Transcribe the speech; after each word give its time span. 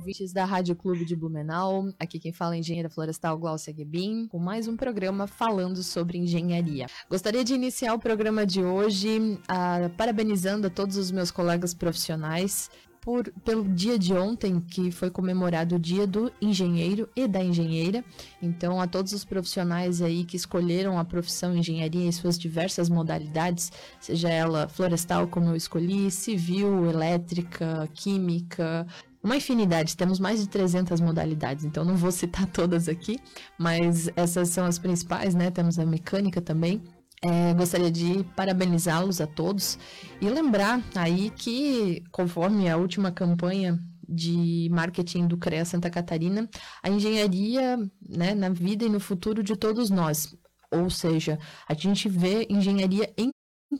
Ouvintes 0.00 0.32
da 0.32 0.46
Rádio 0.46 0.74
Clube 0.74 1.04
de 1.04 1.14
Blumenau. 1.14 1.92
Aqui 1.98 2.18
quem 2.18 2.32
fala 2.32 2.54
é 2.54 2.58
engenheira 2.58 2.88
florestal 2.88 3.36
Glaucia 3.36 3.72
Gebin, 3.72 4.26
com 4.28 4.38
mais 4.38 4.66
um 4.66 4.74
programa 4.74 5.26
falando 5.26 5.82
sobre 5.82 6.16
engenharia. 6.16 6.86
Gostaria 7.08 7.44
de 7.44 7.52
iniciar 7.52 7.92
o 7.92 7.98
programa 7.98 8.46
de 8.46 8.64
hoje 8.64 9.18
uh, 9.18 9.90
parabenizando 9.98 10.68
a 10.68 10.70
todos 10.70 10.96
os 10.96 11.10
meus 11.10 11.30
colegas 11.30 11.74
profissionais 11.74 12.70
por, 13.00 13.30
pelo 13.44 13.64
dia 13.64 13.98
de 13.98 14.14
ontem, 14.14 14.60
que 14.60 14.90
foi 14.90 15.10
comemorado 15.10 15.76
o 15.76 15.78
dia 15.78 16.06
do 16.06 16.32
engenheiro 16.40 17.08
e 17.16 17.26
da 17.26 17.42
engenheira. 17.42 18.04
Então, 18.40 18.80
a 18.80 18.86
todos 18.86 19.12
os 19.12 19.24
profissionais 19.24 20.02
aí 20.02 20.24
que 20.24 20.36
escolheram 20.36 20.98
a 20.98 21.04
profissão 21.04 21.56
engenharia 21.56 22.06
em 22.06 22.12
suas 22.12 22.38
diversas 22.38 22.88
modalidades, 22.88 23.72
seja 24.00 24.28
ela 24.28 24.68
florestal, 24.68 25.28
como 25.28 25.50
eu 25.50 25.56
escolhi, 25.56 26.10
civil, 26.10 26.88
elétrica, 26.88 27.88
química, 27.94 28.86
uma 29.22 29.36
infinidade, 29.36 29.96
temos 29.96 30.18
mais 30.18 30.40
de 30.40 30.48
300 30.48 31.00
modalidades, 31.00 31.64
então 31.64 31.84
não 31.84 31.96
vou 31.96 32.10
citar 32.10 32.46
todas 32.50 32.88
aqui, 32.88 33.18
mas 33.58 34.08
essas 34.16 34.48
são 34.48 34.64
as 34.64 34.78
principais, 34.78 35.34
né? 35.34 35.50
Temos 35.50 35.78
a 35.78 35.84
mecânica 35.84 36.40
também. 36.40 36.82
É, 37.22 37.52
gostaria 37.52 37.90
de 37.90 38.24
parabenizá-los 38.34 39.20
a 39.20 39.26
todos 39.26 39.78
e 40.22 40.28
lembrar 40.30 40.82
aí 40.94 41.28
que, 41.28 42.02
conforme 42.10 42.66
a 42.66 42.78
última 42.78 43.12
campanha 43.12 43.78
de 44.08 44.68
marketing 44.70 45.26
do 45.26 45.36
CREA 45.36 45.66
Santa 45.66 45.90
Catarina, 45.90 46.48
a 46.82 46.88
engenharia 46.88 47.76
né, 48.08 48.34
na 48.34 48.48
vida 48.48 48.86
e 48.86 48.88
no 48.88 48.98
futuro 48.98 49.42
de 49.42 49.54
todos 49.54 49.90
nós. 49.90 50.34
Ou 50.72 50.88
seja, 50.88 51.38
a 51.68 51.74
gente 51.74 52.08
vê 52.08 52.46
engenharia 52.48 53.12
em 53.18 53.30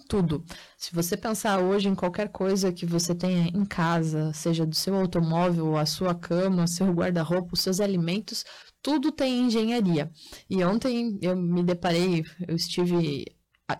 tudo. 0.08 0.44
Se 0.76 0.94
você 0.94 1.16
pensar 1.16 1.60
hoje 1.60 1.88
em 1.88 1.94
qualquer 1.94 2.28
coisa 2.28 2.72
que 2.72 2.86
você 2.86 3.14
tenha 3.14 3.48
em 3.48 3.64
casa, 3.64 4.32
seja 4.32 4.64
do 4.66 4.74
seu 4.74 4.94
automóvel, 4.94 5.76
a 5.76 5.86
sua 5.86 6.14
cama, 6.14 6.66
seu 6.66 6.92
guarda-roupa, 6.92 7.54
os 7.54 7.60
seus 7.60 7.80
alimentos, 7.80 8.44
tudo 8.82 9.12
tem 9.12 9.42
engenharia. 9.46 10.10
E 10.48 10.62
ontem 10.64 11.18
eu 11.20 11.36
me 11.36 11.62
deparei, 11.62 12.24
eu 12.46 12.56
estive 12.56 13.24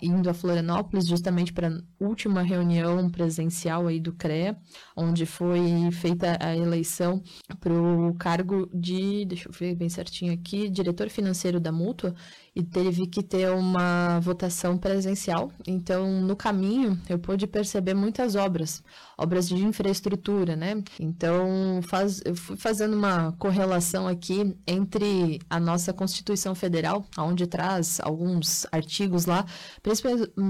indo 0.00 0.28
a 0.28 0.34
Florianópolis 0.34 1.06
justamente 1.06 1.52
para 1.52 1.68
a 1.68 1.80
última 1.98 2.42
reunião 2.42 3.10
presencial 3.10 3.86
aí 3.86 3.98
do 3.98 4.12
CREA, 4.12 4.56
onde 4.96 5.26
foi 5.26 5.90
feita 5.92 6.36
a 6.40 6.56
eleição 6.56 7.22
para 7.58 7.72
o 7.72 8.14
cargo 8.14 8.68
de, 8.72 9.24
deixa 9.24 9.48
eu 9.48 9.52
ver 9.52 9.74
bem 9.74 9.88
certinho 9.88 10.32
aqui, 10.32 10.68
diretor 10.68 11.08
financeiro 11.08 11.58
da 11.58 11.72
Mútua, 11.72 12.14
e 12.54 12.62
teve 12.62 13.06
que 13.06 13.22
ter 13.22 13.50
uma 13.50 14.18
votação 14.20 14.76
presencial. 14.76 15.52
Então, 15.66 16.20
no 16.20 16.34
caminho, 16.34 17.00
eu 17.08 17.18
pude 17.18 17.46
perceber 17.46 17.94
muitas 17.94 18.34
obras, 18.34 18.82
obras 19.16 19.48
de 19.48 19.56
infraestrutura, 19.56 20.56
né? 20.56 20.82
Então, 20.98 21.80
faz, 21.82 22.20
eu 22.24 22.34
fui 22.34 22.56
fazendo 22.56 22.96
uma 22.96 23.32
correlação 23.32 24.08
aqui 24.08 24.56
entre 24.66 25.40
a 25.48 25.60
nossa 25.60 25.92
Constituição 25.92 26.54
Federal, 26.54 27.04
onde 27.16 27.46
traz 27.46 28.00
alguns 28.00 28.66
artigos 28.72 29.26
lá, 29.26 29.44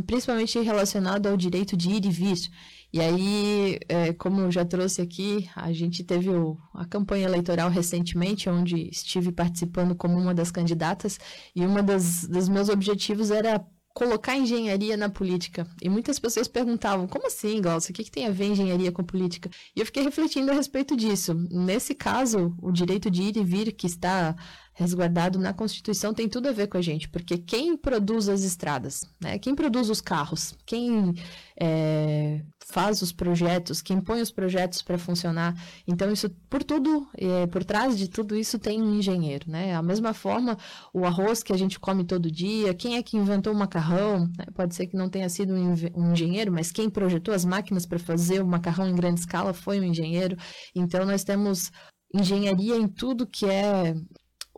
principalmente 0.07 0.59
relacionado 0.61 1.27
ao 1.27 1.37
direito 1.37 1.77
de 1.77 1.91
ir 1.91 2.05
e 2.07 2.11
vir. 2.11 2.51
E 2.93 3.01
aí, 3.01 3.79
é, 3.89 4.13
como 4.13 4.51
já 4.51 4.65
trouxe 4.65 5.01
aqui, 5.01 5.49
a 5.55 5.73
gente 5.73 6.03
teve 6.03 6.29
o, 6.29 6.59
a 6.75 6.85
campanha 6.85 7.27
eleitoral 7.27 7.71
recentemente, 7.71 8.49
onde 8.49 8.89
estive 8.91 9.31
participando 9.31 9.95
como 9.95 10.19
uma 10.19 10.35
das 10.35 10.51
candidatas, 10.51 11.19
e 11.55 11.65
das, 11.83 12.27
dos 12.27 12.49
meus 12.49 12.69
objetivos 12.69 13.31
era 13.31 13.65
colocar 13.95 14.37
engenharia 14.37 14.97
na 14.97 15.09
política. 15.09 15.67
E 15.83 15.89
muitas 15.89 16.19
pessoas 16.19 16.49
perguntavam, 16.49 17.07
como 17.07 17.27
assim, 17.27 17.61
Glaucio? 17.61 17.91
O 17.91 17.95
que, 17.95 18.05
que 18.05 18.11
tem 18.11 18.27
a 18.27 18.31
ver 18.31 18.47
engenharia 18.47 18.93
com 18.93 19.03
política? 19.05 19.51
E 19.75 19.81
eu 19.81 19.87
fiquei 19.87 20.03
refletindo 20.03 20.51
a 20.51 20.55
respeito 20.55 20.97
disso. 20.97 21.35
Nesse 21.51 21.95
caso, 21.95 22.55
o 22.61 22.73
direito 22.73 23.11
de 23.11 23.23
ir 23.23 23.37
e 23.37 23.45
vir, 23.45 23.73
que 23.73 23.87
está 23.87 24.35
resguardado 24.81 25.39
na 25.39 25.53
Constituição 25.53 26.15
tem 26.15 26.27
tudo 26.27 26.49
a 26.49 26.53
ver 26.53 26.67
com 26.67 26.79
a 26.79 26.83
gente, 26.83 27.07
porque 27.11 27.37
quem 27.37 27.77
produz 27.77 28.31
as 28.31 28.43
estradas, 28.43 29.05
né? 29.21 29.39
quem 29.39 29.55
produz 29.55 29.91
os 29.91 30.01
carros, 30.01 30.55
quem 30.65 31.15
é, 31.61 32.43
faz 32.65 33.03
os 33.03 33.13
projetos, 33.13 33.83
quem 33.83 34.01
põe 34.01 34.23
os 34.23 34.31
projetos 34.31 34.81
para 34.81 34.97
funcionar. 34.97 35.55
Então, 35.87 36.11
isso 36.11 36.31
por 36.49 36.65
tudo, 36.65 37.07
é, 37.15 37.47
por 37.49 37.63
trás 37.63 37.99
de 37.99 38.09
tudo 38.09 38.35
isso 38.35 38.59
tem 38.59 38.81
um 38.81 38.95
engenheiro. 38.95 39.51
Né? 39.51 39.75
A 39.75 39.83
mesma 39.83 40.15
forma, 40.15 40.57
o 40.95 41.05
arroz 41.05 41.43
que 41.43 41.53
a 41.53 41.59
gente 41.59 41.79
come 41.79 42.03
todo 42.03 42.31
dia, 42.31 42.73
quem 42.73 42.97
é 42.97 43.03
que 43.03 43.19
inventou 43.19 43.53
o 43.53 43.57
macarrão? 43.57 44.21
Né? 44.39 44.47
Pode 44.55 44.75
ser 44.75 44.87
que 44.87 44.97
não 44.97 45.11
tenha 45.11 45.29
sido 45.29 45.53
um, 45.53 45.75
um 45.95 46.13
engenheiro, 46.13 46.51
mas 46.51 46.73
quem 46.73 46.89
projetou 46.89 47.35
as 47.35 47.45
máquinas 47.45 47.85
para 47.85 47.99
fazer 47.99 48.43
o 48.43 48.47
macarrão 48.47 48.89
em 48.89 48.97
grande 48.97 49.21
escala 49.21 49.53
foi 49.53 49.79
um 49.79 49.85
engenheiro. 49.85 50.39
Então, 50.75 51.05
nós 51.05 51.23
temos 51.23 51.71
engenharia 52.15 52.77
em 52.77 52.89
tudo 52.89 53.27
que 53.27 53.47
é 53.47 53.95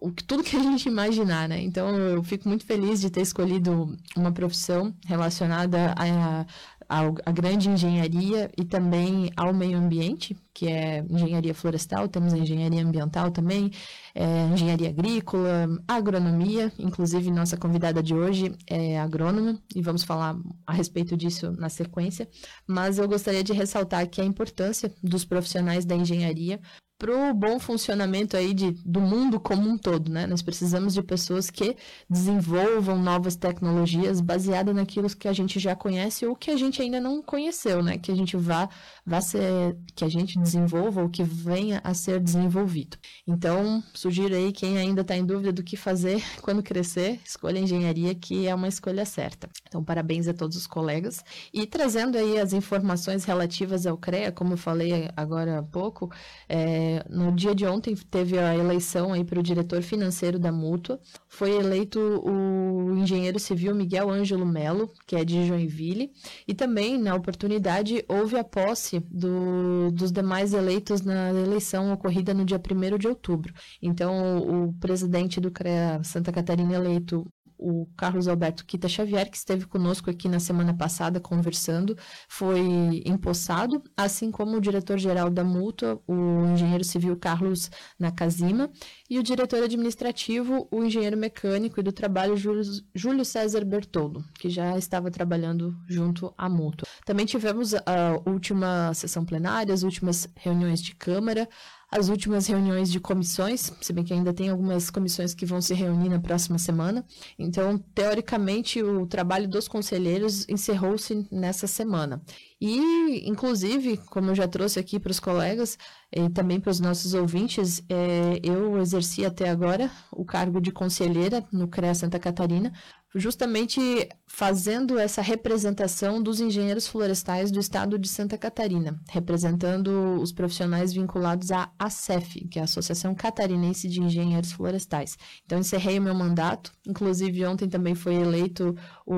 o, 0.03 0.11
tudo 0.11 0.43
que 0.43 0.57
a 0.57 0.63
gente 0.63 0.89
imaginar, 0.89 1.49
né? 1.49 1.63
Então 1.63 1.97
eu 1.97 2.23
fico 2.25 2.49
muito 2.49 2.67
feliz 2.67 3.01
de 3.01 3.09
ter 3.09 3.21
escolhido 3.21 3.97
uma 4.17 4.33
profissão 4.33 4.93
relacionada 5.07 5.95
a, 5.97 6.45
a, 6.89 7.07
a, 7.25 7.33
grande 7.33 7.71
engenharia 7.71 8.51
e 8.59 8.65
também 8.65 9.31
ao 9.37 9.55
meio 9.55 9.79
ambiente, 9.79 10.37
que 10.53 10.67
é 10.67 11.05
engenharia 11.09 11.55
florestal, 11.55 12.09
temos 12.09 12.33
engenharia 12.33 12.85
ambiental 12.85 13.31
também, 13.31 13.71
é, 14.13 14.47
engenharia 14.53 14.89
agrícola, 14.89 15.69
agronomia, 15.87 16.73
inclusive 16.79 17.31
nossa 17.31 17.57
convidada 17.57 18.03
de 18.03 18.13
hoje 18.13 18.53
é 18.67 18.99
agrônoma 18.99 19.57
e 19.75 19.81
vamos 19.81 20.03
falar 20.03 20.37
a 20.67 20.73
respeito 20.73 21.17
disso 21.17 21.53
na 21.53 21.69
sequência, 21.69 22.29
mas 22.67 22.99
eu 22.99 23.09
gostaria 23.09 23.45
de 23.45 23.53
ressaltar 23.53 24.09
que 24.09 24.21
a 24.21 24.25
importância 24.25 24.93
dos 25.01 25.25
profissionais 25.25 25.85
da 25.85 25.95
engenharia 25.95 26.61
para 27.03 27.31
o 27.31 27.35
bom 27.35 27.59
funcionamento 27.59 28.37
aí 28.37 28.55
de, 28.55 28.71
do 28.85 29.01
mundo 29.01 29.41
como 29.41 29.69
um 29.69 29.77
todo, 29.77 30.09
né? 30.09 30.25
Nós 30.25 30.41
precisamos 30.41 30.95
de 30.95 31.03
pessoas 31.03 31.51
que 31.51 31.77
desenvolvam 32.09 32.97
novas 32.97 33.35
tecnologias 33.35 34.21
baseadas 34.21 34.73
naquilo 34.73 35.09
que 35.09 35.27
a 35.27 35.33
gente 35.33 35.59
já 35.59 35.75
conhece 35.75 36.25
ou 36.25 36.37
que 36.37 36.49
a 36.53 36.57
gente 36.57 36.81
ainda 36.81 37.01
não 37.01 37.21
conheceu, 37.21 37.83
né? 37.83 37.99
Que 37.99 38.13
a 38.13 38.15
gente 38.15 38.37
vá, 38.37 38.69
vá 39.05 39.21
ser, 39.21 39.77
que 39.97 40.05
a 40.05 40.09
gente 40.09 40.39
desenvolva 40.39 41.03
ou 41.03 41.09
que 41.09 41.25
venha 41.25 41.81
a 41.83 41.93
ser 41.93 42.21
desenvolvido. 42.21 42.97
Então, 43.27 43.83
sugiro 43.93 44.37
aí 44.37 44.53
quem 44.53 44.79
ainda 44.79 45.01
está 45.01 45.17
em 45.17 45.27
dúvida 45.27 45.51
do 45.51 45.65
que 45.65 45.77
fazer 45.77 46.23
quando 46.41 46.63
crescer, 46.63 47.19
escolha 47.27 47.59
engenharia 47.59 48.15
que 48.15 48.47
é 48.47 48.55
uma 48.55 48.69
escolha 48.69 49.05
certa. 49.05 49.51
Então, 49.67 49.83
parabéns 49.83 50.29
a 50.29 50.35
todos 50.35 50.57
os 50.57 50.69
colegas. 50.69 51.25
E 51.53 51.67
trazendo 51.67 52.17
aí 52.17 52.39
as 52.39 52.53
informações 52.53 53.25
relativas 53.25 53.89
ao 53.89 53.99
CREA, 53.99 54.31
como 54.31 54.53
eu 54.53 54.57
falei 54.57 55.11
agora 55.17 55.59
há 55.59 55.63
pouco, 55.65 56.09
é, 56.49 56.92
no 57.09 57.33
dia 57.33 57.55
de 57.55 57.67
ontem 57.67 57.95
teve 57.95 58.39
a 58.39 58.57
eleição 58.57 59.13
aí 59.13 59.25
para 59.25 59.39
o 59.39 59.43
diretor 59.43 59.83
financeiro 59.83 60.39
da 60.39 60.51
Mútua. 60.51 61.01
Foi 61.29 61.51
eleito 61.51 61.99
o 61.99 62.97
engenheiro 62.97 63.39
civil 63.39 63.75
Miguel 63.75 64.11
Ângelo 64.11 64.47
Melo, 64.47 64.91
que 65.07 65.17
é 65.17 65.25
de 65.25 65.47
Joinville, 65.47 66.11
e 66.47 66.55
também 66.55 66.99
na 66.99 67.15
oportunidade 67.15 68.05
houve 68.09 68.37
a 68.37 68.45
posse 68.45 69.01
do, 69.11 69.91
dos 69.93 70.13
demais 70.13 70.53
eleitos 70.53 71.03
na 71.03 71.31
eleição 71.31 71.93
ocorrida 71.93 72.35
no 72.35 72.45
dia 72.45 72.61
1 72.61 72.99
de 72.99 73.09
outubro. 73.09 73.53
Então, 73.81 74.39
o 74.39 74.73
presidente 74.75 75.41
do 75.41 75.51
CREA 75.51 76.01
Santa 76.03 76.33
Catarina 76.33 76.75
eleito 76.75 77.27
o 77.59 77.87
Carlos 77.97 78.29
Alberto 78.29 78.65
Quita 78.65 78.89
Xavier, 78.89 79.31
que 79.31 79.37
esteve 79.37 79.67
conosco 79.67 80.11
aqui 80.11 80.29
na 80.29 80.41
semana 80.41 80.75
passada 80.75 81.21
conversando, 81.21 81.97
foi 82.29 83.03
empossado, 83.05 83.83
assim 83.97 84.31
como 84.31 84.57
o 84.57 84.61
diretor-geral 84.61 85.31
da 85.31 85.45
Mútua, 85.45 86.01
o 86.07 86.47
engenheiro 86.53 86.85
civil 86.85 87.17
Carlos 87.17 87.71
Nakazima, 87.99 88.71
e 89.09 89.19
o 89.19 89.23
diretor 89.23 89.63
administrativo, 89.63 90.69
o 90.71 90.83
engenheiro 90.83 91.17
mecânico 91.17 91.81
e 91.81 91.83
do 91.83 91.93
trabalho 91.93 92.37
Júlio 92.37 93.25
César 93.25 93.65
Bertoldo, 93.65 94.25
que 94.39 94.49
já 94.49 94.77
estava 94.77 95.11
trabalhando 95.11 95.77
junto 95.89 96.33
à 96.37 96.49
Mútua. 96.49 96.87
Também 97.05 97.27
tivemos 97.27 97.75
a 97.75 98.21
última 98.27 98.95
sessão 98.95 99.25
plenária, 99.25 99.75
as 99.75 99.83
últimas 99.83 100.29
reuniões 100.37 100.81
de 100.81 100.95
Câmara, 100.95 101.49
as 101.93 102.09
últimas 102.09 102.47
reuniões 102.47 102.91
de 102.91 102.99
comissões, 102.99 103.71
se 103.79 103.93
bem 103.93 104.03
que 104.03 104.15
ainda 104.15 104.33
tem 104.33 104.49
algumas 104.49 104.89
comissões 104.89 105.35
que 105.35 105.45
vão 105.45 105.61
se 105.61 105.75
reunir 105.75 106.09
na 106.09 106.19
próxima 106.19 106.59
semana. 106.59 107.05
Então, 107.39 107.77
teoricamente, 107.95 108.83
o 108.83 109.07
trabalho 109.07 109.47
dos 109.47 109.69
conselheiros 109.69 110.49
encerrou-se 110.49 111.29
nessa 111.31 111.67
semana. 111.67 112.23
E, 112.59 113.29
inclusive, 113.29 113.99
como 114.09 114.31
eu 114.31 114.35
já 114.35 114.49
trouxe 114.49 114.81
aqui 114.81 114.99
para 114.99 115.11
os 115.11 115.21
colegas 115.21 115.77
e 116.15 116.29
também 116.29 116.61
para 116.61 116.71
os 116.71 116.81
nossos 116.81 117.15
ouvintes, 117.15 117.83
é, 117.89 118.39
eu 118.43 118.79
exerci 118.79 119.25
até 119.25 119.49
agora 119.49 119.91
o 120.11 120.25
cargo 120.25 120.61
de 120.61 120.71
conselheira 120.71 121.45
no 121.51 121.67
CREA 121.69 121.95
Santa 121.95 122.19
Catarina, 122.19 122.73
justamente 123.15 124.09
fazendo 124.27 124.99
essa 124.99 125.21
representação 125.21 126.23
dos 126.23 126.41
engenheiros 126.41 126.87
florestais 126.87 127.51
do 127.51 127.61
estado 127.61 127.99
de 127.99 128.09
Santa 128.09 128.39
Catarina, 128.39 128.99
representando 129.11 130.19
os 130.21 130.33
profissionais 130.33 130.93
vinculados 130.93 131.51
à 131.51 131.71
ACEF, 131.79 132.49
que 132.49 132.59
é 132.59 132.63
a 132.63 132.65
Associação 132.65 133.15
Catarinense 133.15 133.89
de 133.89 134.01
Engenheiros 134.01 134.53
Florestais. 134.53 135.19
Então, 135.45 135.59
encerrei 135.59 135.99
o 135.99 136.03
meu 136.03 136.15
mandato, 136.15 136.73
inclusive 136.87 137.45
ontem 137.45 137.69
também 137.69 137.95
foi 137.95 138.15
eleito 138.15 138.75
o, 139.07 139.15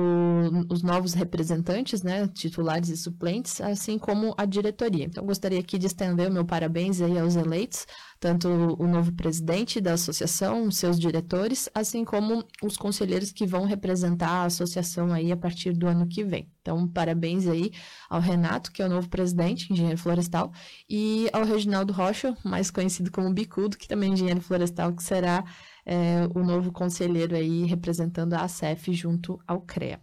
os 0.69 0.83
novos 0.83 1.13
representantes, 1.13 2.03
né, 2.03 2.27
titulares 2.27 2.89
e 2.89 2.97
suplentes, 2.97 3.61
assim 3.61 3.97
como 3.97 4.33
a 4.37 4.43
diretoria. 4.45 5.05
Então, 5.05 5.25
gostaria 5.25 5.59
aqui 5.59 5.77
de 5.77 5.87
estender 5.87 6.29
o 6.29 6.33
meu 6.33 6.43
parabéns 6.43 6.84
aí 7.01 7.17
aos 7.19 7.35
eleitos, 7.35 7.85
tanto 8.19 8.47
o 8.47 8.87
novo 8.87 9.13
presidente 9.13 9.79
da 9.79 9.93
associação, 9.93 10.71
seus 10.71 10.99
diretores, 10.99 11.69
assim 11.73 12.03
como 12.03 12.43
os 12.63 12.77
conselheiros 12.77 13.31
que 13.31 13.45
vão 13.45 13.65
representar 13.65 14.29
a 14.29 14.45
associação 14.45 15.11
aí 15.13 15.31
a 15.31 15.37
partir 15.37 15.73
do 15.73 15.87
ano 15.87 16.07
que 16.07 16.23
vem. 16.23 16.49
Então, 16.61 16.87
parabéns 16.87 17.47
aí 17.47 17.71
ao 18.09 18.19
Renato, 18.19 18.71
que 18.71 18.81
é 18.81 18.85
o 18.85 18.89
novo 18.89 19.09
presidente, 19.09 19.71
engenheiro 19.71 19.99
florestal, 19.99 20.51
e 20.89 21.29
ao 21.31 21.43
Reginaldo 21.43 21.93
Rocha, 21.93 22.35
mais 22.43 22.71
conhecido 22.71 23.11
como 23.11 23.33
Bicudo, 23.33 23.77
que 23.77 23.87
também 23.87 24.11
é 24.11 24.13
engenheiro 24.13 24.41
florestal, 24.41 24.93
que 24.93 25.03
será 25.03 25.43
é, 25.85 26.27
o 26.33 26.43
novo 26.43 26.71
conselheiro 26.71 27.35
aí 27.35 27.65
representando 27.65 28.33
a 28.33 28.41
ACEF 28.41 28.93
junto 28.93 29.39
ao 29.47 29.61
CREA. 29.61 30.01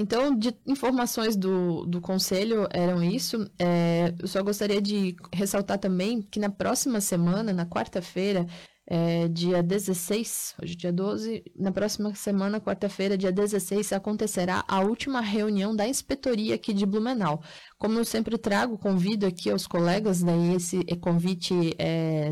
Então, 0.00 0.32
de 0.32 0.56
informações 0.64 1.34
do, 1.34 1.84
do 1.84 2.00
conselho 2.00 2.68
eram 2.72 3.02
isso. 3.02 3.50
É, 3.58 4.14
eu 4.20 4.28
só 4.28 4.40
gostaria 4.44 4.80
de 4.80 5.16
ressaltar 5.34 5.76
também 5.76 6.22
que 6.22 6.38
na 6.38 6.48
próxima 6.48 7.00
semana, 7.00 7.52
na 7.52 7.66
quarta-feira, 7.66 8.46
é, 8.86 9.26
dia 9.26 9.60
16, 9.60 10.54
hoje 10.62 10.74
é 10.74 10.76
dia 10.76 10.92
12, 10.92 11.42
na 11.56 11.72
próxima 11.72 12.14
semana, 12.14 12.60
quarta-feira, 12.60 13.18
dia 13.18 13.32
16, 13.32 13.92
acontecerá 13.92 14.64
a 14.68 14.78
última 14.78 15.20
reunião 15.20 15.74
da 15.74 15.88
inspetoria 15.88 16.54
aqui 16.54 16.72
de 16.72 16.86
Blumenau. 16.86 17.42
Como 17.76 17.98
eu 17.98 18.04
sempre 18.04 18.38
trago, 18.38 18.78
convido 18.78 19.26
aqui 19.26 19.50
aos 19.50 19.66
colegas, 19.66 20.22
daí 20.22 20.54
esse 20.54 20.78
convite 21.00 21.74
é 21.76 22.30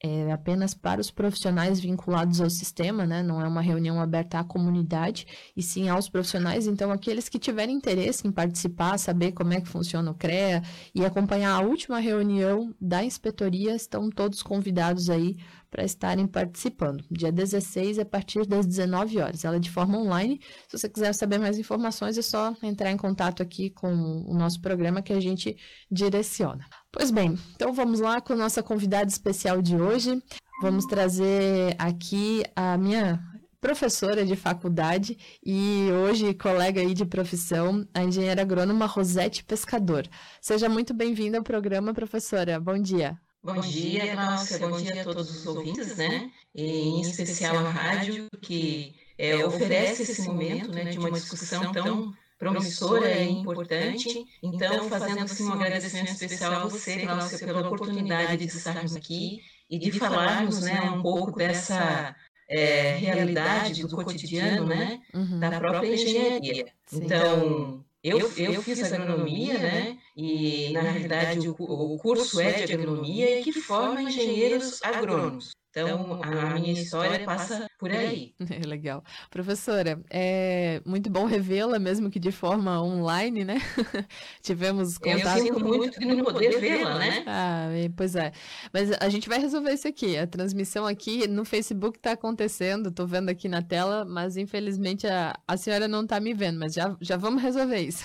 é 0.00 0.30
apenas 0.30 0.74
para 0.74 1.00
os 1.00 1.10
profissionais 1.10 1.80
vinculados 1.80 2.40
ao 2.40 2.48
sistema, 2.48 3.04
né? 3.04 3.22
Não 3.22 3.40
é 3.40 3.48
uma 3.48 3.60
reunião 3.60 4.00
aberta 4.00 4.38
à 4.38 4.44
comunidade, 4.44 5.26
e 5.56 5.62
sim 5.62 5.88
aos 5.88 6.08
profissionais. 6.08 6.66
Então, 6.66 6.92
aqueles 6.92 7.28
que 7.28 7.38
tiverem 7.38 7.74
interesse 7.74 8.26
em 8.26 8.30
participar, 8.30 8.98
saber 8.98 9.32
como 9.32 9.52
é 9.52 9.60
que 9.60 9.68
funciona 9.68 10.10
o 10.10 10.14
CREA 10.14 10.62
e 10.94 11.04
acompanhar 11.04 11.54
a 11.54 11.60
última 11.60 11.98
reunião 11.98 12.74
da 12.80 13.02
inspetoria, 13.02 13.74
estão 13.74 14.08
todos 14.08 14.42
convidados 14.42 15.10
aí 15.10 15.36
para 15.70 15.84
estarem 15.84 16.26
participando. 16.26 17.04
Dia 17.10 17.30
16, 17.30 17.98
a 17.98 18.04
partir 18.04 18.46
das 18.46 18.66
19 18.66 19.18
horas. 19.20 19.44
Ela 19.44 19.56
é 19.56 19.60
de 19.60 19.70
forma 19.70 19.98
online. 19.98 20.40
Se 20.66 20.78
você 20.78 20.88
quiser 20.88 21.12
saber 21.12 21.38
mais 21.38 21.58
informações, 21.58 22.16
é 22.16 22.22
só 22.22 22.54
entrar 22.62 22.90
em 22.90 22.96
contato 22.96 23.42
aqui 23.42 23.70
com 23.70 23.92
o 24.26 24.34
nosso 24.34 24.60
programa 24.60 25.02
que 25.02 25.12
a 25.12 25.20
gente 25.20 25.56
direciona. 25.90 26.64
Pois 26.98 27.12
bem, 27.12 27.38
então 27.54 27.72
vamos 27.72 28.00
lá 28.00 28.20
com 28.20 28.32
a 28.32 28.36
nossa 28.36 28.60
convidada 28.60 29.08
especial 29.08 29.62
de 29.62 29.76
hoje. 29.76 30.20
Vamos 30.60 30.84
trazer 30.84 31.76
aqui 31.78 32.42
a 32.56 32.76
minha 32.76 33.22
professora 33.60 34.26
de 34.26 34.34
faculdade 34.34 35.16
e 35.46 35.88
hoje 35.92 36.34
colega 36.34 36.80
aí 36.80 36.94
de 36.94 37.04
profissão, 37.04 37.86
a 37.94 38.02
engenheira 38.02 38.42
agrônoma 38.42 38.84
Rosete 38.86 39.44
Pescador. 39.44 40.08
Seja 40.40 40.68
muito 40.68 40.92
bem-vinda 40.92 41.38
ao 41.38 41.44
programa, 41.44 41.94
professora. 41.94 42.58
Bom 42.58 42.82
dia. 42.82 43.16
Bom 43.44 43.60
dia, 43.60 44.14
Cláudia. 44.14 44.58
Bom 44.58 44.76
dia 44.82 45.00
a 45.00 45.04
todos 45.04 45.30
os 45.30 45.46
ouvintes, 45.46 45.96
né? 45.96 46.32
E, 46.52 46.64
em 46.64 47.00
especial 47.02 47.58
a 47.58 47.70
rádio, 47.70 48.26
que 48.42 48.96
é, 49.16 49.46
oferece 49.46 50.02
esse 50.02 50.22
momento 50.22 50.72
né, 50.72 50.86
de 50.86 50.98
uma 50.98 51.12
discussão 51.12 51.70
tão 51.70 52.12
promissora 52.38 53.10
e 53.10 53.30
importante. 53.30 54.24
Então, 54.42 54.88
fazendo 54.88 55.22
assim 55.24 55.44
um 55.44 55.52
agradecimento 55.52 56.12
especial 56.12 56.52
a 56.52 56.64
você, 56.64 57.00
Cláudia, 57.00 57.38
pela 57.38 57.68
oportunidade 57.68 58.46
de 58.46 58.56
estarmos 58.56 58.94
aqui 58.94 59.42
e 59.68 59.78
de 59.78 59.92
falarmos 59.92 60.62
né, 60.62 60.80
um 60.82 61.02
pouco 61.02 61.36
dessa 61.36 62.14
é, 62.48 62.96
realidade 62.96 63.82
do 63.82 63.96
cotidiano 63.96 64.66
né, 64.66 65.00
uhum. 65.12 65.40
da 65.40 65.58
própria 65.58 65.92
engenharia. 65.92 66.66
Sim. 66.86 67.04
Então, 67.04 67.84
eu, 68.02 68.32
eu 68.36 68.62
fiz 68.62 68.92
agronomia, 68.92 69.58
né? 69.58 69.98
E, 70.16 70.72
na 70.72 70.80
realidade, 70.80 71.48
o, 71.48 71.54
o 71.58 71.98
curso 71.98 72.40
é 72.40 72.64
de 72.64 72.72
agronomia 72.72 73.40
e 73.40 73.42
que 73.42 73.52
forma 73.52 74.00
engenheiros 74.02 74.80
agrônomos. 74.82 75.50
Então, 75.70 76.20
a 76.22 76.54
minha 76.54 76.72
história 76.72 77.24
passa 77.24 77.67
por 77.78 77.90
aí. 77.90 78.34
É 78.50 78.66
legal. 78.66 79.04
Professora, 79.30 80.00
é 80.10 80.80
muito 80.84 81.08
bom 81.08 81.26
revê-la, 81.26 81.78
mesmo 81.78 82.10
que 82.10 82.18
de 82.18 82.32
forma 82.32 82.82
online, 82.82 83.44
né? 83.44 83.58
Tivemos 84.42 84.98
contato. 84.98 85.38
Eu 85.38 85.44
sinto 85.44 85.64
muito 85.64 86.00
de 86.00 86.06
não 86.06 86.24
poder 86.24 86.58
vê-la, 86.58 86.98
né? 86.98 87.24
Ah, 87.26 87.68
pois 87.96 88.16
é. 88.16 88.32
Mas 88.72 88.90
a 88.98 89.08
gente 89.08 89.28
vai 89.28 89.38
resolver 89.38 89.72
isso 89.72 89.86
aqui. 89.86 90.16
A 90.16 90.26
transmissão 90.26 90.86
aqui 90.86 91.28
no 91.28 91.44
Facebook 91.44 91.98
está 91.98 92.12
acontecendo, 92.12 92.88
estou 92.88 93.06
vendo 93.06 93.28
aqui 93.28 93.48
na 93.48 93.62
tela, 93.62 94.04
mas 94.04 94.36
infelizmente 94.36 95.06
a, 95.06 95.38
a 95.46 95.56
senhora 95.56 95.86
não 95.86 96.02
está 96.02 96.18
me 96.18 96.34
vendo, 96.34 96.58
mas 96.58 96.74
já, 96.74 96.96
já 97.00 97.16
vamos 97.16 97.42
resolver 97.42 97.80
isso. 97.80 98.04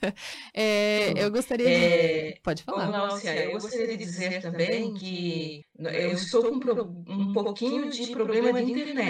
é, 0.54 1.12
eu 1.22 1.30
gostaria 1.30 1.66
de... 1.66 1.72
É... 1.72 2.34
Pode 2.42 2.62
falar. 2.62 2.90
Náucia, 2.90 3.44
eu 3.44 3.52
gostaria 3.52 3.88
de 3.88 3.96
dizer 3.96 4.40
também 4.40 4.94
que 4.94 5.64
eu 5.78 6.12
estou 6.12 6.42
com 6.42 6.56
um 7.08 7.32
pouquinho 7.32 7.90
de 7.90 8.06
problema 8.08 8.62
de 8.62 8.72
internet. 8.72 9.09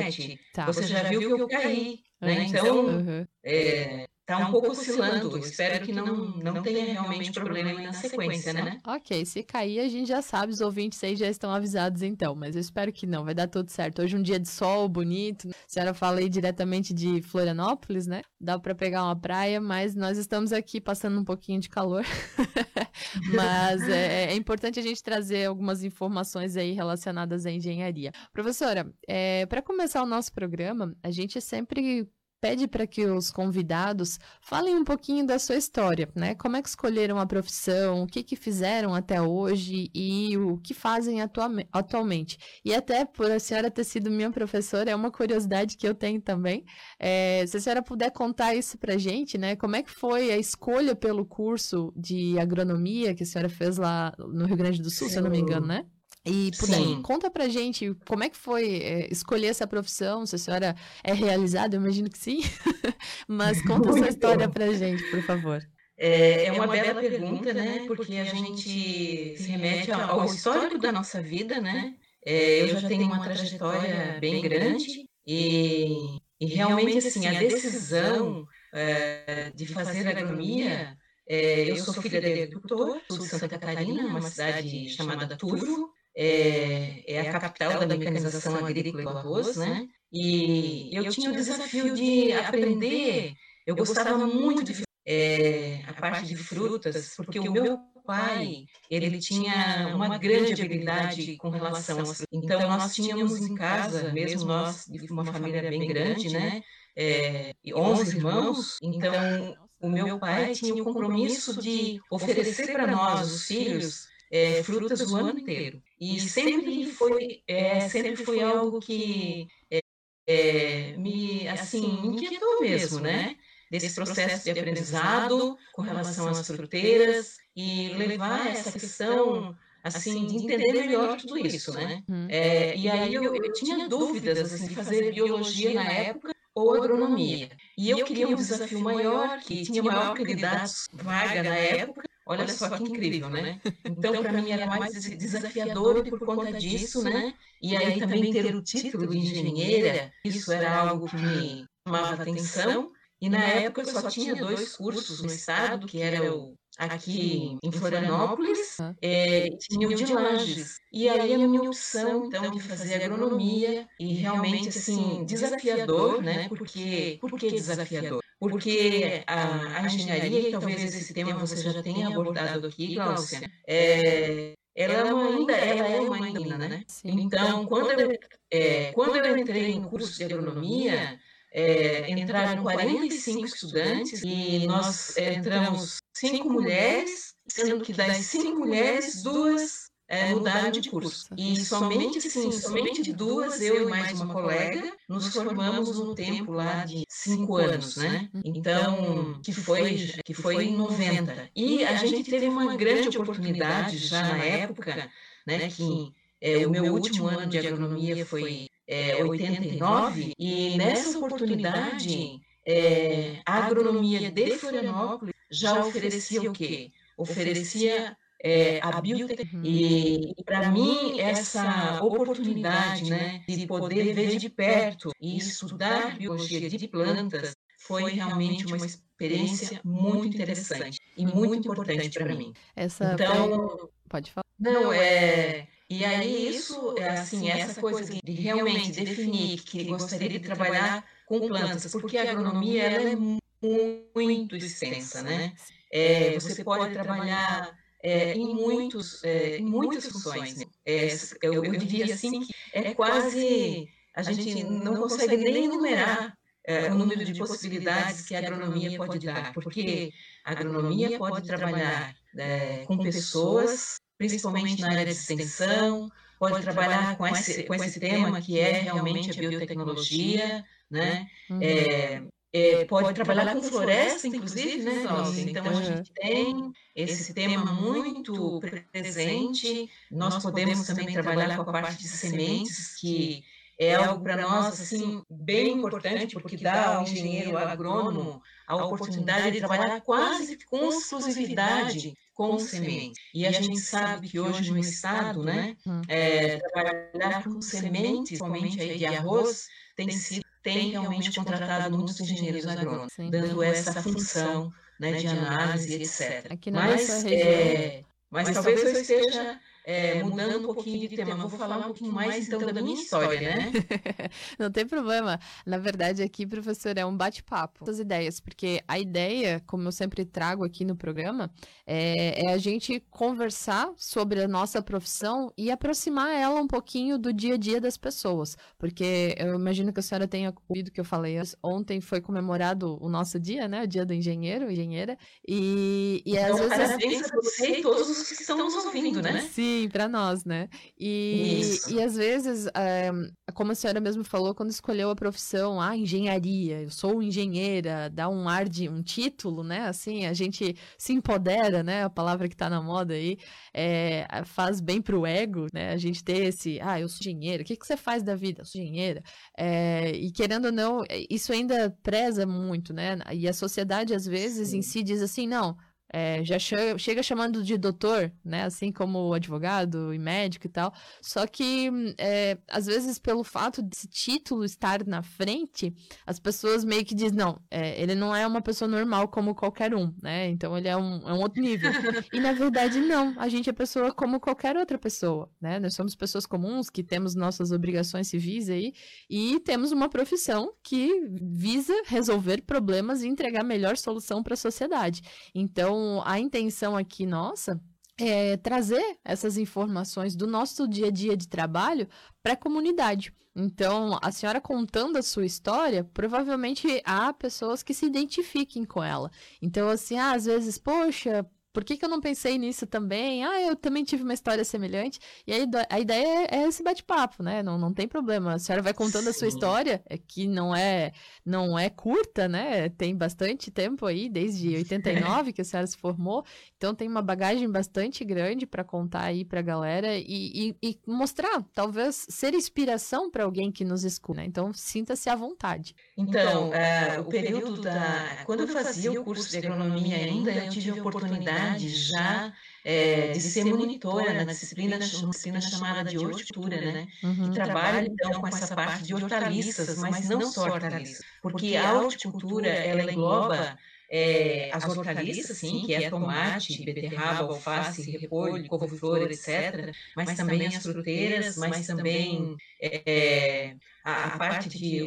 Tá. 0.52 0.66
Você 0.66 0.86
já 0.86 1.02
viu 1.04 1.36
que 1.36 1.42
eu 1.42 1.48
caí, 1.48 2.00
né? 2.20 2.44
Então, 2.44 2.86
uhum. 2.86 3.26
é, 3.44 4.06
Está 4.30 4.46
um 4.46 4.52
pouco 4.52 4.70
oscilando. 4.70 5.36
Espero 5.38 5.84
que 5.84 5.92
não, 5.92 6.06
não 6.06 6.62
tenha 6.62 6.92
realmente 6.92 7.32
problema 7.32 7.70
aí 7.70 7.84
na 7.84 7.92
sequência, 7.92 8.52
né? 8.52 8.78
Ok, 8.86 9.24
se 9.26 9.42
cair, 9.42 9.80
a 9.80 9.88
gente 9.88 10.06
já 10.06 10.22
sabe, 10.22 10.52
os 10.52 10.60
ouvintes 10.60 11.02
aí 11.02 11.16
já 11.16 11.28
estão 11.28 11.50
avisados 11.52 12.02
então, 12.02 12.36
mas 12.36 12.54
eu 12.54 12.60
espero 12.60 12.92
que 12.92 13.06
não, 13.06 13.24
vai 13.24 13.34
dar 13.34 13.48
tudo 13.48 13.68
certo. 13.70 14.02
Hoje 14.02 14.16
um 14.16 14.22
dia 14.22 14.38
de 14.38 14.48
sol 14.48 14.88
bonito, 14.88 15.48
a 15.48 15.52
senhora 15.66 15.92
fala 15.92 16.20
aí 16.20 16.28
diretamente 16.28 16.94
de 16.94 17.20
Florianópolis, 17.22 18.06
né? 18.06 18.22
Dá 18.40 18.56
para 18.58 18.74
pegar 18.74 19.02
uma 19.04 19.16
praia, 19.16 19.60
mas 19.60 19.96
nós 19.96 20.16
estamos 20.16 20.52
aqui 20.52 20.80
passando 20.80 21.18
um 21.18 21.24
pouquinho 21.24 21.60
de 21.60 21.68
calor. 21.68 22.04
mas 23.34 23.82
é, 23.88 24.32
é, 24.32 24.36
importante 24.36 24.78
a 24.78 24.82
gente 24.82 25.02
trazer 25.02 25.46
algumas 25.46 25.82
informações 25.82 26.56
aí 26.56 26.72
relacionadas 26.72 27.46
à 27.46 27.50
engenharia. 27.50 28.12
Professora, 28.32 28.92
é, 29.08 29.44
para 29.46 29.60
começar 29.60 30.02
o 30.02 30.06
nosso 30.06 30.32
programa, 30.32 30.94
a 31.02 31.10
gente 31.10 31.40
sempre 31.40 32.08
pede 32.40 32.66
para 32.66 32.86
que 32.86 33.04
os 33.06 33.30
convidados 33.30 34.18
falem 34.40 34.74
um 34.76 34.84
pouquinho 34.84 35.26
da 35.26 35.38
sua 35.38 35.56
história, 35.56 36.10
né? 36.14 36.34
Como 36.34 36.56
é 36.56 36.62
que 36.62 36.68
escolheram 36.68 37.18
a 37.18 37.26
profissão, 37.26 38.02
o 38.02 38.06
que, 38.06 38.22
que 38.22 38.36
fizeram 38.36 38.94
até 38.94 39.20
hoje 39.20 39.90
e 39.94 40.36
o 40.38 40.58
que 40.58 40.72
fazem 40.72 41.18
atualmente. 41.20 42.38
E 42.64 42.74
até 42.74 43.04
por 43.04 43.30
a 43.30 43.38
senhora 43.38 43.70
ter 43.70 43.84
sido 43.84 44.10
minha 44.10 44.30
professora, 44.30 44.90
é 44.90 44.94
uma 44.94 45.10
curiosidade 45.10 45.76
que 45.76 45.86
eu 45.86 45.94
tenho 45.94 46.20
também. 46.20 46.64
É, 46.98 47.44
se 47.46 47.56
a 47.56 47.60
senhora 47.60 47.82
puder 47.82 48.10
contar 48.10 48.54
isso 48.54 48.78
para 48.78 48.96
gente, 48.96 49.36
né? 49.36 49.54
Como 49.56 49.76
é 49.76 49.82
que 49.82 49.90
foi 49.90 50.30
a 50.30 50.38
escolha 50.38 50.96
pelo 50.96 51.26
curso 51.26 51.92
de 51.96 52.38
agronomia 52.38 53.14
que 53.14 53.22
a 53.22 53.26
senhora 53.26 53.48
fez 53.48 53.76
lá 53.76 54.12
no 54.18 54.46
Rio 54.46 54.56
Grande 54.56 54.80
do 54.80 54.90
Sul, 54.90 55.08
Sim. 55.08 55.12
se 55.12 55.18
eu 55.18 55.22
não 55.22 55.30
me 55.30 55.38
engano, 55.38 55.66
né? 55.66 55.84
E 56.24 56.50
puder, 56.58 56.76
Sim. 56.76 57.02
conta 57.02 57.30
pra 57.30 57.48
gente 57.48 57.94
como 58.06 58.22
é 58.22 58.28
que 58.28 58.36
foi 58.36 58.76
é, 58.82 59.08
escolher 59.10 59.46
essa 59.46 59.66
profissão, 59.66 60.26
se 60.26 60.36
a 60.36 60.38
senhora 60.38 60.76
é 61.02 61.14
realizada, 61.14 61.76
eu 61.76 61.80
imagino 61.80 62.10
que 62.10 62.18
sim, 62.18 62.40
mas 63.26 63.62
conta 63.62 63.88
Muito. 63.88 63.98
essa 64.04 64.08
história 64.08 64.46
pra 64.48 64.70
gente, 64.72 65.02
por 65.10 65.22
favor. 65.22 65.62
É, 65.96 66.46
é 66.46 66.52
uma 66.52 66.66
bela 66.66 67.00
pergunta, 67.00 67.54
né? 67.54 67.84
Porque 67.86 68.16
a 68.16 68.24
gente 68.24 69.36
se 69.36 69.48
remete 69.48 69.90
ao 69.92 70.24
histórico 70.24 70.78
da 70.78 70.92
nossa 70.92 71.22
vida, 71.22 71.60
né? 71.60 71.94
É, 72.24 72.62
eu 72.62 72.68
já 72.68 72.86
tenho 72.86 73.04
uma 73.04 73.22
trajetória 73.22 74.18
bem 74.20 74.42
grande 74.42 75.08
e, 75.26 76.20
e 76.38 76.46
realmente, 76.46 76.98
assim, 76.98 77.26
a 77.26 77.38
decisão 77.38 78.46
é, 78.74 79.50
de 79.54 79.66
fazer 79.66 80.06
agronomia, 80.06 80.96
é, 81.26 81.70
eu 81.70 81.76
sou 81.76 81.94
filha 81.94 82.20
de 82.20 82.42
agricultor, 82.42 83.00
sou 83.08 83.18
de 83.18 83.26
Santa 83.26 83.48
Catarina, 83.48 84.06
uma 84.06 84.20
cidade 84.20 84.88
chamada 84.90 85.36
Turvo, 85.36 85.92
é, 86.16 87.14
é 87.14 87.20
a 87.20 87.38
capital 87.38 87.78
da 87.78 87.86
mecanização 87.86 88.56
agrícola 88.56 89.02
e 89.02 89.04
do 89.04 89.10
arroz, 89.10 89.56
né? 89.56 89.86
E 90.12 90.90
eu 90.92 91.08
tinha 91.10 91.30
o 91.30 91.34
desafio 91.34 91.94
de 91.94 92.32
aprender, 92.32 93.32
eu 93.66 93.76
gostava 93.76 94.26
muito 94.26 94.64
de 94.64 94.82
é, 95.06 95.82
a 95.86 95.94
parte 95.94 96.26
de 96.26 96.36
frutas, 96.36 97.14
porque 97.16 97.38
o 97.40 97.50
meu 97.50 97.78
pai, 98.04 98.66
ele 98.90 99.18
tinha 99.18 99.92
uma 99.94 100.18
grande 100.18 100.52
habilidade 100.52 101.36
com 101.36 101.50
relação 101.50 102.00
às 102.00 102.24
Então, 102.32 102.60
nós 102.68 102.94
tínhamos 102.94 103.36
em 103.36 103.54
casa, 103.54 104.12
mesmo 104.12 104.46
nós, 104.46 104.86
de 104.86 105.12
uma 105.12 105.24
família 105.24 105.62
bem 105.62 105.86
grande, 105.86 106.28
né? 106.30 106.62
É, 106.96 107.54
11 107.72 108.16
irmãos, 108.16 108.78
então 108.82 109.56
o 109.80 109.88
meu 109.88 110.18
pai 110.18 110.52
tinha 110.52 110.74
o 110.74 110.84
compromisso 110.84 111.60
de 111.60 112.00
oferecer 112.10 112.72
para 112.72 112.86
nós, 112.86 113.32
os 113.32 113.44
filhos, 113.46 114.06
é, 114.30 114.62
frutas 114.62 115.00
o 115.00 115.16
ano 115.16 115.38
inteiro. 115.38 115.82
E 116.00 116.18
sempre 116.20 116.86
foi, 116.86 117.42
é, 117.46 117.80
sempre 117.88 118.24
foi 118.24 118.40
algo 118.42 118.80
que 118.80 119.46
é, 119.70 119.80
é 120.26 120.96
me, 120.96 121.46
assim, 121.46 121.84
inquietou 122.06 122.62
mesmo, 122.62 123.00
né? 123.00 123.36
Desse 123.70 123.94
processo 123.94 124.44
de 124.44 124.50
aprendizado 124.58 125.56
com 125.72 125.82
relação 125.82 126.28
às 126.28 126.46
fruteiras 126.46 127.36
e 127.54 127.90
levar 127.90 128.48
essa 128.48 128.72
questão 128.72 129.56
assim, 129.82 130.26
de 130.26 130.36
entender 130.36 130.72
melhor 130.72 131.16
tudo 131.16 131.38
isso, 131.38 131.72
né? 131.72 132.02
Hum. 132.08 132.26
É, 132.28 132.76
e 132.76 132.88
aí 132.88 133.14
eu, 133.14 133.22
eu, 133.22 133.52
tinha 133.52 133.88
dúvidas, 133.88 134.52
assim, 134.52 134.68
de 134.68 134.74
fazer 134.74 135.12
biologia 135.12 135.74
na 135.74 135.84
época 135.84 136.34
ou 136.54 136.74
agronomia. 136.74 137.50
E 137.76 137.90
eu 137.90 138.04
queria 138.04 138.28
um 138.28 138.34
desafio 138.34 138.80
maior, 138.80 139.38
que 139.40 139.62
tinha 139.62 139.82
maior 139.82 140.14
candidato 140.14 140.72
vaga 140.92 141.42
na 141.42 141.56
época, 141.56 142.09
Olha, 142.30 142.44
Olha 142.44 142.54
só 142.54 142.70
que 142.70 142.84
incrível, 142.84 143.28
né? 143.28 143.42
né? 143.42 143.60
Então, 143.84 144.14
então 144.14 144.22
para 144.22 144.40
mim 144.40 144.52
era 144.52 144.64
mais 144.64 144.92
desafiador 144.92 146.04
por 146.08 146.20
conta 146.20 146.52
disso, 146.52 147.02
né? 147.02 147.10
né? 147.10 147.34
E 147.60 147.76
aí 147.76 147.98
também 147.98 148.32
ter 148.32 148.54
o 148.54 148.62
título 148.62 149.08
de 149.08 149.18
engenheira, 149.18 150.12
isso 150.24 150.52
era 150.52 150.78
algo 150.78 151.08
que 151.08 151.16
me 151.16 151.66
chamava 151.84 152.22
atenção. 152.22 152.92
E 153.20 153.28
na 153.28 153.42
época 153.42 153.80
eu 153.82 153.86
só 153.86 154.08
tinha 154.08 154.36
dois 154.36 154.76
cursos 154.76 155.20
no 155.20 155.26
estado, 155.26 155.88
que 155.88 156.00
era 156.00 156.32
o 156.32 156.54
aqui 156.78 157.58
em 157.62 157.72
Florianópolis, 157.72 158.76
é, 159.02 159.50
tinha 159.58 159.88
o 159.88 159.94
de 159.94 160.14
Lages. 160.14 160.76
E 160.92 161.08
aí 161.08 161.34
a 161.34 161.38
minha 161.38 161.62
opção, 161.62 162.26
então, 162.26 162.48
de 162.52 162.60
fazer 162.60 163.02
agronomia, 163.02 163.88
e 163.98 164.14
realmente, 164.14 164.68
assim, 164.68 165.24
desafiador, 165.24 166.22
né? 166.22 166.48
Porque, 166.48 167.18
por 167.20 167.36
que 167.36 167.50
desafiador? 167.50 168.22
Porque 168.40 169.22
a, 169.26 169.80
a 169.80 169.84
engenharia, 169.84 170.48
e 170.48 170.50
talvez 170.50 170.82
esse 170.82 171.12
tema 171.12 171.34
você 171.34 171.56
já 171.56 171.82
tenha 171.82 172.08
abordado 172.08 172.66
aqui, 172.66 172.94
Cláudia, 172.94 173.52
é, 173.68 174.54
ela 174.74 174.94
é 174.94 175.12
uma 175.12 175.26
ainda, 175.28 175.52
ela 175.52 175.88
é 175.88 176.00
uma 176.00 176.24
ainda, 176.24 176.56
né? 176.56 176.82
Então, 177.04 177.66
quando 177.66 178.00
eu, 178.00 178.18
é, 178.50 178.92
quando 178.92 179.16
eu 179.16 179.36
entrei 179.36 179.78
no 179.78 179.90
curso 179.90 180.16
de 180.16 180.24
agronomia, 180.24 181.20
é, 181.52 182.10
entraram 182.10 182.62
45 182.62 183.44
estudantes 183.44 184.22
e 184.24 184.66
nós 184.66 185.18
entramos 185.18 185.98
cinco 186.16 186.48
mulheres, 186.48 187.34
sendo 187.46 187.84
que 187.84 187.92
das 187.92 188.16
cinco 188.18 188.60
mulheres, 188.60 189.22
duas 189.22 189.79
é, 190.10 190.34
mudaram 190.34 190.72
de 190.72 190.90
curso. 190.90 191.28
E 191.38 191.54
somente, 191.64 192.18
assim, 192.18 192.50
somente 192.50 193.12
duas, 193.12 193.60
eu 193.60 193.86
e 193.86 193.86
mais 193.88 194.20
uma 194.20 194.34
colega, 194.34 194.92
nos 195.08 195.28
formamos 195.28 195.96
no 196.00 196.16
tempo 196.16 196.50
lá 196.50 196.84
de 196.84 197.04
cinco 197.08 197.56
anos, 197.56 197.96
né? 197.96 198.28
Então, 198.44 199.40
que 199.40 199.52
foi, 199.52 200.10
que 200.24 200.34
foi 200.34 200.64
em 200.64 200.76
90. 200.76 201.48
E 201.54 201.84
a 201.84 201.94
gente 201.94 202.28
teve 202.28 202.46
uma 202.46 202.76
grande 202.76 203.16
oportunidade 203.16 203.98
já 203.98 204.20
na 204.22 204.38
época, 204.38 205.08
né, 205.46 205.68
que 205.68 206.12
é, 206.40 206.66
o 206.66 206.70
meu 206.70 206.92
último 206.92 207.28
ano 207.28 207.46
de 207.46 207.58
agronomia 207.58 208.26
foi 208.26 208.66
é, 208.88 209.24
89, 209.24 210.34
e 210.36 210.76
nessa 210.76 211.16
oportunidade, 211.18 212.40
é, 212.66 213.40
a 213.46 213.64
agronomia 213.64 214.28
de 214.28 214.58
Florianópolis 214.58 215.34
já 215.48 215.84
oferecia 215.84 216.50
o 216.50 216.52
quê? 216.52 216.90
Oferecia 217.16 218.16
é, 218.42 218.80
a 218.82 219.00
biotecnologia. 219.00 219.62
E, 219.64 220.34
e 220.36 220.44
para 220.44 220.70
mim, 220.70 221.20
essa 221.20 222.02
oportunidade 222.02 223.10
né, 223.10 223.42
de 223.48 223.66
poder 223.66 224.14
ver 224.14 224.36
de 224.36 224.48
perto 224.48 225.10
e 225.20 225.36
estudar 225.36 226.16
biologia 226.16 226.68
de 226.68 226.88
plantas 226.88 227.54
foi 227.78 228.12
realmente 228.12 228.66
uma 228.66 228.86
experiência 228.86 229.80
muito 229.84 230.28
interessante 230.28 230.98
e 231.16 231.26
muito 231.26 231.68
importante 231.68 232.10
para 232.18 232.34
mim. 232.34 232.52
Essa 232.76 233.14
então, 233.14 233.90
pode 234.08 234.30
falar. 234.30 234.44
Não 234.58 234.92
é 234.92 235.68
e 235.90 236.04
aí 236.04 236.54
isso, 236.54 236.94
é 236.96 237.08
assim, 237.08 237.48
essa 237.48 237.80
coisa 237.80 238.04
de 238.22 238.32
realmente 238.32 238.92
definir 238.92 239.60
que 239.64 239.82
gostaria 239.82 240.28
de 240.28 240.38
trabalhar 240.38 241.04
com 241.26 241.48
plantas, 241.48 241.90
porque 241.90 242.16
a 242.16 242.30
agronomia 242.30 242.84
ela 242.84 243.10
é 243.10 243.16
muito 243.16 244.54
extensa, 244.54 245.20
né? 245.20 245.52
É, 245.90 246.38
você 246.38 246.62
pode 246.62 246.92
trabalhar 246.92 247.76
é, 248.02 248.34
em, 248.34 248.54
muitos, 248.54 249.22
é, 249.24 249.58
em 249.58 249.64
muitas 249.64 250.06
funções. 250.06 250.56
Né? 250.56 250.64
É, 250.86 251.08
eu, 251.42 251.64
eu 251.64 251.76
diria 251.76 252.14
assim 252.14 252.40
que 252.40 252.54
é 252.72 252.94
quase, 252.94 253.88
a 254.14 254.22
gente 254.22 254.64
não 254.64 254.96
consegue 254.96 255.36
nem 255.36 255.64
enumerar 255.64 256.36
é, 256.64 256.90
o 256.90 256.94
número 256.94 257.24
de 257.24 257.34
possibilidades 257.34 258.22
que 258.22 258.34
a 258.34 258.38
agronomia 258.38 258.96
pode 258.96 259.26
dar, 259.26 259.52
porque 259.52 260.12
a 260.44 260.52
agronomia 260.52 261.18
pode 261.18 261.46
trabalhar 261.46 262.14
é, 262.36 262.84
com 262.86 262.98
pessoas 262.98 263.96
principalmente 264.20 264.82
na 264.82 264.90
área 264.90 265.06
de 265.06 265.12
extensão, 265.12 266.10
pode 266.38 266.60
trabalhar 266.60 267.16
com 267.16 267.26
esse, 267.26 267.62
com 267.62 267.74
esse 267.74 267.98
tema 267.98 268.38
que 268.42 268.58
é 268.58 268.72
realmente 268.80 269.30
a 269.30 269.34
biotecnologia, 269.34 270.62
né? 270.90 271.26
Uhum. 271.48 271.58
É, 271.62 272.22
é, 272.52 272.84
pode 272.84 273.14
trabalhar 273.14 273.54
com 273.54 273.62
floresta, 273.62 274.26
inclusive, 274.26 274.82
né, 274.82 275.02
Cláudia? 275.02 275.50
Então, 275.50 275.66
a 275.66 275.82
gente 275.82 276.12
tem 276.12 276.72
esse 276.96 277.32
tema 277.32 277.72
muito 277.72 278.60
presente. 278.90 279.88
Nós 280.10 280.42
podemos 280.42 280.86
também 280.86 281.12
trabalhar 281.12 281.56
com 281.56 281.62
a 281.62 281.72
parte 281.72 281.98
de 281.98 282.08
sementes, 282.08 282.96
que 282.96 283.44
é 283.78 283.94
algo 283.94 284.22
para 284.22 284.36
nós 284.36 284.78
assim 284.78 285.22
bem 285.30 285.78
importante 285.78 286.34
porque 286.34 286.54
dá 286.58 286.96
ao 286.96 287.02
engenheiro 287.02 287.56
agrônomo 287.56 288.42
a 288.66 288.76
oportunidade 288.76 289.52
de 289.52 289.58
trabalhar 289.58 289.98
quase 290.02 290.58
com 290.66 290.90
exclusividade 290.90 292.14
com 292.34 292.58
semente. 292.58 293.18
E 293.32 293.46
a 293.46 293.50
gente 293.50 293.78
sabe 293.78 294.28
que 294.28 294.38
hoje 294.38 294.70
no 294.70 294.78
estado, 294.78 295.42
né, 295.42 295.76
hum. 295.86 296.02
é, 296.08 296.58
trabalhar 296.58 297.42
com 297.44 297.60
sementes, 297.62 298.38
principalmente 298.38 298.80
aí 298.80 298.98
de 298.98 299.06
arroz, 299.06 299.66
tem 299.96 300.10
sido 300.10 300.49
tem 300.62 300.90
realmente 300.90 301.32
contratado 301.34 301.96
muitos 301.96 302.20
engenheiros 302.20 302.66
agrônomos, 302.66 303.12
dando 303.30 303.62
essa 303.62 304.02
função 304.02 304.72
né, 304.98 305.12
de 305.12 305.26
análise, 305.26 305.94
etc. 305.94 306.58
Mas, 306.72 307.24
é, 307.24 308.02
mas 308.30 308.50
talvez 308.50 308.82
eu 308.82 308.92
esteja 308.92 309.58
é, 309.84 310.22
mudando 310.22 310.58
um 310.70 310.74
pouquinho 310.74 311.08
de 311.08 311.16
tema, 311.16 311.34
vou 311.46 311.58
falar 311.58 311.78
um 311.78 311.82
pouquinho 311.84 312.12
mais 312.12 312.46
então 312.46 312.60
da 312.60 312.72
minha 312.82 312.94
história, 312.94 313.40
né? 313.40 313.72
Não 314.58 314.70
tem 314.70 314.86
problema. 314.86 315.38
Na 315.64 315.78
verdade, 315.78 316.22
aqui, 316.22 316.46
professor, 316.46 316.96
é 316.96 317.04
um 317.04 317.16
bate-papo. 317.16 317.88
As 317.88 317.98
ideias, 317.98 318.40
porque 318.40 318.82
a 318.86 318.98
ideia, 318.98 319.62
como 319.66 319.88
eu 319.88 319.92
sempre 319.92 320.24
trago 320.24 320.64
aqui 320.64 320.84
no 320.84 320.94
programa, 320.94 321.50
é, 321.86 322.44
é, 322.44 322.52
a 322.52 322.58
gente 322.58 323.00
conversar 323.10 323.90
sobre 323.96 324.42
a 324.42 324.48
nossa 324.48 324.82
profissão 324.82 325.52
e 325.56 325.70
aproximar 325.70 326.30
ela 326.30 326.60
um 326.60 326.66
pouquinho 326.66 327.18
do 327.18 327.32
dia 327.32 327.54
a 327.54 327.58
dia 327.58 327.80
das 327.80 327.96
pessoas. 327.96 328.56
Porque 328.78 329.34
eu 329.38 329.54
imagino 329.54 329.92
que 329.92 330.00
a 330.00 330.02
senhora 330.02 330.28
tenha 330.28 330.54
ouvido 330.68 330.90
que 330.90 331.00
eu 331.00 331.04
falei 331.04 331.30
ontem 331.62 332.00
foi 332.00 332.20
comemorado 332.20 332.98
o 333.00 333.08
nosso 333.08 333.38
dia, 333.38 333.68
né? 333.68 333.84
O 333.84 333.86
dia 333.86 334.04
do 334.04 334.12
engenheiro, 334.12 334.70
engenheira. 334.70 335.16
E, 335.46 336.22
e 336.24 336.36
então, 336.36 336.56
às 336.56 336.60
vezes. 336.60 336.86
Parabéns 336.86 337.32
a 337.32 337.36
você 337.36 337.78
e 337.78 337.82
todos 337.82 338.08
os 338.08 338.28
que 338.28 338.42
estão 338.42 338.58
nos 338.58 338.74
ouvindo, 338.74 339.22
né? 339.22 339.40
Sim, 339.42 339.69
Sim, 339.70 339.88
para 339.88 340.08
nós, 340.08 340.44
né? 340.44 340.68
E, 340.98 341.60
e 341.90 342.02
às 342.02 342.16
vezes, 342.16 342.66
é, 342.74 343.10
como 343.54 343.70
a 343.70 343.74
senhora 343.74 344.00
mesmo 344.00 344.24
falou, 344.24 344.52
quando 344.52 344.70
escolheu 344.70 345.10
a 345.10 345.14
profissão, 345.14 345.80
ah, 345.80 345.96
engenharia, 345.96 346.82
eu 346.82 346.90
sou 346.90 347.22
engenheira, 347.22 348.10
dá 348.10 348.28
um 348.28 348.48
ar 348.48 348.68
de 348.68 348.88
um 348.88 349.00
título, 349.00 349.62
né? 349.62 349.86
Assim, 349.86 350.26
a 350.26 350.32
gente 350.32 350.76
se 350.98 351.12
empodera, 351.12 351.84
né? 351.84 352.02
A 352.04 352.10
palavra 352.10 352.48
que 352.48 352.54
está 352.54 352.68
na 352.68 352.82
moda 352.82 353.14
aí, 353.14 353.38
é, 353.72 354.26
faz 354.44 354.80
bem 354.80 355.00
pro 355.00 355.24
ego, 355.24 355.66
né? 355.72 355.92
A 355.92 355.96
gente 355.96 356.24
ter 356.24 356.46
esse, 356.46 356.80
ah, 356.80 356.98
eu 356.98 357.08
sou 357.08 357.20
engenheira, 357.20 357.62
o 357.62 357.66
que, 357.66 357.76
que 357.76 357.86
você 357.86 357.96
faz 357.96 358.22
da 358.24 358.34
vida? 358.34 358.62
Eu 358.62 358.66
sou 358.66 358.80
engenheira. 358.80 359.22
É, 359.56 360.10
e 360.10 360.32
querendo 360.32 360.64
ou 360.66 360.72
não, 360.72 361.04
isso 361.30 361.52
ainda 361.52 361.96
preza 362.02 362.44
muito, 362.44 362.92
né? 362.92 363.18
E 363.32 363.46
a 363.48 363.52
sociedade, 363.52 364.14
às 364.14 364.26
vezes, 364.26 364.70
Sim. 364.70 364.78
em 364.78 364.82
si 364.82 365.02
diz 365.02 365.22
assim, 365.22 365.46
não 365.46 365.76
é, 366.12 366.44
já 366.44 366.58
chega 366.58 367.22
chamando 367.22 367.62
de 367.62 367.78
doutor, 367.78 368.32
né? 368.44 368.64
Assim 368.64 368.90
como 368.90 369.32
advogado 369.32 370.12
e 370.12 370.18
médico 370.18 370.66
e 370.66 370.70
tal. 370.70 370.92
Só 371.22 371.46
que, 371.46 371.90
é, 372.18 372.58
às 372.68 372.86
vezes, 372.86 373.18
pelo 373.18 373.44
fato 373.44 373.80
desse 373.80 374.08
título 374.08 374.64
estar 374.64 375.06
na 375.06 375.22
frente, 375.22 375.94
as 376.26 376.40
pessoas 376.40 376.84
meio 376.84 377.04
que 377.04 377.14
dizem, 377.14 377.38
não, 377.38 377.60
é, 377.70 378.00
ele 378.00 378.14
não 378.14 378.34
é 378.34 378.46
uma 378.46 378.60
pessoa 378.60 378.88
normal 378.88 379.28
como 379.28 379.54
qualquer 379.54 379.94
um, 379.94 380.12
né? 380.20 380.48
Então 380.48 380.76
ele 380.76 380.88
é 380.88 380.96
um, 380.96 381.28
é 381.28 381.32
um 381.32 381.40
outro 381.40 381.62
nível. 381.62 381.92
e 382.32 382.40
na 382.40 382.52
verdade, 382.52 383.00
não. 383.00 383.34
A 383.38 383.48
gente 383.48 383.70
é 383.70 383.72
pessoa 383.72 384.12
como 384.12 384.40
qualquer 384.40 384.76
outra 384.76 384.98
pessoa, 384.98 385.48
né? 385.60 385.78
Nós 385.78 385.94
somos 385.94 386.16
pessoas 386.16 386.44
comuns 386.44 386.90
que 386.90 387.04
temos 387.04 387.36
nossas 387.36 387.70
obrigações 387.70 388.26
civis 388.26 388.68
aí 388.68 388.92
e 389.28 389.60
temos 389.60 389.92
uma 389.92 390.08
profissão 390.08 390.72
que 390.82 391.08
visa 391.40 391.94
resolver 392.06 392.62
problemas 392.62 393.22
e 393.22 393.28
entregar 393.28 393.62
melhor 393.62 393.96
solução 393.96 394.42
para 394.42 394.54
a 394.54 394.56
sociedade. 394.56 395.22
Então, 395.54 395.99
então, 396.00 396.22
a 396.24 396.40
intenção 396.40 396.96
aqui 396.96 397.26
nossa 397.26 397.78
é 398.18 398.56
trazer 398.56 399.18
essas 399.24 399.58
informações 399.58 400.34
do 400.34 400.46
nosso 400.46 400.88
dia 400.88 401.08
a 401.08 401.10
dia 401.10 401.36
de 401.36 401.46
trabalho 401.46 402.08
para 402.42 402.54
a 402.54 402.56
comunidade. 402.56 403.32
Então, 403.54 404.18
a 404.22 404.30
senhora 404.30 404.60
contando 404.60 405.16
a 405.16 405.22
sua 405.22 405.44
história, 405.44 406.04
provavelmente 406.04 407.02
há 407.04 407.32
pessoas 407.32 407.82
que 407.82 407.92
se 407.92 408.06
identifiquem 408.06 408.84
com 408.84 409.02
ela. 409.02 409.30
Então, 409.60 409.88
assim, 409.88 410.18
ah, 410.18 410.32
às 410.32 410.44
vezes, 410.44 410.78
poxa, 410.78 411.44
por 411.72 411.84
que, 411.84 411.96
que 411.96 412.04
eu 412.04 412.08
não 412.08 412.20
pensei 412.20 412.58
nisso 412.58 412.86
também? 412.86 413.44
Ah, 413.44 413.62
eu 413.62 413.76
também 413.76 414.02
tive 414.02 414.24
uma 414.24 414.34
história 414.34 414.64
semelhante. 414.64 415.20
E 415.46 415.52
aí 415.52 415.66
a 415.88 416.00
ideia 416.00 416.48
é, 416.50 416.56
é 416.58 416.68
esse 416.68 416.82
bate-papo, 416.82 417.42
né? 417.42 417.62
Não, 417.62 417.78
não 417.78 417.92
tem 417.92 418.08
problema. 418.08 418.54
A 418.54 418.58
senhora 418.58 418.82
vai 418.82 418.92
contando 418.92 419.24
Sim. 419.24 419.30
a 419.30 419.32
sua 419.32 419.48
história, 419.48 420.02
é 420.06 420.18
que 420.18 420.48
não 420.48 420.74
é 420.74 421.12
não 421.44 421.78
é 421.78 421.88
curta, 421.88 422.48
né? 422.48 422.88
Tem 422.88 423.16
bastante 423.16 423.70
tempo 423.70 424.04
aí, 424.06 424.28
desde 424.28 424.74
89 424.76 425.52
que 425.52 425.60
a 425.60 425.64
senhora 425.64 425.86
se 425.86 425.96
formou. 425.96 426.44
Então 426.76 426.94
tem 426.94 427.08
uma 427.08 427.22
bagagem 427.22 427.70
bastante 427.70 428.24
grande 428.24 428.66
para 428.66 428.82
contar 428.82 429.22
aí 429.22 429.44
para 429.44 429.60
a 429.60 429.62
galera 429.62 430.16
e, 430.16 430.74
e, 430.82 430.90
e, 430.90 430.98
mostrar, 431.06 431.62
talvez 431.72 432.26
ser 432.28 432.52
inspiração 432.54 433.30
para 433.30 433.44
alguém 433.44 433.70
que 433.70 433.84
nos 433.84 434.02
escuta. 434.02 434.40
Né? 434.40 434.46
Então 434.46 434.72
sinta-se 434.72 435.28
à 435.28 435.36
vontade. 435.36 435.94
Então, 436.16 436.74
é, 436.74 437.18
o 437.20 437.24
período 437.24 437.80
da. 437.80 438.42
Quando 438.44 438.60
eu 438.60 438.68
fazia 438.68 439.12
o 439.12 439.24
curso 439.24 439.50
de 439.50 439.58
agronomia 439.58 440.16
ainda, 440.16 440.52
eu 440.52 440.68
tive 440.68 440.90
a 440.90 440.94
oportunidade 440.94 441.59
já 441.78 442.52
é, 442.84 443.32
de 443.32 443.40
ser 443.40 443.64
monitora 443.64 444.32
na 444.32 444.44
disciplina, 444.44 444.98
disciplina 444.98 445.60
chamada 445.60 446.04
de 446.04 446.18
horticultura, 446.18 446.80
né? 446.80 447.06
Uhum. 447.22 447.50
Que 447.50 447.54
trabalha, 447.54 448.06
então, 448.06 448.40
com 448.40 448.46
essa 448.46 448.74
parte 448.74 449.04
de 449.04 449.14
hortaliças, 449.14 449.98
mas 449.98 450.28
não 450.28 450.42
só 450.42 450.64
hortaliças. 450.64 451.24
Porque 451.42 451.76
a 451.76 451.94
horticultura, 451.94 452.68
ela 452.68 453.12
engloba 453.12 453.78
é, 454.10 454.70
as 454.72 454.84
hortaliças, 454.84 455.58
sim, 455.58 455.84
que 455.86 455.94
é 455.94 456.10
tomate, 456.10 456.84
beterraba, 456.84 457.54
alface, 457.54 458.10
repolho, 458.10 458.66
couve-flor, 458.66 459.22
etc. 459.30 459.94
Mas 460.16 460.34
também 460.34 460.66
as 460.66 460.82
fruteiras, 460.82 461.56
mas 461.56 461.86
também 461.86 462.56
é, 462.82 463.76
a, 464.04 464.24
a, 464.24 464.38
parte 464.38 464.68
de, 464.68 465.06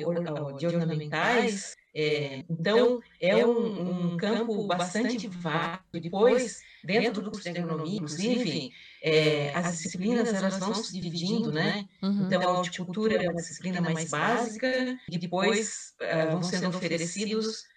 de 0.58 0.68
ornamentais. 0.68 1.76
É, 1.96 2.44
então, 2.50 3.00
é 3.22 3.46
um, 3.46 4.14
um, 4.14 4.18
campo 4.18 4.66
bastante 4.66 5.28
vasto. 5.28 6.00
Depois, 6.00 6.62
dentro 6.84 7.22
do 7.22 7.30
curso 7.30 7.52
de 7.52 7.60
agronomia, 7.60 7.98
inclusive, 7.98 8.72
é, 9.02 9.52
as 9.54 9.78
disciplinas 9.78 10.34
elas 10.34 10.58
vão 10.58 10.74
se 10.74 10.92
dividindo, 11.00 11.52
né? 11.52 11.88
Uhum. 12.02 12.26
Então, 12.26 12.42
a 12.42 12.58
horticultura 12.58 13.24
é 13.24 13.30
uma 13.30 13.42
disciplina 13.42 13.80
mais 13.80 14.10
básica, 14.10 14.98
e 15.10 15.18
depois 15.20 15.94
uh, 16.02 16.32
vão 16.32 16.42
sendo 16.44 16.70
oferecidos 16.70 17.72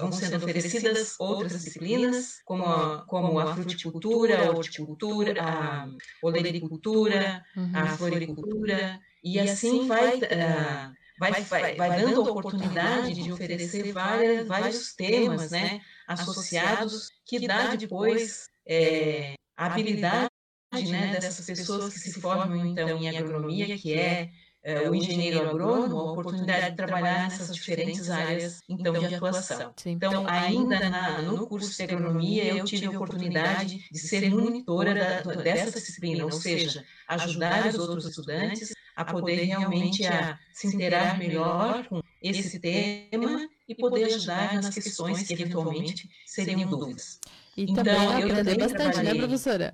vão 0.00 0.10
sendo 0.10 0.36
oferecidas 0.36 1.14
outras 1.18 1.52
disciplinas, 1.52 2.40
como 2.44 2.64
a, 2.64 3.04
como 3.06 3.38
a 3.38 3.54
fruticultura, 3.54 4.48
a 4.48 4.50
horticultura, 4.50 5.34
a 5.42 5.88
olericultura, 6.22 7.44
uhum. 7.54 7.70
a 7.74 7.86
floricultura, 7.88 8.98
e 9.22 9.38
assim 9.38 9.86
vai, 9.86 10.16
uh, 10.16 10.94
vai, 11.18 11.42
vai, 11.42 11.74
vai 11.74 12.00
dando 12.00 12.20
a 12.20 12.30
oportunidade 12.30 13.14
de 13.14 13.32
oferecer 13.32 13.92
várias, 13.92 14.46
vários 14.46 14.94
temas 14.94 15.50
né, 15.50 15.80
associados 16.06 17.10
que 17.24 17.46
dá 17.46 17.74
depois 17.74 18.48
é, 18.66 19.34
a 19.56 19.66
habilidade 19.66 20.30
né, 20.72 21.18
dessas 21.20 21.44
pessoas 21.44 21.92
que 21.92 21.98
se 21.98 22.20
formam 22.20 22.66
então 22.66 22.88
em 22.98 23.08
agronomia, 23.08 23.76
que 23.76 23.94
é 23.94 24.30
é, 24.62 24.88
o 24.90 24.94
engenheiro 24.94 25.48
agrônomo 25.48 25.96
a 25.96 26.12
oportunidade 26.12 26.70
de 26.70 26.76
trabalhar 26.76 27.22
nessas 27.22 27.54
diferentes 27.54 28.10
áreas 28.10 28.60
então 28.68 28.92
de 28.92 29.14
atuação. 29.14 29.72
Sim. 29.76 29.92
Então, 29.92 30.26
ainda 30.28 30.90
na, 30.90 31.22
no 31.22 31.46
curso 31.46 31.74
de 31.74 31.82
agronomia, 31.82 32.44
eu 32.44 32.64
tive 32.64 32.86
a 32.86 32.90
oportunidade 32.90 33.88
de 33.90 33.98
ser 33.98 34.28
monitora 34.30 34.94
da, 34.94 35.34
dessa 35.36 35.70
disciplina, 35.70 36.24
ou 36.24 36.32
seja, 36.32 36.84
ajudar 37.08 37.68
os 37.68 37.76
outros 37.76 38.06
estudantes 38.06 38.74
a 38.98 39.04
poder 39.04 39.44
realmente 39.44 40.04
a 40.04 40.36
se 40.52 40.66
inteirar 40.66 41.16
melhor 41.16 41.86
com 41.86 42.02
esse 42.20 42.58
tema 42.58 43.48
e 43.68 43.74
poder 43.76 44.06
ajudar 44.06 44.54
nas 44.54 44.74
questões 44.74 45.22
que 45.22 45.32
eventualmente 45.32 46.10
seriam 46.26 46.68
dúvidas. 46.68 47.20
E 47.56 47.62
então, 47.62 47.84
também 47.84 48.24
aprender 48.24 48.58
bastante, 48.58 48.72
né, 48.72 48.92
trabalhei... 48.92 49.12
né, 49.12 49.18
professora? 49.20 49.72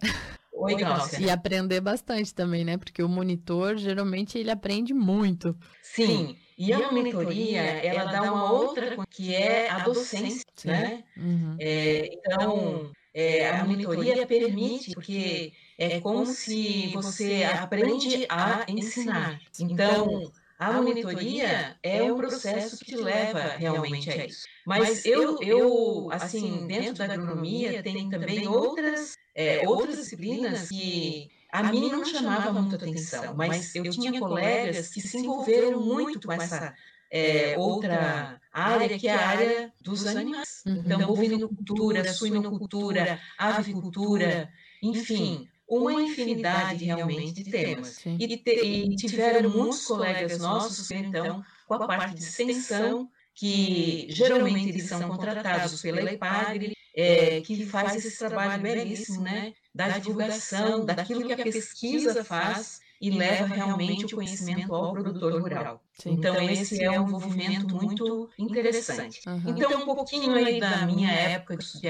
Oi, 0.53 0.77
Cláudia. 0.77 1.21
E 1.21 1.31
aprender 1.31 1.81
bastante 1.81 2.35
também, 2.35 2.67
né? 2.67 2.77
Porque 2.77 3.03
o 3.03 3.09
monitor, 3.09 3.79
geralmente, 3.79 4.39
ele 4.39 4.51
aprende 4.51 4.93
muito. 4.93 5.57
Sim. 5.83 6.37
E 6.57 6.71
a 6.73 6.93
monitoria, 6.93 7.63
ela 7.63 8.05
dá 8.05 8.31
uma 8.31 8.53
outra 8.53 8.95
que 9.11 9.35
é 9.35 9.71
a 9.71 9.79
docência, 9.79 10.45
Sim. 10.55 10.69
né? 10.69 11.03
Uhum. 11.17 11.57
É, 11.59 12.11
então, 12.13 12.93
é, 13.15 13.51
a 13.51 13.65
monitoria 13.65 14.27
permite, 14.27 14.93
porque 14.93 15.53
é 15.79 16.01
como 16.01 16.27
se 16.27 16.93
você 16.95 17.45
aprende 17.45 18.27
a 18.29 18.65
ensinar. 18.69 19.41
Então, 19.59 20.33
a 20.59 20.73
monitoria 20.73 21.77
é 21.83 22.03
um 22.03 22.17
processo 22.17 22.79
que 22.79 22.87
te 22.87 22.97
leva 22.97 23.57
realmente 23.57 24.11
a 24.11 24.27
isso. 24.27 24.47
Mas 24.65 25.05
eu, 25.05 25.41
eu 25.43 26.09
assim, 26.13 26.67
dentro 26.67 27.07
da 27.07 27.15
agronomia, 27.15 27.83
tem 27.83 28.09
também 28.09 28.47
outras, 28.47 29.17
é, 29.35 29.67
outras 29.69 29.97
disciplinas 29.97 30.69
que 30.69 31.31
a 31.53 31.63
mim 31.65 31.91
não 31.91 32.05
chamava 32.05 32.53
muita 32.53 32.77
atenção, 32.77 33.35
mas 33.35 33.75
eu 33.75 33.89
tinha 33.91 34.19
colegas 34.19 34.89
que 34.89 35.01
se 35.01 35.19
envolveram 35.19 35.81
muito 35.81 36.27
com 36.27 36.33
essa 36.33 36.75
é, 37.11 37.57
outra 37.57 38.41
área, 38.53 38.99
que 38.99 39.07
é 39.07 39.15
a 39.15 39.29
área 39.29 39.73
dos 39.81 40.07
animais. 40.07 40.63
Uhum. 40.67 40.83
Então, 40.85 41.07
bovinocultura, 41.07 42.13
suinocultura, 42.13 43.21
avicultura, 43.39 44.51
enfim, 44.83 45.49
uma 45.69 46.03
infinidade 46.03 46.85
realmente 46.85 47.43
de 47.43 47.51
temas. 47.51 48.05
E, 48.05 48.37
te, 48.37 48.51
e, 48.51 48.97
tiveram 48.97 49.51
muitos 49.51 49.87
colegas 49.87 50.39
nossos, 50.39 50.91
então, 50.91 51.45
com 51.67 51.75
a 51.75 51.87
parte 51.87 52.15
de 52.15 52.23
extensão, 52.23 53.09
que 53.35 54.07
geralmente 54.11 54.69
eles 54.69 54.87
são 54.87 55.09
contratados 55.09 55.81
pela 55.83 56.13
EPAGRE, 56.13 56.77
é, 56.97 57.41
que 57.41 57.67
faz 57.67 57.97
esse 57.97 58.19
trabalho 58.19 58.63
belíssimo, 58.63 59.23
né, 59.23 59.53
da 59.75 59.99
divulgação, 59.99 60.85
daquilo 60.85 61.27
que 61.27 61.33
a 61.33 61.37
pesquisa 61.37 62.23
faz 62.23 62.81
e 63.05 63.11
leva 63.11 63.45
realmente 63.55 64.07
o 64.07 64.17
conhecimento 64.17 64.75
ao 64.75 64.93
produtor 64.93 65.39
rural. 65.43 65.83
Sim. 65.93 66.13
Então, 66.13 66.41
esse 66.49 66.83
é 66.83 66.99
um 66.99 67.07
movimento 67.07 67.77
muito 67.77 68.31
interessante. 68.39 69.21
Uhum. 69.27 69.43
Então, 69.47 69.83
um 69.83 69.85
pouquinho 69.85 70.33
aí 70.33 70.59
da 70.59 70.87
minha 70.87 71.11
época 71.11 71.59
de, 71.59 71.83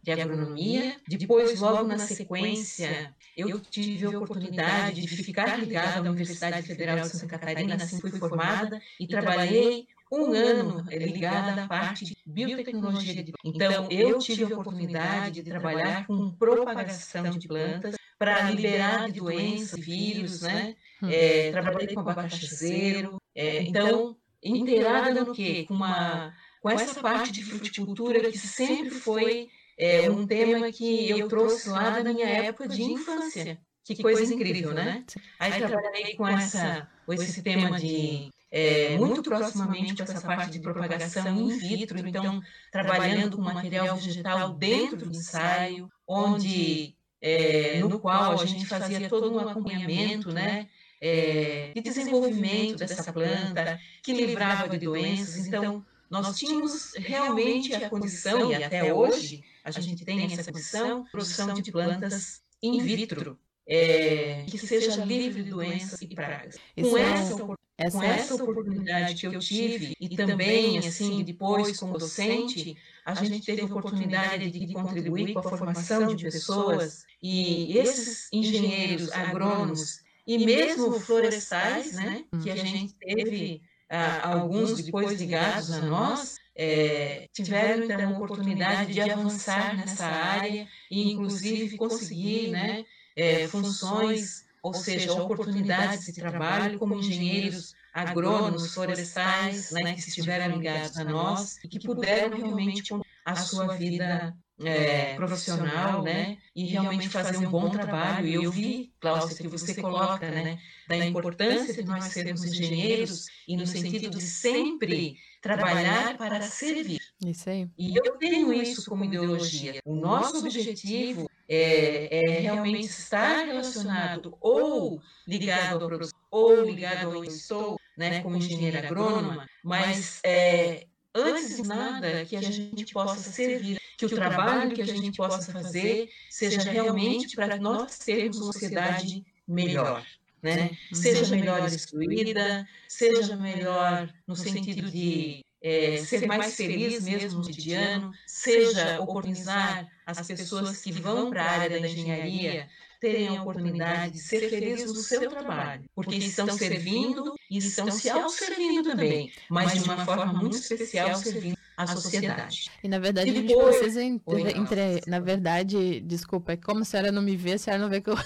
de 0.00 0.10
agronomia. 0.12 0.96
Depois, 1.08 1.58
logo 1.60 1.82
na 1.88 1.98
sequência, 1.98 3.12
eu 3.36 3.58
tive 3.58 4.06
a 4.06 4.10
oportunidade 4.10 5.00
de 5.00 5.16
ficar 5.24 5.58
ligada 5.58 5.98
à 5.98 6.10
Universidade 6.10 6.62
Federal 6.62 7.00
de 7.00 7.08
Santa 7.08 7.26
Catarina, 7.26 7.74
assim 7.74 8.00
fui 8.00 8.12
formada, 8.12 8.80
e 9.00 9.08
trabalhei 9.08 9.88
um 10.10 10.32
ano 10.32 10.84
ligada 10.90 11.64
à 11.64 11.68
parte 11.68 12.04
de 12.04 12.16
biotecnologia. 12.26 13.22
De... 13.22 13.32
Então, 13.44 13.88
eu 13.90 14.18
tive 14.18 14.44
a 14.44 14.58
oportunidade 14.58 15.42
de 15.42 15.42
trabalhar 15.42 16.06
com 16.06 16.32
propagação 16.32 17.30
de 17.30 17.46
plantas 17.46 17.94
para 18.18 18.50
liberar 18.50 19.10
de 19.10 19.20
doenças, 19.20 19.78
vírus, 19.78 20.42
né? 20.42 20.74
É, 21.04 21.50
trabalhei 21.52 21.94
com 21.94 22.00
abacaxezeiro. 22.00 23.16
É, 23.34 23.62
então, 23.62 24.16
inteirada 24.42 25.24
no 25.24 25.32
quê? 25.32 25.64
Com, 25.66 25.74
uma, 25.74 26.34
com 26.60 26.68
essa 26.70 27.00
parte 27.00 27.30
de 27.32 27.44
fruticultura 27.44 28.20
que 28.30 28.38
sempre 28.38 28.90
foi 28.90 29.48
é, 29.78 30.10
um 30.10 30.26
tema 30.26 30.70
que 30.72 31.08
eu 31.08 31.28
trouxe 31.28 31.70
lá 31.70 32.00
da 32.00 32.12
minha 32.12 32.28
época 32.28 32.68
de 32.68 32.82
infância. 32.82 33.58
Que 33.94 34.02
coisa 34.02 34.34
incrível, 34.34 34.72
né? 34.72 35.04
Aí 35.38 35.52
trabalhei 35.52 36.14
com 36.14 36.26
essa, 36.28 36.88
com 37.04 37.12
esse 37.12 37.42
tema 37.42 37.78
de 37.78 38.30
é, 38.50 38.96
muito 38.96 39.22
proximamente 39.22 39.96
com 39.96 40.02
essa 40.02 40.20
parte 40.20 40.52
de 40.52 40.60
propagação 40.60 41.36
in 41.36 41.58
vitro, 41.58 41.98
então 41.98 42.40
trabalhando 42.70 43.36
com 43.36 43.42
material 43.42 43.96
vegetal 43.96 44.54
dentro 44.54 44.96
do 44.96 45.10
ensaio, 45.10 45.90
onde 46.06 46.94
é, 47.20 47.80
no 47.80 47.98
qual 48.00 48.40
a 48.40 48.46
gente 48.46 48.66
fazia 48.66 49.08
todo 49.08 49.32
um 49.32 49.38
acompanhamento, 49.38 50.32
né, 50.32 50.68
é, 51.00 51.72
de 51.74 51.80
desenvolvimento 51.80 52.78
dessa 52.78 53.12
planta, 53.12 53.78
que 54.02 54.12
livrava 54.12 54.68
de 54.68 54.78
doenças. 54.78 55.46
Então, 55.46 55.84
nós 56.08 56.36
tínhamos 56.36 56.92
realmente 56.96 57.74
a 57.74 57.88
condição, 57.88 58.50
e 58.50 58.62
até 58.62 58.92
hoje 58.92 59.44
a 59.64 59.70
gente 59.70 60.04
tem 60.04 60.24
essa 60.24 60.52
condição, 60.52 61.04
produção 61.12 61.54
de 61.54 61.70
plantas 61.70 62.42
in 62.62 62.80
vitro, 62.82 63.38
é, 63.66 64.44
que 64.48 64.58
seja 64.58 65.04
livre 65.04 65.42
de 65.42 65.50
doenças 65.50 66.00
e 66.02 66.08
pragas. 66.08 66.56
Com 66.76 66.96
é 66.96 67.02
essa, 67.02 67.36
essa, 67.78 67.98
com 67.98 68.02
essa 68.02 68.34
oportunidade 68.34 69.14
que 69.14 69.26
eu 69.26 69.38
tive, 69.38 69.94
e 70.00 70.16
também, 70.16 70.78
assim, 70.78 71.22
depois 71.24 71.78
como 71.78 71.98
docente, 71.98 72.76
a 73.04 73.14
gente 73.14 73.44
teve 73.44 73.62
a 73.62 73.64
oportunidade 73.64 74.50
de 74.50 74.72
contribuir 74.72 75.32
com 75.32 75.40
a 75.40 75.42
formação 75.42 76.14
de 76.14 76.24
pessoas, 76.24 77.04
e 77.22 77.76
esses 77.78 78.28
engenheiros 78.32 79.10
agrônomos, 79.12 80.02
e 80.26 80.38
mesmo 80.44 80.98
florestais, 81.00 81.94
né, 81.94 82.24
que 82.42 82.50
a 82.50 82.56
gente 82.56 82.94
teve 82.94 83.62
ah, 83.88 84.34
alguns 84.34 84.80
depois 84.82 85.20
ligados 85.20 85.72
a 85.72 85.80
nós, 85.80 86.36
é, 86.54 87.28
tiveram 87.32 87.84
então 87.84 88.14
a 88.14 88.18
oportunidade 88.18 88.92
de 88.92 89.00
avançar 89.00 89.76
nessa 89.76 90.06
área 90.06 90.68
e 90.90 91.10
inclusive 91.10 91.76
conseguir 91.76 92.48
né, 92.48 92.84
é, 93.16 93.46
funções, 93.48 94.44
ou 94.62 94.74
seja, 94.74 95.12
oportunidades 95.12 96.04
de 96.04 96.12
trabalho 96.12 96.78
como 96.78 96.94
engenheiros 96.94 97.74
agrônomos, 97.92 98.72
florestais, 98.72 99.70
né, 99.72 99.94
que 99.94 100.00
estiveram 100.00 100.56
ligados 100.56 100.96
a 100.96 101.04
nós 101.04 101.58
e 101.64 101.68
que 101.68 101.80
puderam 101.80 102.36
realmente 102.36 102.92
a 103.24 103.36
sua 103.36 103.76
vida 103.76 104.34
é, 104.62 105.14
profissional, 105.14 106.02
né, 106.02 106.38
e 106.54 106.66
realmente 106.66 107.08
fazer 107.08 107.38
um 107.38 107.50
bom 107.50 107.70
trabalho. 107.70 108.26
E 108.26 108.34
eu 108.34 108.50
vi, 108.50 108.92
Cláudia, 109.00 109.36
que 109.36 109.48
você 109.48 109.74
coloca, 109.74 110.30
né, 110.30 110.58
da 110.88 110.96
importância 110.98 111.72
de 111.74 111.84
nós 111.84 112.04
sermos 112.04 112.44
engenheiros 112.44 113.26
e 113.48 113.56
no 113.56 113.66
sentido 113.66 114.10
de 114.10 114.20
sempre 114.22 115.16
trabalhar 115.40 116.16
para 116.16 116.42
servir. 116.42 117.00
Isso 117.24 117.50
aí. 117.50 117.68
E 117.78 117.96
eu 117.96 118.16
tenho 118.18 118.52
isso 118.52 118.88
como 118.88 119.04
ideologia. 119.04 119.80
O 119.84 119.94
nosso 119.94 120.38
objetivo 120.38 121.28
é, 121.52 122.36
é 122.36 122.38
realmente 122.38 122.86
estar 122.86 123.44
relacionado 123.44 124.38
ou 124.40 125.02
ligado 125.26 125.84
à 125.84 125.88
produção, 125.88 126.18
ou 126.30 126.62
ligado 126.62 127.06
ao 127.06 127.24
estou, 127.24 127.76
né, 127.98 128.22
como 128.22 128.36
engenheira 128.36 128.86
agrônoma, 128.86 129.48
mas 129.64 130.20
é, 130.24 130.86
antes 131.12 131.56
de 131.56 131.66
nada 131.66 132.24
que 132.24 132.36
a 132.36 132.40
gente 132.40 132.92
possa 132.92 133.18
servir, 133.32 133.80
que 133.98 134.06
o 134.06 134.08
trabalho 134.08 134.72
que 134.72 134.80
a 134.80 134.86
gente 134.86 135.16
possa 135.16 135.52
fazer 135.52 136.08
seja 136.30 136.62
realmente 136.70 137.34
para 137.34 137.56
nós 137.58 137.98
termos 137.98 138.36
uma 138.36 138.52
sociedade 138.52 139.24
melhor. 139.46 140.06
Né? 140.40 140.70
Seja 140.92 141.34
melhor 141.34 141.66
instruída, 141.66 142.66
seja 142.88 143.36
melhor 143.36 144.08
no 144.26 144.36
sentido 144.36 144.90
de 144.90 145.44
é, 145.62 145.98
ser 145.98 146.26
mais 146.26 146.54
feliz 146.54 147.04
mesmo 147.04 147.40
no 147.40 147.46
cotidiano, 147.46 148.12
seja 148.26 149.00
oportunizar 149.00 149.88
as 150.06 150.26
pessoas 150.26 150.80
que 150.80 150.92
vão 150.92 151.30
para 151.30 151.44
a 151.44 151.50
área 151.50 151.80
da 151.80 151.88
engenharia 151.88 152.68
terem 153.00 153.28
a 153.28 153.42
oportunidade 153.42 154.12
de 154.12 154.18
ser 154.18 154.48
felizes 154.50 154.92
no 154.92 155.00
seu 155.00 155.28
trabalho, 155.28 155.84
porque 155.94 156.16
estão 156.16 156.46
servindo 156.50 157.34
e 157.50 157.58
estão 157.58 157.90
se 157.90 158.10
auto-servindo 158.10 158.90
também, 158.90 159.32
mas 159.48 159.72
de 159.72 159.80
uma 159.80 160.04
forma 160.04 160.32
muito 160.34 160.56
especial 160.56 161.16
servindo 161.16 161.56
a 161.76 161.86
sociedade. 161.86 162.70
E 162.82 162.88
na 162.88 162.98
verdade, 162.98 163.30
a 163.30 163.32
gente 163.32 163.56
precisa 163.56 164.02
entre, 164.02 164.50
entre, 164.50 165.00
na 165.06 165.18
verdade, 165.18 166.00
desculpa, 166.00 166.52
é 166.52 166.56
como 166.56 166.82
a 166.82 166.84
senhora 166.84 167.10
não 167.10 167.22
me 167.22 167.36
vê, 167.36 167.54
a 167.54 167.58
senhora 167.58 167.82
não 167.82 167.88
vê 167.88 168.02
que 168.02 168.10
eu 168.10 168.18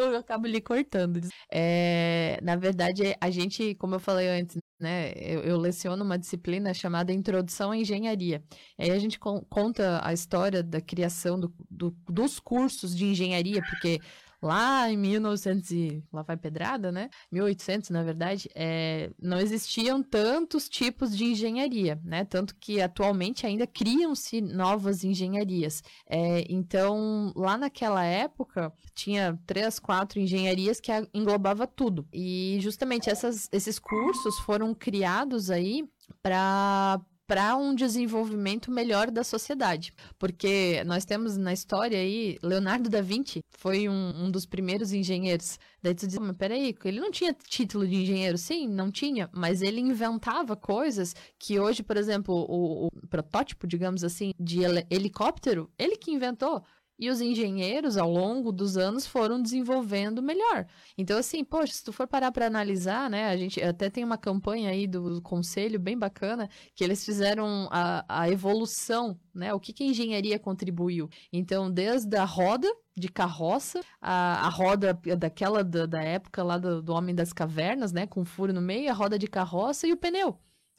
eu 0.00 0.16
acabo 0.16 0.46
lhe 0.46 0.60
cortando. 0.60 1.20
É, 1.52 2.38
na 2.42 2.56
verdade, 2.56 3.16
a 3.20 3.30
gente, 3.30 3.74
como 3.76 3.94
eu 3.94 4.00
falei 4.00 4.28
antes, 4.28 4.56
né, 4.80 5.12
eu, 5.16 5.40
eu 5.42 5.56
leciono 5.58 6.04
uma 6.04 6.18
disciplina 6.18 6.72
chamada 6.74 7.12
Introdução 7.12 7.70
à 7.70 7.76
Engenharia. 7.76 8.42
Aí 8.78 8.90
a 8.90 8.98
gente 8.98 9.18
con 9.18 9.40
conta 9.48 10.00
a 10.04 10.12
história 10.12 10.62
da 10.62 10.80
criação 10.80 11.38
do, 11.38 11.54
do, 11.70 11.90
dos 12.08 12.38
cursos 12.38 12.94
de 12.96 13.04
engenharia, 13.06 13.62
porque 13.62 14.00
lá 14.42 14.90
em 14.90 14.96
1900 14.96 15.70
e 15.70 16.04
lá 16.12 16.22
vai 16.22 16.36
pedrada, 16.36 16.92
né? 16.92 17.08
1800, 17.30 17.90
na 17.90 18.02
verdade, 18.02 18.48
é, 18.54 19.10
não 19.20 19.38
existiam 19.38 20.02
tantos 20.02 20.68
tipos 20.68 21.16
de 21.16 21.24
engenharia, 21.24 22.00
né? 22.04 22.24
Tanto 22.24 22.54
que 22.56 22.80
atualmente 22.80 23.46
ainda 23.46 23.66
criam-se 23.66 24.40
novas 24.40 25.04
engenharias. 25.04 25.82
É, 26.08 26.44
então, 26.48 27.32
lá 27.34 27.56
naquela 27.56 28.04
época, 28.04 28.72
tinha 28.94 29.38
três, 29.46 29.78
quatro 29.78 30.20
engenharias 30.20 30.80
que 30.80 30.92
englobava 31.12 31.66
tudo. 31.66 32.06
E 32.12 32.58
justamente 32.60 33.10
essas, 33.10 33.48
esses 33.52 33.78
cursos 33.78 34.38
foram 34.40 34.74
criados 34.74 35.50
aí 35.50 35.88
para 36.22 37.00
para 37.26 37.56
um 37.56 37.74
desenvolvimento 37.74 38.70
melhor 38.70 39.10
da 39.10 39.24
sociedade. 39.24 39.92
Porque 40.18 40.82
nós 40.84 41.04
temos 41.04 41.36
na 41.36 41.52
história 41.52 41.98
aí, 41.98 42.38
Leonardo 42.42 42.88
da 42.88 43.00
Vinci 43.00 43.42
foi 43.50 43.88
um, 43.88 44.24
um 44.24 44.30
dos 44.30 44.46
primeiros 44.46 44.92
engenheiros. 44.92 45.58
Daí 45.82 45.94
tu 45.94 46.06
diz, 46.06 46.18
mas 46.18 46.36
peraí, 46.36 46.74
ele 46.84 47.00
não 47.00 47.10
tinha 47.10 47.32
título 47.32 47.86
de 47.86 47.94
engenheiro? 47.94 48.38
Sim, 48.38 48.68
não 48.68 48.90
tinha, 48.90 49.28
mas 49.32 49.62
ele 49.62 49.80
inventava 49.80 50.56
coisas 50.56 51.14
que 51.38 51.58
hoje, 51.58 51.82
por 51.82 51.96
exemplo, 51.96 52.34
o, 52.34 52.86
o 52.86 53.08
protótipo, 53.08 53.66
digamos 53.66 54.04
assim, 54.04 54.32
de 54.38 54.60
helicóptero, 54.90 55.70
ele 55.78 55.96
que 55.96 56.12
inventou. 56.12 56.64
E 56.98 57.10
os 57.10 57.20
engenheiros, 57.20 57.96
ao 57.96 58.10
longo 58.10 58.50
dos 58.50 58.76
anos, 58.78 59.06
foram 59.06 59.40
desenvolvendo 59.40 60.22
melhor. 60.22 60.66
Então, 60.96 61.18
assim, 61.18 61.44
poxa, 61.44 61.74
se 61.74 61.84
tu 61.84 61.92
for 61.92 62.06
parar 62.06 62.32
para 62.32 62.46
analisar, 62.46 63.10
né? 63.10 63.26
A 63.26 63.36
gente 63.36 63.62
até 63.62 63.90
tem 63.90 64.02
uma 64.02 64.16
campanha 64.16 64.70
aí 64.70 64.86
do 64.86 65.20
conselho 65.20 65.78
bem 65.78 65.98
bacana, 65.98 66.48
que 66.74 66.82
eles 66.82 67.04
fizeram 67.04 67.68
a, 67.70 68.04
a 68.08 68.30
evolução, 68.30 69.18
né? 69.34 69.52
O 69.52 69.60
que, 69.60 69.72
que 69.72 69.84
a 69.84 69.86
engenharia 69.86 70.38
contribuiu. 70.38 71.08
Então, 71.32 71.70
desde 71.70 72.16
a 72.16 72.24
roda 72.24 72.68
de 72.96 73.08
carroça, 73.08 73.80
a, 74.00 74.46
a 74.46 74.48
roda 74.48 74.98
daquela 75.18 75.62
da, 75.62 75.84
da 75.84 76.02
época 76.02 76.42
lá 76.42 76.56
do, 76.56 76.82
do 76.82 76.94
Homem 76.94 77.14
das 77.14 77.32
Cavernas, 77.32 77.92
né? 77.92 78.06
Com 78.06 78.24
furo 78.24 78.54
no 78.54 78.62
meio, 78.62 78.90
a 78.90 78.94
roda 78.94 79.18
de 79.18 79.26
carroça 79.26 79.86
e 79.86 79.92
o 79.92 79.96
pneu. 79.98 80.38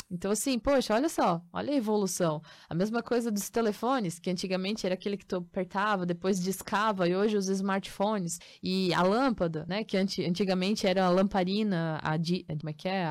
Então, 0.10 0.32
assim, 0.32 0.58
poxa, 0.58 0.94
olha 0.94 1.10
só, 1.10 1.42
olha 1.52 1.74
a 1.74 1.76
evolução. 1.76 2.42
A 2.70 2.74
mesma 2.74 3.04
coisa 3.04 3.30
dos 3.30 3.50
telefones, 3.50 4.20
que 4.20 4.30
antigamente 4.30 4.86
era 4.86 4.96
aquele 4.96 5.18
que 5.18 5.26
tu 5.26 5.38
apertava, 5.38 6.06
depois 6.06 6.40
discava, 6.40 7.08
e 7.08 7.16
hoje 7.16 7.36
os 7.36 7.50
smartphones. 7.50 8.40
E 8.64 8.94
a 8.94 9.04
lâmpada, 9.04 9.66
né, 9.68 9.84
que 9.84 9.98
antigamente 9.98 10.88
era 10.88 11.06
a 11.06 11.10
lamparina, 11.10 12.00
a 12.02 12.16
di... 12.16 12.46
como 12.46 12.70
é 12.70 12.74
que 12.74 12.88
é? 12.88 13.10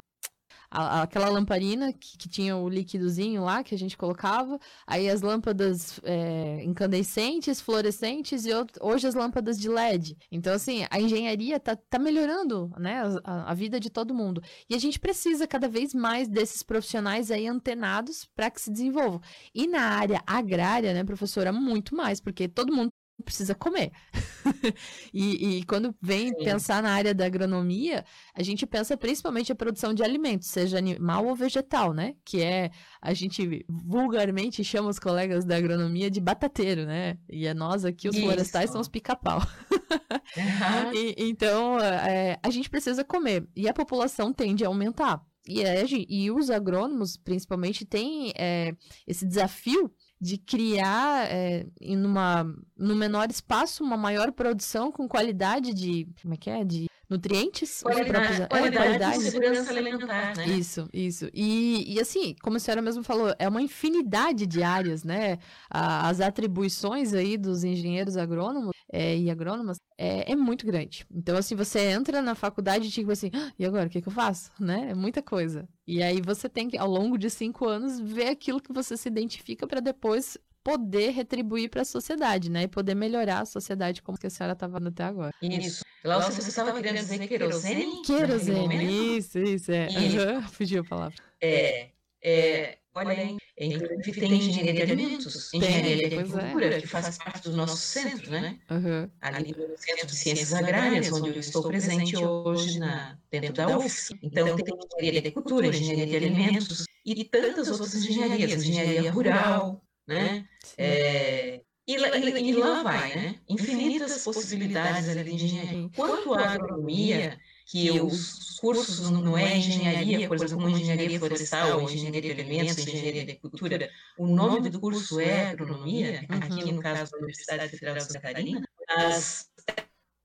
A, 0.77 1.03
aquela 1.03 1.31
lamparina 1.31 1.93
que, 1.93 2.19
que, 2.19 2.29
tinha 2.29 2.55
o 2.55 2.69
líquidozinho 2.69 3.43
lá 3.43 3.65
que 3.65 3.75
a 3.75 3.79
gente 3.79 3.97
colocava, 3.97 4.59
aí 4.87 5.09
as 5.09 5.23
lâmpadas 5.23 5.99
é, 6.03 6.63
incandescentes, 6.63 7.61
fluorescentes 7.61 8.45
e 8.45 8.53
outro, 8.53 8.79
hoje 8.87 9.07
as 9.07 9.15
lâmpadas 9.15 9.59
de 9.59 9.69
LED. 9.71 10.17
Então, 10.31 10.53
assim, 10.53 10.85
a 10.91 11.01
engenharia 11.01 11.59
tá, 11.59 11.75
tá 11.75 11.99
melhorando, 11.99 12.71
né, 12.79 13.03
a, 13.25 13.51
a 13.51 13.55
vida 13.55 13.81
de 13.81 13.89
todo 13.89 14.15
mundo. 14.15 14.43
E 14.69 14.75
a 14.75 14.79
gente 14.79 15.01
precisa 15.01 15.47
cada 15.47 15.69
vez 15.69 15.95
mais 15.95 16.29
desses 16.29 16.63
profissionais 16.63 17.31
aí 17.31 17.47
antenados 17.47 18.27
para 18.35 18.51
que 18.51 18.61
se 18.61 18.71
desenvolvam. 18.71 19.21
E 19.55 19.67
na 19.67 19.81
área 19.81 20.23
agrária, 20.27 20.93
né, 20.93 21.05
professora, 21.05 21.53
muito 21.53 21.97
mais, 21.97 22.21
porque 22.21 22.49
todo 22.49 22.75
mundo 22.75 22.91
precisa 23.25 23.55
comer. 23.55 23.93
e, 25.13 25.59
e, 25.59 25.65
quando 25.65 25.95
vem 26.01 26.29
Sim. 26.29 26.45
pensar 26.45 26.83
na 26.83 26.91
área 26.91 27.15
da 27.15 27.27
agronomia, 27.27 28.05
a 28.35 28.43
gente 28.43 28.67
pensa 28.67 28.97
principalmente 28.97 29.51
a 29.51 29.55
produção 29.55 29.95
de 29.95 30.03
alimentos, 30.03 30.49
seja 30.49 30.79
animal 30.79 31.27
ou 31.27 31.35
vegetal, 31.35 31.93
né? 31.93 32.15
Que 32.25 32.43
é, 32.43 32.71
a 33.01 33.15
gente 33.15 33.65
vulgarmente 33.69 34.63
chama 34.63 34.89
os 34.89 34.99
colegas 34.99 35.45
da 35.45 35.57
agronomia 35.57 36.11
de 36.11 36.21
batateiro, 36.21 36.85
né? 36.85 37.19
E 37.29 37.47
é 37.47 37.55
nós 37.55 37.85
aqui, 37.85 38.09
os 38.09 38.17
Isso. 38.17 38.25
florestais, 38.25 38.71
são 38.71 38.81
os 38.81 38.89
pica-pau. 38.89 39.41
Uhum. 39.41 40.93
então, 41.17 41.79
é, 41.81 42.39
a 42.43 42.51
gente 42.51 42.69
precisa 42.69 43.03
comer. 43.05 43.49
E 43.57 43.69
a 43.69 43.75
população 43.75 44.33
tende 44.33 44.65
a 44.65 44.69
aumentar. 44.69 45.25
E, 45.49 45.63
é, 45.63 45.85
e 46.09 46.31
os 46.31 46.51
agrônomos, 46.51 47.17
principalmente, 47.17 47.85
têm 47.85 48.33
é, 48.37 48.75
esse 49.07 49.25
desafio 49.25 49.93
de 50.21 50.39
criar 50.39 51.31
é, 51.31 51.67
em 51.81 52.03
uma, 52.05 52.45
no 52.77 52.97
menor 52.97 53.31
espaço 53.31 53.85
uma 53.85 53.97
maior 53.97 54.33
produção 54.33 54.91
com 54.91 55.09
qualidade 55.09 55.75
de 55.75 56.09
como 56.23 56.35
é 56.35 56.37
que 56.37 56.51
é? 56.51 56.65
De 56.65 56.87
nutrientes 57.09 57.83
qualidade, 57.83 58.11
próprios, 58.11 58.41
é, 58.41 58.47
qualidade, 58.47 58.77
é, 58.77 58.99
qualidade. 58.99 59.21
segurança 59.23 59.71
alimentar 59.71 60.37
né? 60.37 60.47
isso 60.49 60.89
isso 60.93 61.29
e, 61.33 61.95
e 61.95 62.01
assim 62.01 62.35
como 62.43 62.57
a 62.57 62.61
senhora 62.61 62.83
mesmo 62.83 63.03
falou 63.03 63.35
é 63.39 63.49
uma 63.49 63.63
infinidade 63.63 64.47
de 64.47 64.63
áreas 64.63 65.05
né 65.05 65.39
as 65.71 66.21
atribuições 66.21 67.15
aí 67.15 67.37
dos 67.37 67.65
engenheiros 67.65 68.17
agrônomos 68.17 68.75
é, 68.93 69.17
e 69.17 69.31
agrônomas 69.31 69.79
é, 69.99 70.31
é, 70.33 70.37
muito 70.37 70.67
grande. 70.67 71.07
Então, 71.11 71.37
assim, 71.37 71.55
você 71.55 71.81
entra 71.81 72.21
na 72.23 72.35
faculdade 72.35 72.89
e 72.89 72.91
tipo 72.91 73.11
assim, 73.11 73.31
ah, 73.35 73.53
e 73.59 73.65
agora, 73.65 73.87
o 73.87 73.91
que, 73.91 74.01
que 74.01 74.09
eu 74.09 74.13
faço? 74.13 74.51
Né? 74.61 74.91
É 74.91 74.95
muita 74.95 75.23
coisa. 75.23 75.69
E 75.87 76.03
aí 76.03 76.21
você 76.21 76.49
tem 76.49 76.69
que, 76.69 76.77
ao 76.77 76.89
longo 76.89 77.17
de 77.17 77.31
cinco 77.31 77.67
anos, 77.67 77.99
ver 78.01 78.29
aquilo 78.29 78.61
que 78.61 78.73
você 78.73 78.97
se 78.97 79.09
identifica 79.09 79.67
para 79.67 79.81
depois 79.81 80.37
poder 80.67 81.11
retribuir 81.11 81.71
para 81.71 81.83
a 81.83 81.85
sociedade, 81.85 82.51
né? 82.51 82.65
E 82.65 82.69
poder 82.69 82.97
melhorar 82.97 83.39
a 83.39 83.47
sociedade 83.47 84.03
como 84.03 84.19
que 84.19 84.27
a 84.27 84.31
senhora 84.31 84.53
estava 84.53 84.73
falando 84.73 84.89
até 84.89 85.05
agora. 85.05 85.33
Isso. 85.41 85.85
Lá 86.05 86.19
você 86.19 86.41
estava 86.41 86.73
querendo 86.73 86.97
dizer 86.97 87.25
querosene? 87.29 88.03
Querosene, 88.03 89.17
isso, 89.17 89.39
isso, 89.39 89.71
é. 89.71 89.87
Isso. 89.87 90.19
Uhum, 90.19 90.43
fugiu 90.51 90.81
a 90.81 90.85
palavra. 90.85 91.17
É, 91.41 91.91
é, 92.21 92.79
Olha, 92.97 93.37
inclusive 93.61 94.21
tem 94.21 94.33
engenharia 94.33 94.73
de 94.73 94.83
alimentos, 94.93 95.55
engenharia 95.55 95.97
de 95.97 96.05
agricultura, 96.07 96.67
é. 96.67 96.81
que 96.81 96.87
faz 96.89 97.17
parte 97.17 97.49
do 97.49 97.57
nosso 97.57 97.77
centro, 97.77 98.29
né? 98.31 98.59
Uhum. 98.69 99.09
Ali 99.21 99.53
no 99.53 99.79
Centro 99.79 100.07
de 100.07 100.17
Ciências 100.17 100.53
Agrárias, 100.53 101.13
onde 101.13 101.29
eu 101.29 101.39
estou 101.39 101.63
presente 101.63 102.17
hoje 102.17 102.81
na, 102.81 103.17
dentro 103.31 103.53
da 103.53 103.79
UFSC. 103.79 104.19
Então, 104.21 104.57
tem 104.57 104.75
engenharia 104.75 105.13
de 105.13 105.19
agricultura, 105.19 105.67
engenharia 105.69 106.07
de 106.07 106.17
alimentos 106.17 106.87
e 107.05 107.23
tantas 107.23 107.69
outras 107.71 107.95
engenharias, 107.95 108.65
engenharia 108.65 109.13
rural, 109.13 109.86
né? 110.07 110.47
É, 110.79 111.61
e, 111.87 111.95
e, 111.95 112.51
e, 112.51 112.53
lá 112.55 112.83
vai, 112.83 113.15
né? 113.15 113.41
Infinitas 113.49 114.25
possibilidades 114.25 115.09
ali 115.09 115.37
de 115.37 115.45
engenharia. 115.45 115.89
Quanto 115.95 116.35
à 116.35 116.51
agronomia, 116.51 117.39
que 117.67 117.91
os 118.01 118.59
cursos 118.59 119.09
não 119.11 119.39
é 119.39 119.57
engenharia, 119.57 120.27
por 120.27 120.37
exemplo, 120.37 120.57
como 120.57 120.69
engenharia 120.69 121.19
florestal, 121.19 121.83
engenharia 121.83 122.35
de 122.35 122.41
alimentos, 122.41 122.79
engenharia 122.79 123.13
de 123.13 123.21
agricultura, 123.21 123.91
o 124.19 124.27
nome 124.27 124.69
do 124.69 124.81
curso 124.81 125.21
é 125.21 125.51
agronomia, 125.51 126.27
aqui 126.29 126.73
no 126.73 126.81
caso 126.81 127.13
da 127.13 127.19
Universidade 127.19 127.69
Federal 127.71 127.97
de 127.97 128.05
Santa 128.05 128.21
Catarina, 128.21 128.69
mas 128.89 129.49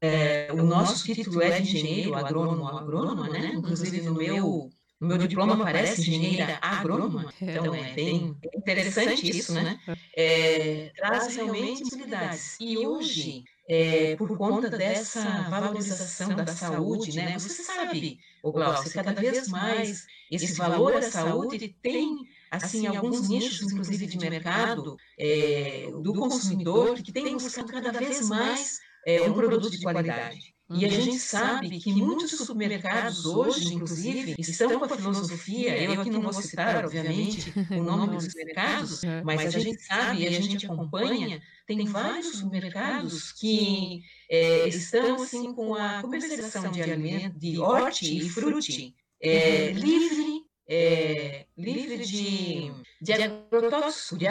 é, 0.02 0.52
o 0.52 0.64
nosso 0.64 1.04
título 1.04 1.44
é 1.44 1.60
de 1.60 1.62
engenheiro, 1.62 2.16
agrônomo, 2.16 2.68
agrônoma, 2.68 3.30
né? 3.30 3.52
Inclusive 3.54 4.02
no 4.02 4.16
meu 4.16 4.72
no 5.02 5.08
meu 5.08 5.18
diploma 5.18 5.56
aparece 5.56 6.00
engenheira 6.02 6.60
agrônoma, 6.62 7.34
então 7.42 7.74
é 7.74 7.92
bem 7.94 8.38
interessante 8.56 9.28
isso, 9.28 9.52
né? 9.54 9.80
É, 10.16 10.92
traz 10.96 11.36
realmente 11.36 11.82
possibilidades. 11.82 12.56
E 12.60 12.78
hoje, 12.78 13.44
é, 13.68 14.16
por 14.16 14.38
conta 14.38 14.70
dessa 14.70 15.50
valorização 15.50 16.36
da 16.36 16.46
saúde, 16.46 17.16
né? 17.16 17.34
Você 17.40 17.64
sabe, 17.64 18.20
o 18.44 18.52
Glaucio, 18.52 18.94
cada 18.94 19.12
vez 19.14 19.48
mais 19.48 20.06
esse 20.30 20.54
valor 20.54 20.96
à 20.96 21.02
saúde 21.02 21.76
tem 21.82 22.20
assim 22.52 22.86
alguns 22.86 23.28
nichos, 23.28 23.72
inclusive 23.72 24.06
de 24.06 24.18
mercado, 24.20 24.98
é, 25.18 25.90
do 26.04 26.14
consumidor 26.14 26.94
que 27.02 27.12
tem 27.12 27.34
buscado 27.34 27.72
cada 27.72 27.92
vez 27.92 28.30
mais 28.30 28.80
é, 29.06 29.22
um 29.22 29.34
produto 29.34 29.70
de 29.70 29.80
qualidade. 29.82 30.52
E 30.74 30.86
a 30.86 30.90
gente 30.90 31.20
sabe 31.20 31.80
que 31.80 31.92
muitos 31.94 32.32
supermercados 32.32 33.26
hoje, 33.26 33.74
inclusive, 33.74 34.36
estão 34.40 34.80
com 34.80 34.86
a 34.86 34.98
filosofia, 34.98 35.78
eu 35.78 36.00
aqui 36.00 36.10
não 36.10 36.22
vou 36.22 36.32
citar, 36.32 36.86
obviamente, 36.86 37.54
o 37.72 37.84
nome 37.84 38.16
dos 38.16 38.34
mercados, 38.34 39.02
mas 39.24 39.54
a 39.54 39.60
gente 39.60 39.82
sabe 39.82 40.22
e 40.22 40.28
a 40.28 40.32
gente 40.32 40.66
acompanha, 40.66 41.42
tem 41.68 41.84
vários 41.86 42.38
supermercados 42.38 43.34
que 43.34 44.02
é, 44.30 44.68
estão 44.70 45.22
assim 45.22 45.54
com 45.54 45.76
a 45.76 46.02
comercialização 46.02 46.72
de 46.72 46.82
alimentos, 46.82 47.40
de 47.40 47.60
horti 47.60 48.18
e 48.18 48.30
frute, 48.30 48.96
é, 49.22 49.72
livre, 49.72 50.46
é, 50.70 51.46
livre 51.58 51.98
de, 52.06 52.72
de 53.02 53.14
agrotóxico, 53.14 54.18
de 54.18 54.28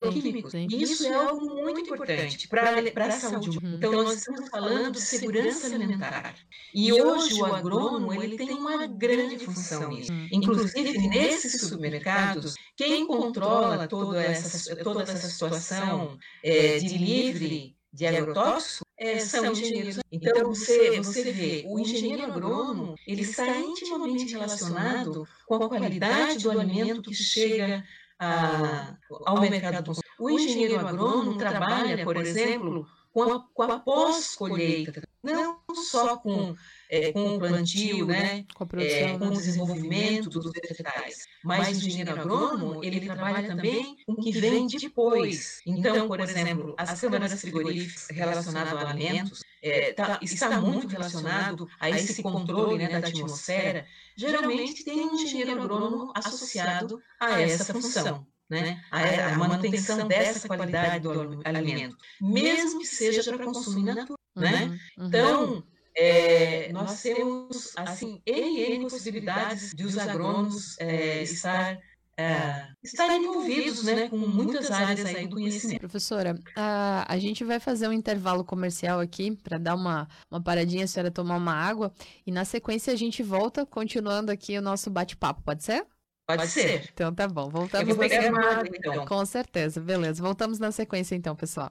químicos. 0.00 0.52
Sim. 0.52 0.66
Isso 0.70 1.06
é 1.06 1.14
algo 1.14 1.46
muito 1.46 1.80
importante 1.80 2.48
para 2.48 3.06
a 3.06 3.10
saúde. 3.10 3.58
Uhum. 3.58 3.74
Então, 3.74 3.92
nós 3.92 4.16
estamos 4.16 4.48
falando 4.48 4.92
de 4.92 5.00
segurança 5.00 5.66
alimentar. 5.66 6.34
E 6.74 6.92
hoje 6.92 7.40
o 7.40 7.46
agrônomo 7.46 8.12
ele 8.12 8.36
tem 8.36 8.50
uma 8.50 8.86
grande 8.86 9.38
função 9.38 9.88
nisso. 9.88 10.12
Uhum. 10.12 10.28
Inclusive, 10.32 11.08
nesses 11.08 11.60
supermercados, 11.60 12.54
quem 12.76 13.06
controla 13.06 13.88
toda 13.88 14.22
essa, 14.22 14.76
toda 14.76 15.02
essa 15.02 15.28
situação 15.28 16.18
é, 16.42 16.78
de 16.78 16.98
livre 16.98 17.76
de 17.92 18.06
agrotóxico 18.06 18.84
é, 18.98 19.18
são 19.18 19.52
engenheiros. 19.52 19.98
Então, 20.12 20.48
você, 20.48 21.00
você 21.00 21.32
vê, 21.32 21.64
o 21.66 21.78
engenheiro 21.78 22.24
agrônomo, 22.24 22.94
ele 23.06 23.22
está 23.22 23.58
intimamente 23.58 24.32
relacionado 24.32 25.26
com 25.46 25.54
a 25.54 25.68
qualidade 25.68 26.42
do 26.42 26.50
alimento 26.50 27.02
que 27.02 27.14
chega 27.14 27.82
a, 28.18 28.96
ao 29.24 29.40
mercado. 29.40 29.92
O 30.18 30.30
engenheiro 30.30 30.86
agrônomo 30.86 31.36
trabalha, 31.36 32.02
por 32.04 32.16
exemplo, 32.16 32.86
com 33.12 33.22
a, 33.22 33.40
com 33.52 33.62
a 33.62 33.78
pós-colheita, 33.78 35.02
não 35.22 35.60
só 35.74 36.16
com, 36.16 36.54
é, 36.90 37.12
com 37.12 37.36
o 37.36 37.38
plantio, 37.38 38.06
né, 38.06 38.44
com, 38.54 38.66
é, 38.78 39.18
com 39.18 39.26
o 39.26 39.32
desenvolvimento 39.32 40.30
dos 40.30 40.50
vegetais, 40.52 41.26
mas 41.44 41.82
o 41.82 41.86
engenheiro 41.86 42.12
agrônomo, 42.12 42.84
ele 42.84 43.00
trabalha 43.00 43.46
também 43.46 43.96
com 44.06 44.12
o 44.12 44.16
que 44.16 44.32
vem 44.32 44.66
depois. 44.66 45.60
Então, 45.66 46.06
por 46.06 46.20
exemplo, 46.20 46.74
as 46.76 47.00
câmaras 47.00 47.40
frigoríficas 47.40 48.08
relacionadas 48.10 48.72
a 48.72 48.90
alimentos, 48.90 49.42
é, 49.62 49.92
tá, 49.92 50.18
está 50.22 50.60
muito 50.60 50.86
relacionado 50.86 51.68
a 51.80 51.90
esse 51.90 52.22
controle 52.22 52.78
né, 52.78 53.00
da 53.00 53.08
atmosfera, 53.08 53.86
geralmente 54.16 54.84
tem 54.84 55.00
um 55.00 55.14
engenheiro 55.14 55.52
agrônomo 55.52 56.12
associado 56.14 57.00
a 57.20 57.40
essa 57.40 57.72
função. 57.72 58.26
Né? 58.48 58.80
A, 58.92 59.32
a, 59.32 59.36
manutenção 59.36 60.06
dessa 60.06 60.46
qualidade 60.46 61.00
do 61.00 61.40
alimento, 61.44 61.96
mesmo 62.20 62.78
que 62.78 62.86
seja 62.86 63.24
para 63.24 63.44
consumo 63.44 63.84
natural. 63.84 64.16
Né? 64.36 64.78
Uhum. 64.96 65.06
Então, 65.08 65.64
é, 65.96 66.70
nós 66.72 67.00
temos 67.02 67.72
assim 67.76 68.20
N, 68.26 68.60
N 68.60 68.90
possibilidades 68.90 69.72
de 69.74 69.84
os 69.84 69.96
agrônomos 69.96 70.78
é, 70.78 71.22
estar 71.22 71.78
é, 72.18 72.68
estarem 72.82 73.24
envolvidos 73.24 73.84
né, 73.84 74.08
com 74.08 74.16
muitas 74.16 74.70
áreas 74.70 75.04
aí 75.04 75.26
do 75.26 75.34
conhecimento. 75.34 75.80
Professora, 75.80 76.38
a, 76.56 77.04
a 77.12 77.18
gente 77.18 77.44
vai 77.44 77.60
fazer 77.60 77.88
um 77.88 77.92
intervalo 77.92 78.42
comercial 78.42 79.00
aqui 79.00 79.36
para 79.36 79.58
dar 79.58 79.74
uma, 79.74 80.08
uma 80.30 80.42
paradinha, 80.42 80.84
a 80.84 80.86
senhora 80.88 81.10
tomar 81.10 81.36
uma 81.36 81.52
água, 81.52 81.92
e 82.26 82.32
na 82.32 82.44
sequência 82.44 82.92
a 82.92 82.96
gente 82.96 83.22
volta 83.22 83.66
continuando 83.66 84.32
aqui 84.32 84.56
o 84.56 84.62
nosso 84.62 84.88
bate-papo, 84.90 85.42
pode 85.42 85.62
ser? 85.62 85.86
Pode 86.26 86.48
ser. 86.48 86.88
Então 86.92 87.14
tá 87.14 87.28
bom, 87.28 87.48
voltamos. 87.48 87.88
Eu 87.88 87.94
vou 87.94 88.08
pegar 88.08 88.30
na... 88.30 88.60
água, 88.60 88.68
então. 88.74 89.06
Com 89.06 89.24
certeza, 89.24 89.80
beleza. 89.80 90.22
Voltamos 90.22 90.58
na 90.58 90.72
sequência 90.72 91.14
então, 91.14 91.36
pessoal. 91.36 91.70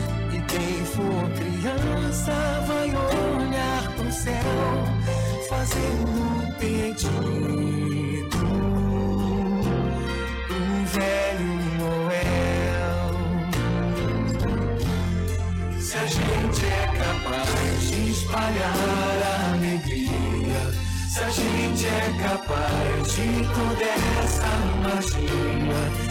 For 1.01 1.29
criança 1.31 2.33
vai 2.67 2.89
olhar 2.89 3.91
pro 3.95 4.11
céu, 4.11 4.85
fazendo 5.49 6.11
um 6.11 6.51
pedido. 6.59 8.37
Um 10.51 10.85
velho 10.85 11.53
Noel. 11.79 13.09
Se 15.79 15.97
a 15.97 16.05
gente 16.05 16.65
é 16.65 16.85
capaz 16.99 17.81
de 17.89 18.11
espalhar 18.11 19.17
a 19.25 19.53
alegria, 19.53 20.63
se 21.09 21.19
a 21.19 21.29
gente 21.29 21.87
é 21.87 22.13
capaz 22.21 23.13
de 23.15 23.27
toda 23.55 23.85
essa 24.23 24.51
magia. 24.83 26.10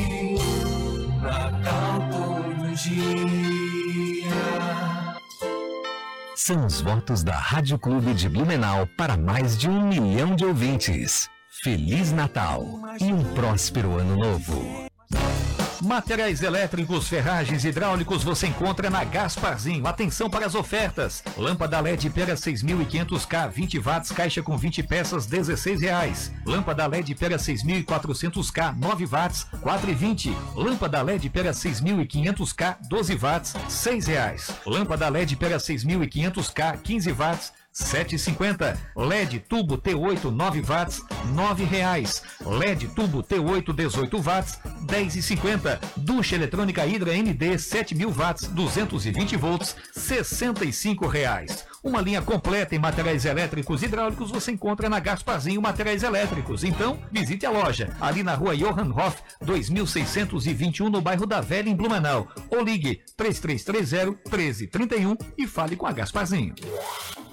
Natal 1.31 2.75
dia. 2.75 4.29
São 6.35 6.65
os 6.65 6.81
votos 6.81 7.23
da 7.23 7.35
Rádio 7.35 7.79
Clube 7.79 8.13
de 8.13 8.27
Blumenau 8.27 8.85
para 8.97 9.15
mais 9.15 9.57
de 9.57 9.69
um 9.69 9.87
milhão 9.87 10.35
de 10.35 10.43
ouvintes. 10.43 11.29
Feliz 11.63 12.11
Natal 12.11 12.65
e 12.99 13.13
um 13.13 13.23
próspero 13.33 13.97
ano 13.97 14.17
novo. 14.17 14.90
Materiais 15.81 16.43
elétricos, 16.43 17.07
ferragens 17.07 17.65
hidráulicos 17.65 18.23
você 18.23 18.45
encontra 18.45 18.87
na 18.87 19.03
Gasparzinho. 19.03 19.87
Atenção 19.87 20.29
para 20.29 20.45
as 20.45 20.53
ofertas. 20.53 21.23
Lâmpada 21.35 21.79
LED 21.79 22.07
Pera 22.11 22.35
6500K 22.35 23.49
20 23.49 23.79
watts, 23.79 24.11
caixa 24.11 24.43
com 24.43 24.55
20 24.55 24.83
peças, 24.83 25.25
16 25.25 25.81
reais. 25.81 26.31
Lâmpada 26.45 26.85
LED 26.85 27.15
Pera 27.15 27.37
6400K 27.37 28.77
9 28.77 29.05
watts, 29.07 29.47
4,20. 29.63 30.35
Lâmpada 30.55 31.01
LED 31.01 31.31
Pera 31.31 31.49
6500K 31.51 32.77
12 32.87 33.15
watts, 33.15 33.55
6 33.67 34.05
reais. 34.05 34.51
Lâmpada 34.67 35.09
LED 35.09 35.35
Pera 35.35 35.57
6500K 35.57 36.77
15 36.83 37.11
watts, 37.13 37.53
7,50. 37.73 38.77
LED 38.95 39.39
tubo 39.47 39.77
T8 39.77 40.31
9 40.31 40.61
watts, 40.67 41.01
9 41.33 41.65
reais. 41.65 42.21
LED 42.45 42.87
tubo 42.95 43.21
T8 43.23 43.73
18 43.73 44.21
watts, 44.25 44.59
10,50. 44.85 45.79
Ducha 45.97 46.35
eletrônica 46.35 46.85
Hidra 46.85 47.13
MD 47.13 47.57
7000 47.57 48.13
watts, 48.17 48.47
220 48.47 49.37
volts, 49.37 49.75
65 49.93 51.07
reais. 51.07 51.70
Uma 51.83 51.99
linha 51.99 52.21
completa 52.21 52.75
em 52.75 52.79
materiais 52.79 53.25
elétricos 53.25 53.81
e 53.81 53.85
hidráulicos 53.85 54.29
você 54.29 54.51
encontra 54.51 54.87
na 54.87 54.99
Gasparzinho 54.99 55.59
Materiais 55.59 56.03
Elétricos. 56.03 56.63
Então, 56.63 56.99
visite 57.11 57.43
a 57.43 57.49
loja, 57.49 57.89
ali 57.99 58.21
na 58.21 58.35
rua 58.35 58.55
Johann 58.55 58.91
Hoff, 58.91 59.17
2621, 59.41 60.91
no 60.91 61.01
bairro 61.01 61.25
da 61.25 61.41
Velha, 61.41 61.69
em 61.69 61.75
Blumenau. 61.75 62.27
Ou 62.51 62.63
ligue 62.63 63.01
3330 63.17 64.19
1331 64.29 65.17
e 65.35 65.47
fale 65.47 65.75
com 65.75 65.87
a 65.87 65.91
Gasparzinho. 65.91 66.53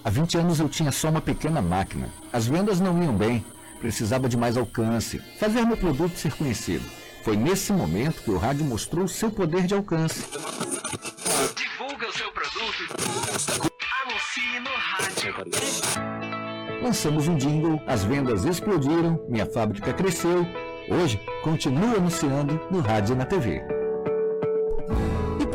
Há 0.03 0.09
20 0.09 0.39
anos 0.39 0.61
eu 0.61 0.69
tinha 0.69 0.93
só 0.93 1.11
uma 1.11 1.21
pequena 1.21 1.61
máquina. 1.61 2.09
As 2.33 2.47
vendas 2.47 2.81
não 2.81 3.03
iam 3.03 3.15
bem, 3.15 3.45
precisava 3.81 4.31
de 4.31 4.37
mais 4.39 4.57
alcance, 4.57 5.19
fazer 5.39 5.67
meu 5.67 5.77
produto 5.77 6.17
ser 6.17 6.33
conhecido. 6.33 6.85
Foi 7.23 7.37
nesse 7.37 7.71
momento 7.71 8.23
que 8.23 8.31
o 8.31 8.39
rádio 8.39 8.65
mostrou 8.65 9.07
seu 9.07 9.31
poder 9.31 9.67
de 9.67 9.75
alcance. 9.75 10.25
Divulga 11.55 12.09
o 12.09 12.13
seu 12.13 12.33
produto. 12.33 13.68
Lançamos 16.83 17.29
um 17.29 17.37
jingle, 17.37 17.83
as 17.87 18.05
vendas 18.05 18.45
explodiram, 18.45 19.23
minha 19.29 19.45
fábrica 19.45 19.93
cresceu. 19.93 20.47
Hoje, 20.89 21.21
continuo 21.43 21.97
anunciando 21.97 22.59
no 22.71 22.81
rádio 22.81 23.15
e 23.15 23.19
na 23.19 23.27
TV. 23.27 23.78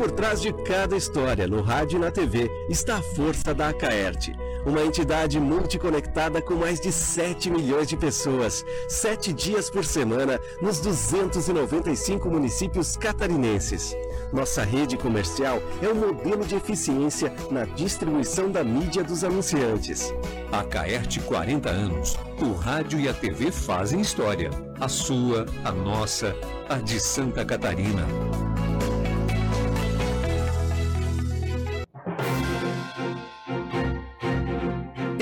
Por 0.04 0.10
trás 0.10 0.42
de 0.42 0.52
cada 0.52 0.94
história, 0.94 1.46
no 1.46 1.62
rádio 1.62 1.96
e 1.96 1.98
na 1.98 2.10
TV, 2.10 2.50
está 2.68 2.98
a 2.98 3.02
força 3.02 3.54
da 3.54 3.70
Acaerte, 3.70 4.36
uma 4.66 4.82
entidade 4.82 5.40
multiconectada 5.40 6.42
com 6.42 6.56
mais 6.56 6.78
de 6.78 6.92
7 6.92 7.48
milhões 7.50 7.88
de 7.88 7.96
pessoas, 7.96 8.62
sete 8.86 9.32
dias 9.32 9.70
por 9.70 9.82
semana, 9.82 10.38
nos 10.60 10.78
295 10.80 12.28
municípios 12.28 12.98
catarinenses. 12.98 13.96
Nossa 14.30 14.62
rede 14.62 14.98
comercial 14.98 15.62
é 15.80 15.88
um 15.88 15.94
modelo 15.94 16.44
de 16.44 16.54
eficiência 16.54 17.32
na 17.50 17.64
distribuição 17.64 18.52
da 18.52 18.62
mídia 18.62 19.02
dos 19.02 19.24
anunciantes. 19.24 20.12
A 20.52 20.62
Caerte 20.64 21.18
40 21.20 21.70
anos. 21.70 22.14
O 22.42 22.52
rádio 22.52 23.00
e 23.00 23.08
a 23.08 23.14
TV 23.14 23.50
fazem 23.50 24.02
história. 24.02 24.50
A 24.78 24.86
sua, 24.86 25.46
a 25.64 25.72
nossa, 25.72 26.36
a 26.68 26.76
de 26.76 27.00
Santa 27.00 27.42
Catarina. 27.42 28.53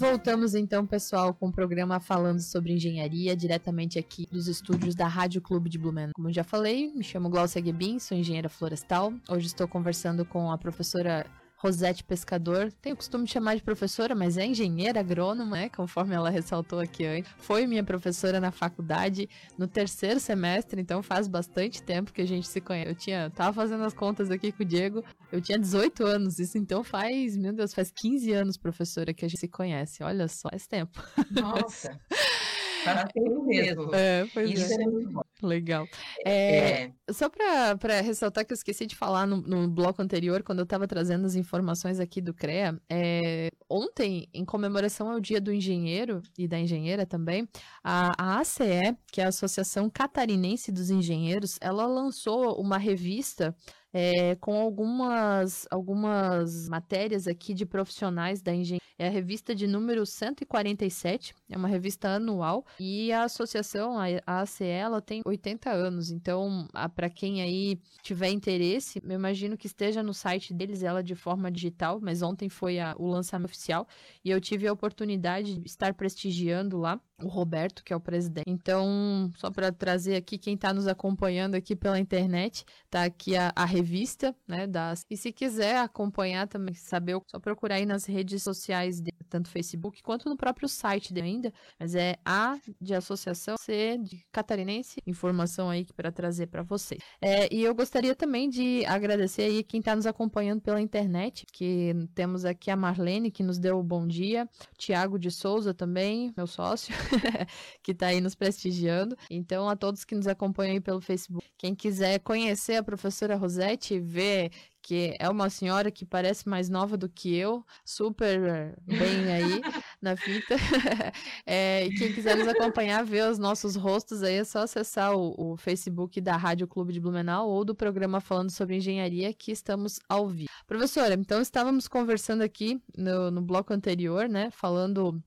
Voltamos 0.00 0.54
então, 0.54 0.86
pessoal, 0.86 1.34
com 1.34 1.48
o 1.48 1.52
programa 1.52 2.00
falando 2.00 2.40
sobre 2.40 2.72
engenharia, 2.72 3.36
diretamente 3.36 3.98
aqui 3.98 4.26
dos 4.32 4.48
estúdios 4.48 4.94
da 4.94 5.06
Rádio 5.06 5.42
Clube 5.42 5.68
de 5.68 5.76
Blumenau. 5.76 6.12
Como 6.14 6.32
já 6.32 6.42
falei, 6.42 6.90
me 6.94 7.04
chamo 7.04 7.28
Glaucia 7.28 7.60
Guebin, 7.60 7.98
sou 7.98 8.16
engenheira 8.16 8.48
florestal. 8.48 9.12
Hoje 9.28 9.48
estou 9.48 9.68
conversando 9.68 10.24
com 10.24 10.50
a 10.50 10.56
professora 10.56 11.26
Rosete 11.60 12.02
Pescador. 12.02 12.72
Tenho 12.80 12.94
o 12.94 12.96
costume 12.96 13.24
de 13.24 13.32
chamar 13.32 13.54
de 13.54 13.62
professora, 13.62 14.14
mas 14.14 14.38
é 14.38 14.46
engenheira 14.46 15.00
agrônoma, 15.00 15.56
né? 15.56 15.68
Conforme 15.68 16.14
ela 16.14 16.30
ressaltou 16.30 16.80
aqui 16.80 17.04
antes. 17.04 17.30
Foi 17.36 17.66
minha 17.66 17.84
professora 17.84 18.40
na 18.40 18.50
faculdade 18.50 19.28
no 19.58 19.68
terceiro 19.68 20.18
semestre, 20.18 20.80
então 20.80 21.02
faz 21.02 21.28
bastante 21.28 21.82
tempo 21.82 22.12
que 22.12 22.22
a 22.22 22.26
gente 22.26 22.48
se 22.48 22.60
conhece. 22.62 22.88
Eu 22.88 22.94
tinha, 22.94 23.30
tava 23.30 23.52
fazendo 23.52 23.84
as 23.84 23.92
contas 23.92 24.30
aqui 24.30 24.50
com 24.50 24.62
o 24.62 24.66
Diego, 24.66 25.04
eu 25.30 25.40
tinha 25.40 25.58
18 25.58 26.04
anos, 26.04 26.38
isso 26.38 26.56
então 26.56 26.82
faz, 26.82 27.36
meu 27.36 27.52
Deus, 27.52 27.74
faz 27.74 27.90
15 27.90 28.32
anos, 28.32 28.56
professora, 28.56 29.12
que 29.12 29.24
a 29.24 29.28
gente 29.28 29.40
se 29.40 29.48
conhece. 29.48 30.02
Olha 30.02 30.28
só, 30.28 30.48
faz 30.48 30.66
tempo. 30.66 31.02
Nossa. 31.30 32.00
Tempo 33.12 33.44
mesmo. 33.44 33.94
É, 33.94 34.24
Isso 34.44 34.72
é. 34.72 34.82
é 34.82 34.86
muito 34.86 35.10
bom. 35.10 35.22
Legal. 35.42 35.86
É, 36.24 36.84
É, 37.06 37.12
Só 37.12 37.28
para 37.28 38.00
ressaltar 38.00 38.44
que 38.44 38.52
eu 38.52 38.56
esqueci 38.56 38.86
de 38.86 38.96
falar 38.96 39.26
no, 39.26 39.38
no 39.38 39.68
bloco 39.68 40.02
anterior, 40.02 40.42
quando 40.42 40.60
eu 40.60 40.64
estava 40.64 40.86
trazendo 40.86 41.26
as 41.26 41.34
informações 41.34 42.00
aqui 42.00 42.20
do 42.20 42.34
CREA, 42.34 42.80
é, 42.88 43.48
ontem, 43.68 44.28
em 44.32 44.44
comemoração 44.44 45.10
ao 45.10 45.20
Dia 45.20 45.40
do 45.40 45.52
Engenheiro 45.52 46.22
e 46.38 46.46
da 46.46 46.58
Engenheira 46.58 47.06
também, 47.06 47.48
a, 47.82 48.12
a 48.18 48.40
ACE, 48.40 48.96
que 49.12 49.20
é 49.20 49.24
a 49.24 49.28
Associação 49.28 49.88
Catarinense 49.88 50.70
dos 50.72 50.90
Engenheiros, 50.90 51.56
ela 51.60 51.86
lançou 51.86 52.60
uma 52.60 52.78
revista 52.78 53.54
é, 53.92 54.36
com 54.36 54.54
algumas, 54.54 55.66
algumas 55.70 56.68
matérias 56.68 57.26
aqui 57.26 57.54
de 57.54 57.66
profissionais 57.66 58.40
da 58.40 58.54
engenharia. 58.54 58.80
É 58.98 59.06
a 59.06 59.10
revista 59.10 59.54
de 59.54 59.66
número 59.66 60.04
147, 60.04 61.34
é 61.48 61.56
uma 61.56 61.68
revista 61.68 62.16
anual, 62.16 62.66
e 62.78 63.10
a 63.12 63.24
associação, 63.24 63.98
a 63.98 64.04
a 64.26 64.42
ACE, 64.42 64.64
ela 64.64 65.00
tem 65.00 65.22
80 65.30 65.70
anos. 65.70 66.10
Então, 66.10 66.68
para 66.94 67.08
quem 67.10 67.42
aí 67.42 67.80
tiver 68.02 68.28
interesse, 68.30 69.00
eu 69.02 69.12
imagino 69.12 69.56
que 69.56 69.66
esteja 69.66 70.02
no 70.02 70.12
site 70.14 70.52
deles 70.52 70.82
ela 70.82 71.02
de 71.02 71.14
forma 71.14 71.50
digital, 71.50 71.98
mas 72.00 72.22
ontem 72.22 72.48
foi 72.48 72.78
a- 72.78 72.94
o 72.98 73.06
lançamento 73.06 73.46
oficial 73.50 73.86
e 74.24 74.30
eu 74.30 74.40
tive 74.40 74.66
a 74.66 74.72
oportunidade 74.72 75.58
de 75.58 75.66
estar 75.66 75.94
prestigiando 75.94 76.78
lá 76.78 77.00
o 77.22 77.28
Roberto, 77.28 77.84
que 77.84 77.92
é 77.92 77.96
o 77.96 78.00
presidente. 78.00 78.48
Então, 78.48 79.30
só 79.36 79.50
para 79.50 79.70
trazer 79.70 80.16
aqui 80.16 80.38
quem 80.38 80.54
está 80.54 80.72
nos 80.72 80.86
acompanhando 80.86 81.54
aqui 81.54 81.76
pela 81.76 81.98
internet, 81.98 82.64
tá 82.88 83.04
aqui 83.04 83.36
a, 83.36 83.52
a 83.54 83.64
revista, 83.64 84.34
né, 84.48 84.66
das... 84.66 85.04
E 85.10 85.16
se 85.16 85.30
quiser 85.32 85.78
acompanhar 85.78 86.48
também, 86.48 86.74
saber, 86.74 87.20
só 87.26 87.38
procurar 87.38 87.74
aí 87.76 87.84
nas 87.86 88.06
redes 88.06 88.42
sociais 88.42 89.00
dele, 89.00 89.16
tanto 89.28 89.50
Facebook 89.50 90.02
quanto 90.02 90.28
no 90.28 90.36
próprio 90.36 90.66
site 90.68 91.12
dele 91.12 91.26
ainda, 91.28 91.52
mas 91.78 91.94
é 91.94 92.16
A 92.24 92.58
de 92.80 92.94
associação, 92.94 93.56
C 93.58 93.98
de 93.98 94.24
catarinense, 94.32 95.00
informação 95.20 95.68
aí 95.68 95.86
para 95.94 96.10
trazer 96.10 96.46
para 96.46 96.62
vocês. 96.62 97.02
É, 97.20 97.52
e 97.54 97.62
eu 97.62 97.74
gostaria 97.74 98.14
também 98.14 98.48
de 98.48 98.84
agradecer 98.86 99.42
aí 99.42 99.62
quem 99.62 99.80
está 99.80 99.94
nos 99.94 100.06
acompanhando 100.06 100.62
pela 100.62 100.80
internet, 100.80 101.44
que 101.52 101.94
temos 102.14 102.44
aqui 102.44 102.70
a 102.70 102.76
Marlene, 102.76 103.30
que 103.30 103.42
nos 103.42 103.58
deu 103.58 103.78
o 103.78 103.82
bom 103.82 104.06
dia, 104.06 104.48
Tiago 104.78 105.18
de 105.18 105.30
Souza 105.30 105.74
também, 105.74 106.32
meu 106.36 106.46
sócio, 106.46 106.94
que 107.82 107.92
está 107.92 108.06
aí 108.06 108.20
nos 108.20 108.34
prestigiando. 108.34 109.14
Então, 109.28 109.68
a 109.68 109.76
todos 109.76 110.04
que 110.04 110.14
nos 110.14 110.26
acompanham 110.26 110.72
aí 110.72 110.80
pelo 110.80 111.00
Facebook, 111.00 111.46
quem 111.58 111.74
quiser 111.74 112.18
conhecer 112.20 112.76
a 112.76 112.82
professora 112.82 113.36
Rosete, 113.36 113.98
ver 113.98 114.50
que 114.82 115.16
é 115.18 115.28
uma 115.28 115.50
senhora 115.50 115.90
que 115.90 116.04
parece 116.04 116.48
mais 116.48 116.68
nova 116.68 116.96
do 116.96 117.08
que 117.08 117.34
eu, 117.34 117.64
super 117.84 118.74
bem 118.86 119.32
aí. 119.32 119.60
na 120.00 120.16
fita. 120.16 120.54
é, 121.46 121.86
e 121.86 121.94
quem 121.94 122.12
quiser 122.12 122.36
nos 122.36 122.48
acompanhar, 122.48 123.04
ver 123.04 123.28
os 123.30 123.38
nossos 123.38 123.76
rostos 123.76 124.22
aí, 124.22 124.36
é 124.36 124.44
só 124.44 124.60
acessar 124.60 125.14
o, 125.14 125.34
o, 125.36 125.56
Facebook 125.56 126.20
da 126.20 126.36
Rádio 126.36 126.66
Clube 126.66 126.92
de 126.92 127.00
Blumenau 127.00 127.48
ou 127.48 127.64
do 127.64 127.74
programa 127.74 128.20
falando 128.20 128.50
sobre 128.50 128.76
engenharia 128.76 129.32
que 129.32 129.52
estamos 129.52 130.00
ao 130.08 130.28
vivo. 130.28 130.50
Professora, 130.66 131.14
então 131.14 131.40
estávamos 131.40 131.86
conversando 131.86 132.42
aqui 132.42 132.80
no, 132.96 133.30
no 133.30 133.42
bloco 133.42 133.72
anterior, 133.72 134.28
né? 134.28 134.50
Falando 134.50 135.22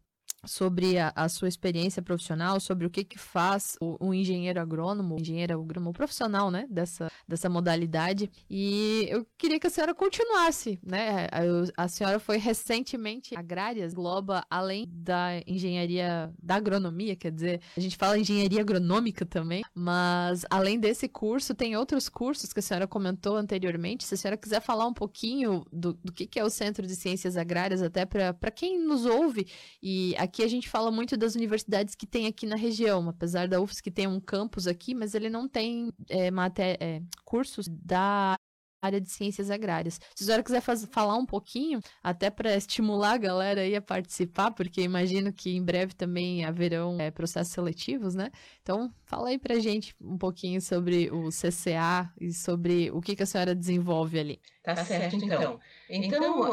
sobre 0.45 0.97
a, 0.97 1.11
a, 1.15 1.29
sua 1.29 1.47
experiência 1.47 2.01
profissional, 2.01 2.59
sobre 2.59 2.85
o 2.85 2.89
que 2.89 3.03
que 3.03 3.17
faz 3.17 3.77
o, 3.79 4.13
engenheiro 4.13 4.59
agrônomo, 4.59 5.19
engenheiro 5.19 5.53
agrônomo 5.53 5.93
profissional, 5.93 6.51
né, 6.51 6.65
dessa, 6.69 7.11
dessa 7.27 7.49
modalidade. 7.49 8.29
E 8.49 9.07
eu 9.09 9.25
queria 9.37 9.59
que 9.59 9.67
a 9.67 9.69
senhora 9.69 9.93
continuasse, 9.93 10.79
né? 10.83 11.27
A, 11.77 11.83
a 11.83 11.87
senhora 11.87 12.19
foi 12.19 12.37
recentemente 12.37 13.35
agrárias, 13.35 13.93
globa 13.93 14.45
além 14.49 14.87
da 14.89 15.41
engenharia 15.47 16.33
da 16.41 16.55
agronomia, 16.55 17.15
quer 17.15 17.31
dizer, 17.31 17.61
a 17.75 17.79
gente 17.79 17.97
fala 17.97 18.17
engenharia 18.17 18.61
agronômica 18.61 19.25
também, 19.25 19.63
mas 19.73 20.45
além 20.49 20.79
desse 20.79 21.07
curso, 21.07 21.53
tem 21.53 21.75
outros 21.75 22.09
cursos 22.09 22.51
que 22.51 22.59
a 22.59 22.63
senhora 22.63 22.87
comentou 22.87 23.37
anteriormente. 23.37 24.03
Se 24.03 24.13
a 24.15 24.17
senhora 24.17 24.37
quiser 24.37 24.61
falar 24.61 24.85
um 24.87 24.93
pouquinho 24.93 25.65
do, 25.71 25.93
do 25.93 26.11
que, 26.11 26.25
que 26.25 26.39
é 26.39 26.43
o 26.43 26.49
Centro 26.49 26.85
de 26.85 26.95
Ciências 26.95 27.37
Agrárias, 27.37 27.81
até 27.81 28.05
para 28.05 28.51
quem 28.51 28.79
nos 28.79 29.05
ouve 29.05 29.47
e 29.81 30.15
aqui 30.17 30.32
Aqui 30.33 30.41
a 30.41 30.47
gente 30.47 30.67
fala 30.67 30.89
muito 30.89 31.15
das 31.15 31.35
universidades 31.35 31.93
que 31.93 32.07
tem 32.07 32.25
aqui 32.25 32.47
na 32.47 32.55
região, 32.55 33.07
apesar 33.07 33.47
da 33.47 33.61
UFS 33.61 33.79
que 33.79 33.91
tem 33.91 34.07
um 34.07 34.19
campus 34.19 34.65
aqui, 34.65 34.95
mas 34.95 35.13
ele 35.13 35.29
não 35.29 35.47
tem 35.47 35.93
é, 36.09 36.29
é, 36.79 37.01
cursos 37.23 37.67
da 37.67 38.35
área 38.81 38.99
de 38.99 39.11
ciências 39.11 39.51
agrárias. 39.51 39.99
Se 40.15 40.23
a 40.23 40.25
senhora 40.25 40.43
quiser 40.43 40.61
falar 40.61 41.15
um 41.17 41.25
pouquinho, 41.25 41.79
até 42.01 42.31
para 42.31 42.55
estimular 42.55 43.13
a 43.13 43.17
galera 43.17 43.61
aí 43.61 43.75
a 43.75 43.81
participar, 43.81 44.49
porque 44.49 44.81
imagino 44.81 45.31
que 45.31 45.55
em 45.55 45.63
breve 45.63 45.93
também 45.93 46.43
haverão 46.43 46.99
é, 46.99 47.11
processos 47.11 47.53
seletivos, 47.53 48.15
né? 48.15 48.31
Então, 48.63 48.91
fala 49.05 49.29
aí 49.29 49.37
para 49.37 49.59
gente 49.59 49.95
um 50.01 50.17
pouquinho 50.17 50.59
sobre 50.59 51.11
o 51.11 51.29
CCA 51.29 52.11
e 52.19 52.33
sobre 52.33 52.89
o 52.91 52.99
que, 53.01 53.15
que 53.15 53.21
a 53.21 53.27
senhora 53.27 53.53
desenvolve 53.53 54.19
ali. 54.19 54.41
Tá 54.63 54.75
certo, 54.83 55.15
então. 55.15 55.27
Então, 55.27 55.59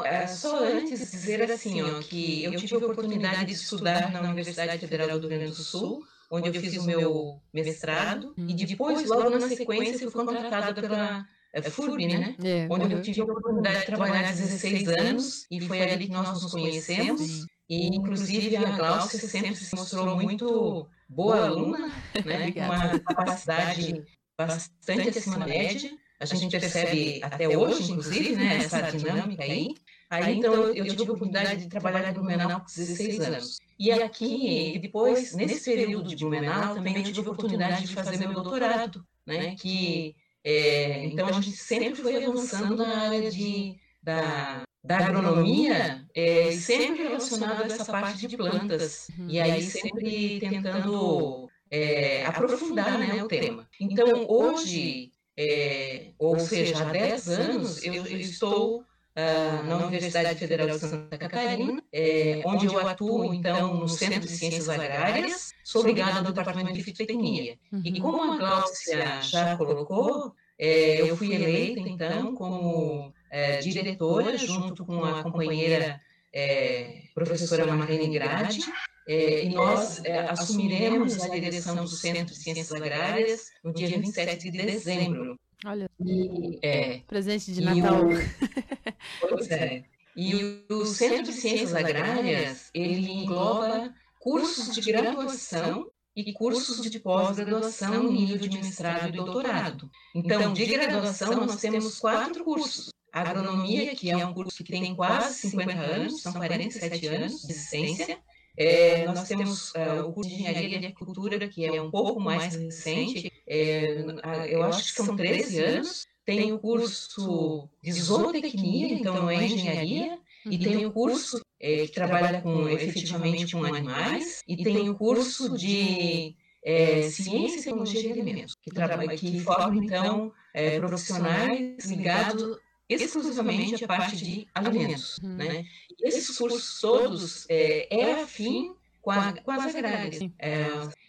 é, 0.04 0.26
só 0.26 0.62
antes 0.62 1.10
dizer 1.10 1.50
assim, 1.50 1.80
ó, 1.82 2.00
que 2.00 2.44
eu 2.44 2.54
tive 2.56 2.74
a 2.74 2.78
oportunidade 2.78 3.46
de 3.46 3.52
estudar 3.52 4.12
na 4.12 4.20
Universidade 4.20 4.86
Federal 4.86 5.18
do 5.18 5.28
Rio 5.28 5.38
Grande 5.38 5.56
do 5.56 5.62
Sul, 5.62 6.04
onde 6.30 6.48
eu 6.48 6.60
fiz 6.60 6.76
o 6.76 6.84
meu 6.84 7.40
mestrado, 7.52 8.34
e 8.36 8.54
depois, 8.54 9.08
logo 9.08 9.30
na 9.30 9.48
sequência, 9.48 10.10
fui 10.10 10.24
contratada 10.24 10.80
pela 10.80 11.26
é 11.52 11.62
FURB, 11.62 12.06
né? 12.06 12.36
É, 12.44 12.68
Onde 12.70 12.94
eu 12.94 13.02
tive 13.02 13.22
a 13.22 13.24
oportunidade 13.24 13.80
de 13.80 13.86
trabalhar 13.86 14.22
16 14.22 14.88
anos 14.88 15.46
e 15.50 15.60
foi 15.60 15.82
ali 15.82 16.06
que 16.06 16.12
nós 16.12 16.42
nos 16.42 16.50
conhecemos. 16.52 17.44
E, 17.68 17.88
inclusive, 17.88 18.56
a 18.56 18.76
Glaucia 18.76 19.18
sempre 19.18 19.56
se 19.56 19.74
mostrou 19.74 20.16
muito 20.16 20.88
boa 21.08 21.46
aluna, 21.46 21.92
né? 22.24 22.50
com 22.52 22.60
uma 22.60 22.98
capacidade 23.00 24.04
bastante 24.38 25.08
acima 25.08 25.38
da 25.38 25.46
média. 25.46 25.90
A 26.20 26.24
gente 26.26 26.58
percebe 26.58 27.20
até 27.22 27.48
hoje, 27.48 27.90
inclusive, 27.90 28.36
né, 28.36 28.58
essa 28.58 28.82
dinâmica 28.90 29.42
aí. 29.42 29.74
Aí, 30.10 30.36
então, 30.36 30.52
eu, 30.52 30.74
eu 30.74 30.84
tive 30.84 31.02
a 31.02 31.14
oportunidade 31.14 31.62
de 31.62 31.68
trabalhar 31.68 32.10
em 32.10 32.12
Blumenau 32.12 32.60
com 32.60 32.66
16 32.66 33.20
anos. 33.20 33.58
E 33.78 33.90
aqui, 33.90 34.78
depois, 34.82 35.34
nesse 35.34 35.70
período 35.70 36.08
de 36.08 36.16
Blumenau, 36.16 36.74
também 36.74 36.96
eu 36.96 37.02
tive 37.04 37.28
a 37.28 37.32
oportunidade 37.32 37.86
de 37.86 37.94
fazer 37.94 38.18
meu 38.18 38.32
doutorado, 38.32 39.04
né, 39.26 39.54
que 39.56 40.14
é, 40.42 41.04
então, 41.04 41.28
a 41.28 41.32
gente 41.32 41.52
sempre 41.52 42.02
foi 42.02 42.24
avançando 42.24 42.76
na 42.76 43.02
área 43.02 43.30
de, 43.30 43.78
da, 44.02 44.62
da 44.82 44.98
agronomia, 44.98 46.06
é, 46.14 46.52
sempre 46.52 47.02
relacionado 47.02 47.62
a 47.62 47.66
essa 47.66 47.84
parte 47.84 48.26
de 48.26 48.36
plantas, 48.36 49.08
uhum. 49.18 49.28
e 49.28 49.40
aí 49.40 49.62
sempre 49.62 50.40
tentando 50.40 51.48
é, 51.70 52.24
aprofundar 52.24 52.98
né, 52.98 53.22
o 53.22 53.28
tema. 53.28 53.68
Então, 53.78 54.26
hoje, 54.28 55.12
é, 55.42 56.10
ou 56.18 56.38
seja, 56.38 56.82
há 56.82 56.92
10 56.92 57.28
anos, 57.28 57.82
eu, 57.82 57.94
eu 57.94 58.18
estou 58.18 58.84
Uh, 59.10 59.66
na 59.66 59.76
Universidade 59.86 60.38
Federal 60.38 60.68
de 60.68 60.78
Santa 60.78 61.18
Catarina, 61.18 61.82
é, 61.92 62.42
onde 62.46 62.66
eu 62.66 62.78
atuo, 62.78 63.34
então, 63.34 63.74
no 63.74 63.88
Centro 63.88 64.20
de 64.20 64.28
Ciências 64.28 64.68
Agrárias, 64.68 65.52
sou 65.64 65.84
ligada 65.84 66.18
ao 66.18 66.24
Departamento 66.32 66.72
de 66.72 66.82
Fitotecnia. 66.82 67.58
Uhum. 67.72 67.82
E 67.84 68.00
como 68.00 68.32
a 68.32 68.38
Glaucia 68.38 69.20
já 69.20 69.56
colocou, 69.56 70.32
é, 70.56 71.02
eu 71.02 71.16
fui 71.16 71.34
eleita, 71.34 71.80
então, 71.80 72.36
como 72.36 73.12
é, 73.28 73.58
diretora, 73.58 74.38
junto 74.38 74.86
com 74.86 75.04
a 75.04 75.24
companheira 75.24 76.00
é, 76.32 76.99
professora 77.14 77.66
Marlene 77.66 78.12
Grade, 78.12 78.60
é, 79.08 79.44
e 79.44 79.48
nós 79.50 80.04
é, 80.04 80.20
assumiremos 80.30 81.20
a 81.20 81.28
direção 81.28 81.74
do 81.76 81.88
Centro 81.88 82.34
de 82.34 82.40
Ciências 82.40 82.72
Agrárias 82.72 83.50
no 83.64 83.72
dia 83.72 83.88
27 83.88 84.50
de 84.50 84.62
dezembro. 84.62 85.38
Olha, 85.64 85.90
e, 86.00 86.58
é, 86.62 87.00
presente 87.06 87.52
de 87.52 87.60
Natal. 87.60 88.04
O, 88.04 89.28
pois 89.28 89.50
é. 89.50 89.84
E 90.16 90.64
o 90.70 90.84
Centro 90.86 91.24
de 91.24 91.32
Ciências 91.32 91.74
Agrárias, 91.74 92.70
ele 92.74 93.10
engloba 93.10 93.94
cursos 94.18 94.74
de 94.74 94.80
graduação 94.92 95.90
e 96.14 96.32
cursos 96.32 96.90
de 96.90 96.98
pós-graduação 97.00 98.04
em 98.04 98.12
nível 98.12 98.36
de 98.36 98.50
mestrado 98.50 99.08
e 99.08 99.12
doutorado. 99.12 99.90
Então, 100.14 100.52
de 100.52 100.66
graduação, 100.66 101.46
nós 101.46 101.60
temos 101.60 101.98
quatro 101.98 102.44
cursos. 102.44 102.90
Agronomia, 103.12 103.94
que 103.94 104.10
é 104.10 104.26
um 104.26 104.32
curso 104.32 104.62
que 104.62 104.72
tem 104.72 104.94
quase 104.94 105.50
50 105.50 105.72
anos, 105.72 106.22
são 106.22 106.32
47 106.32 107.06
anos 107.08 107.42
de 107.42 107.52
existência. 107.52 108.18
É, 108.56 109.06
nós 109.06 109.26
temos 109.26 109.70
uh, 109.70 110.06
o 110.06 110.12
curso 110.12 110.28
de 110.28 110.36
Engenharia 110.36 110.68
de 110.68 110.86
Agricultura, 110.86 111.48
que 111.48 111.64
é 111.64 111.80
um 111.80 111.90
pouco 111.90 112.20
mais 112.20 112.54
recente, 112.54 113.32
é, 113.46 114.04
eu 114.48 114.62
acho 114.62 114.94
que 114.94 115.02
são 115.02 115.16
13 115.16 115.60
anos. 115.62 116.06
Tem 116.24 116.52
o 116.52 116.58
curso 116.58 117.68
de 117.82 117.92
zootecnia, 117.92 118.94
então 118.94 119.28
é 119.28 119.44
engenharia, 119.46 120.18
e 120.44 120.58
tem 120.58 120.86
o 120.86 120.92
curso 120.92 121.40
é, 121.58 121.86
que 121.86 121.92
trabalha 121.92 122.40
com, 122.40 122.68
efetivamente 122.68 123.52
com 123.52 123.64
animais, 123.64 124.42
e 124.46 124.56
tem 124.62 124.88
o 124.88 124.94
curso 124.94 125.56
de 125.56 126.36
é, 126.64 127.08
Ciência 127.08 127.60
e 127.60 127.64
Tecnologia 127.64 128.02
de 128.02 128.12
Alimentos, 128.12 128.54
que, 128.62 128.70
trabalha, 128.70 129.16
que 129.16 129.40
forma, 129.40 129.82
então, 129.82 130.32
é, 130.54 130.78
profissionais 130.78 131.84
ligados 131.86 132.58
exclusivamente 132.94 133.84
à 133.84 133.88
parte 133.88 134.16
de 134.16 134.48
alimentos. 134.54 135.18
Uhum. 135.22 135.36
Né? 135.36 135.66
E 135.98 136.08
esses 136.08 136.36
cursos 136.36 136.80
todos 136.80 137.46
é, 137.48 137.86
é 137.90 138.22
afim 138.22 138.74
com, 139.00 139.10
a, 139.10 139.32
com 139.32 139.50
as 139.50 139.74
agrárias. 139.74 140.20
É, 140.38 140.66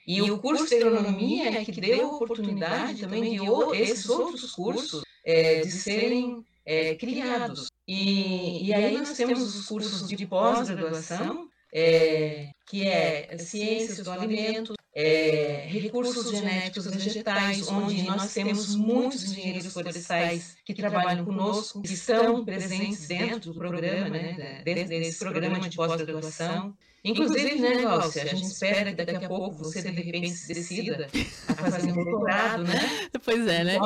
e 0.08 0.22
o 0.22 0.38
curso 0.40 0.68
de 0.68 0.76
agronomia 0.76 1.60
é 1.60 1.66
que 1.66 1.80
deu 1.80 2.06
a 2.06 2.16
oportunidade 2.16 3.02
também 3.02 3.32
de 3.32 3.42
o, 3.42 3.74
esses 3.74 4.10
outros 4.10 4.52
cursos 4.52 5.04
é, 5.24 5.62
de 5.62 5.72
serem 5.72 6.46
é, 6.66 6.96
criados. 6.96 7.68
E, 7.88 8.68
e 8.68 8.74
aí 8.74 8.98
nós 8.98 9.16
temos 9.16 9.56
os 9.56 9.66
cursos 9.66 10.08
de 10.08 10.26
pós-graduação, 10.26 11.50
é, 11.74 12.50
que 12.66 12.88
é 12.88 13.38
Ciências 13.38 14.00
do 14.00 14.12
Alimento, 14.12 14.74
é, 14.94 15.68
Recursos 15.70 16.30
Genéticos 16.30 16.86
Vegetais, 16.88 17.68
onde 17.70 18.04
nós 18.04 18.34
temos 18.34 18.76
muitos 18.76 19.24
engenheiros 19.24 19.72
florestais 19.72 20.58
que 20.66 20.74
trabalham 20.74 21.24
conosco, 21.24 21.82
que 21.82 21.94
estão 21.94 22.44
presentes 22.44 23.08
dentro 23.08 23.54
do 23.54 23.60
programa, 23.60 24.10
né, 24.10 24.62
dentro 24.66 24.90
desse 24.90 25.20
programa 25.20 25.70
de 25.70 25.76
pós-graduação. 25.76 26.76
Inclusive, 27.04 27.56
né, 27.56 27.82
Glaucia, 27.82 28.24
a 28.24 28.28
gente 28.28 28.46
espera 28.46 28.94
que 28.94 29.04
daqui 29.04 29.26
a 29.26 29.28
pouco 29.28 29.58
você, 29.58 29.82
de 29.82 29.90
repente, 29.90 30.30
se 30.32 30.54
decida 30.54 31.08
a 31.48 31.56
fazer 31.56 31.92
um 31.92 31.96
doutorado, 31.96 32.64
né? 32.64 33.10
Pois 33.24 33.48
é, 33.48 33.64
né? 33.64 33.80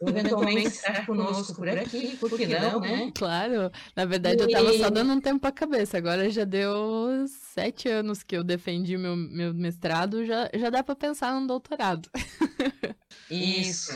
Eventualmente 0.00 0.68
estar 0.68 1.04
conosco 1.06 1.54
por 1.56 1.68
aqui, 1.68 2.16
por 2.16 2.30
que 2.30 2.46
não, 2.46 2.80
né? 2.80 3.10
Claro, 3.14 3.70
na 3.96 4.04
verdade 4.04 4.42
eu 4.42 4.46
estava 4.46 4.72
só 4.74 4.90
dando 4.90 5.12
um 5.12 5.20
tempo 5.20 5.40
para 5.40 5.50
a 5.50 5.52
cabeça, 5.52 5.98
agora 5.98 6.30
já 6.30 6.44
deu 6.44 7.24
sete 7.26 7.88
anos 7.88 8.22
que 8.22 8.36
eu 8.36 8.44
defendi 8.44 8.96
meu, 8.96 9.16
meu 9.16 9.52
mestrado, 9.52 10.24
já, 10.24 10.48
já 10.54 10.70
dá 10.70 10.82
para 10.82 10.94
pensar 10.94 11.34
num 11.34 11.46
doutorado. 11.46 12.08
Isso. 13.30 13.92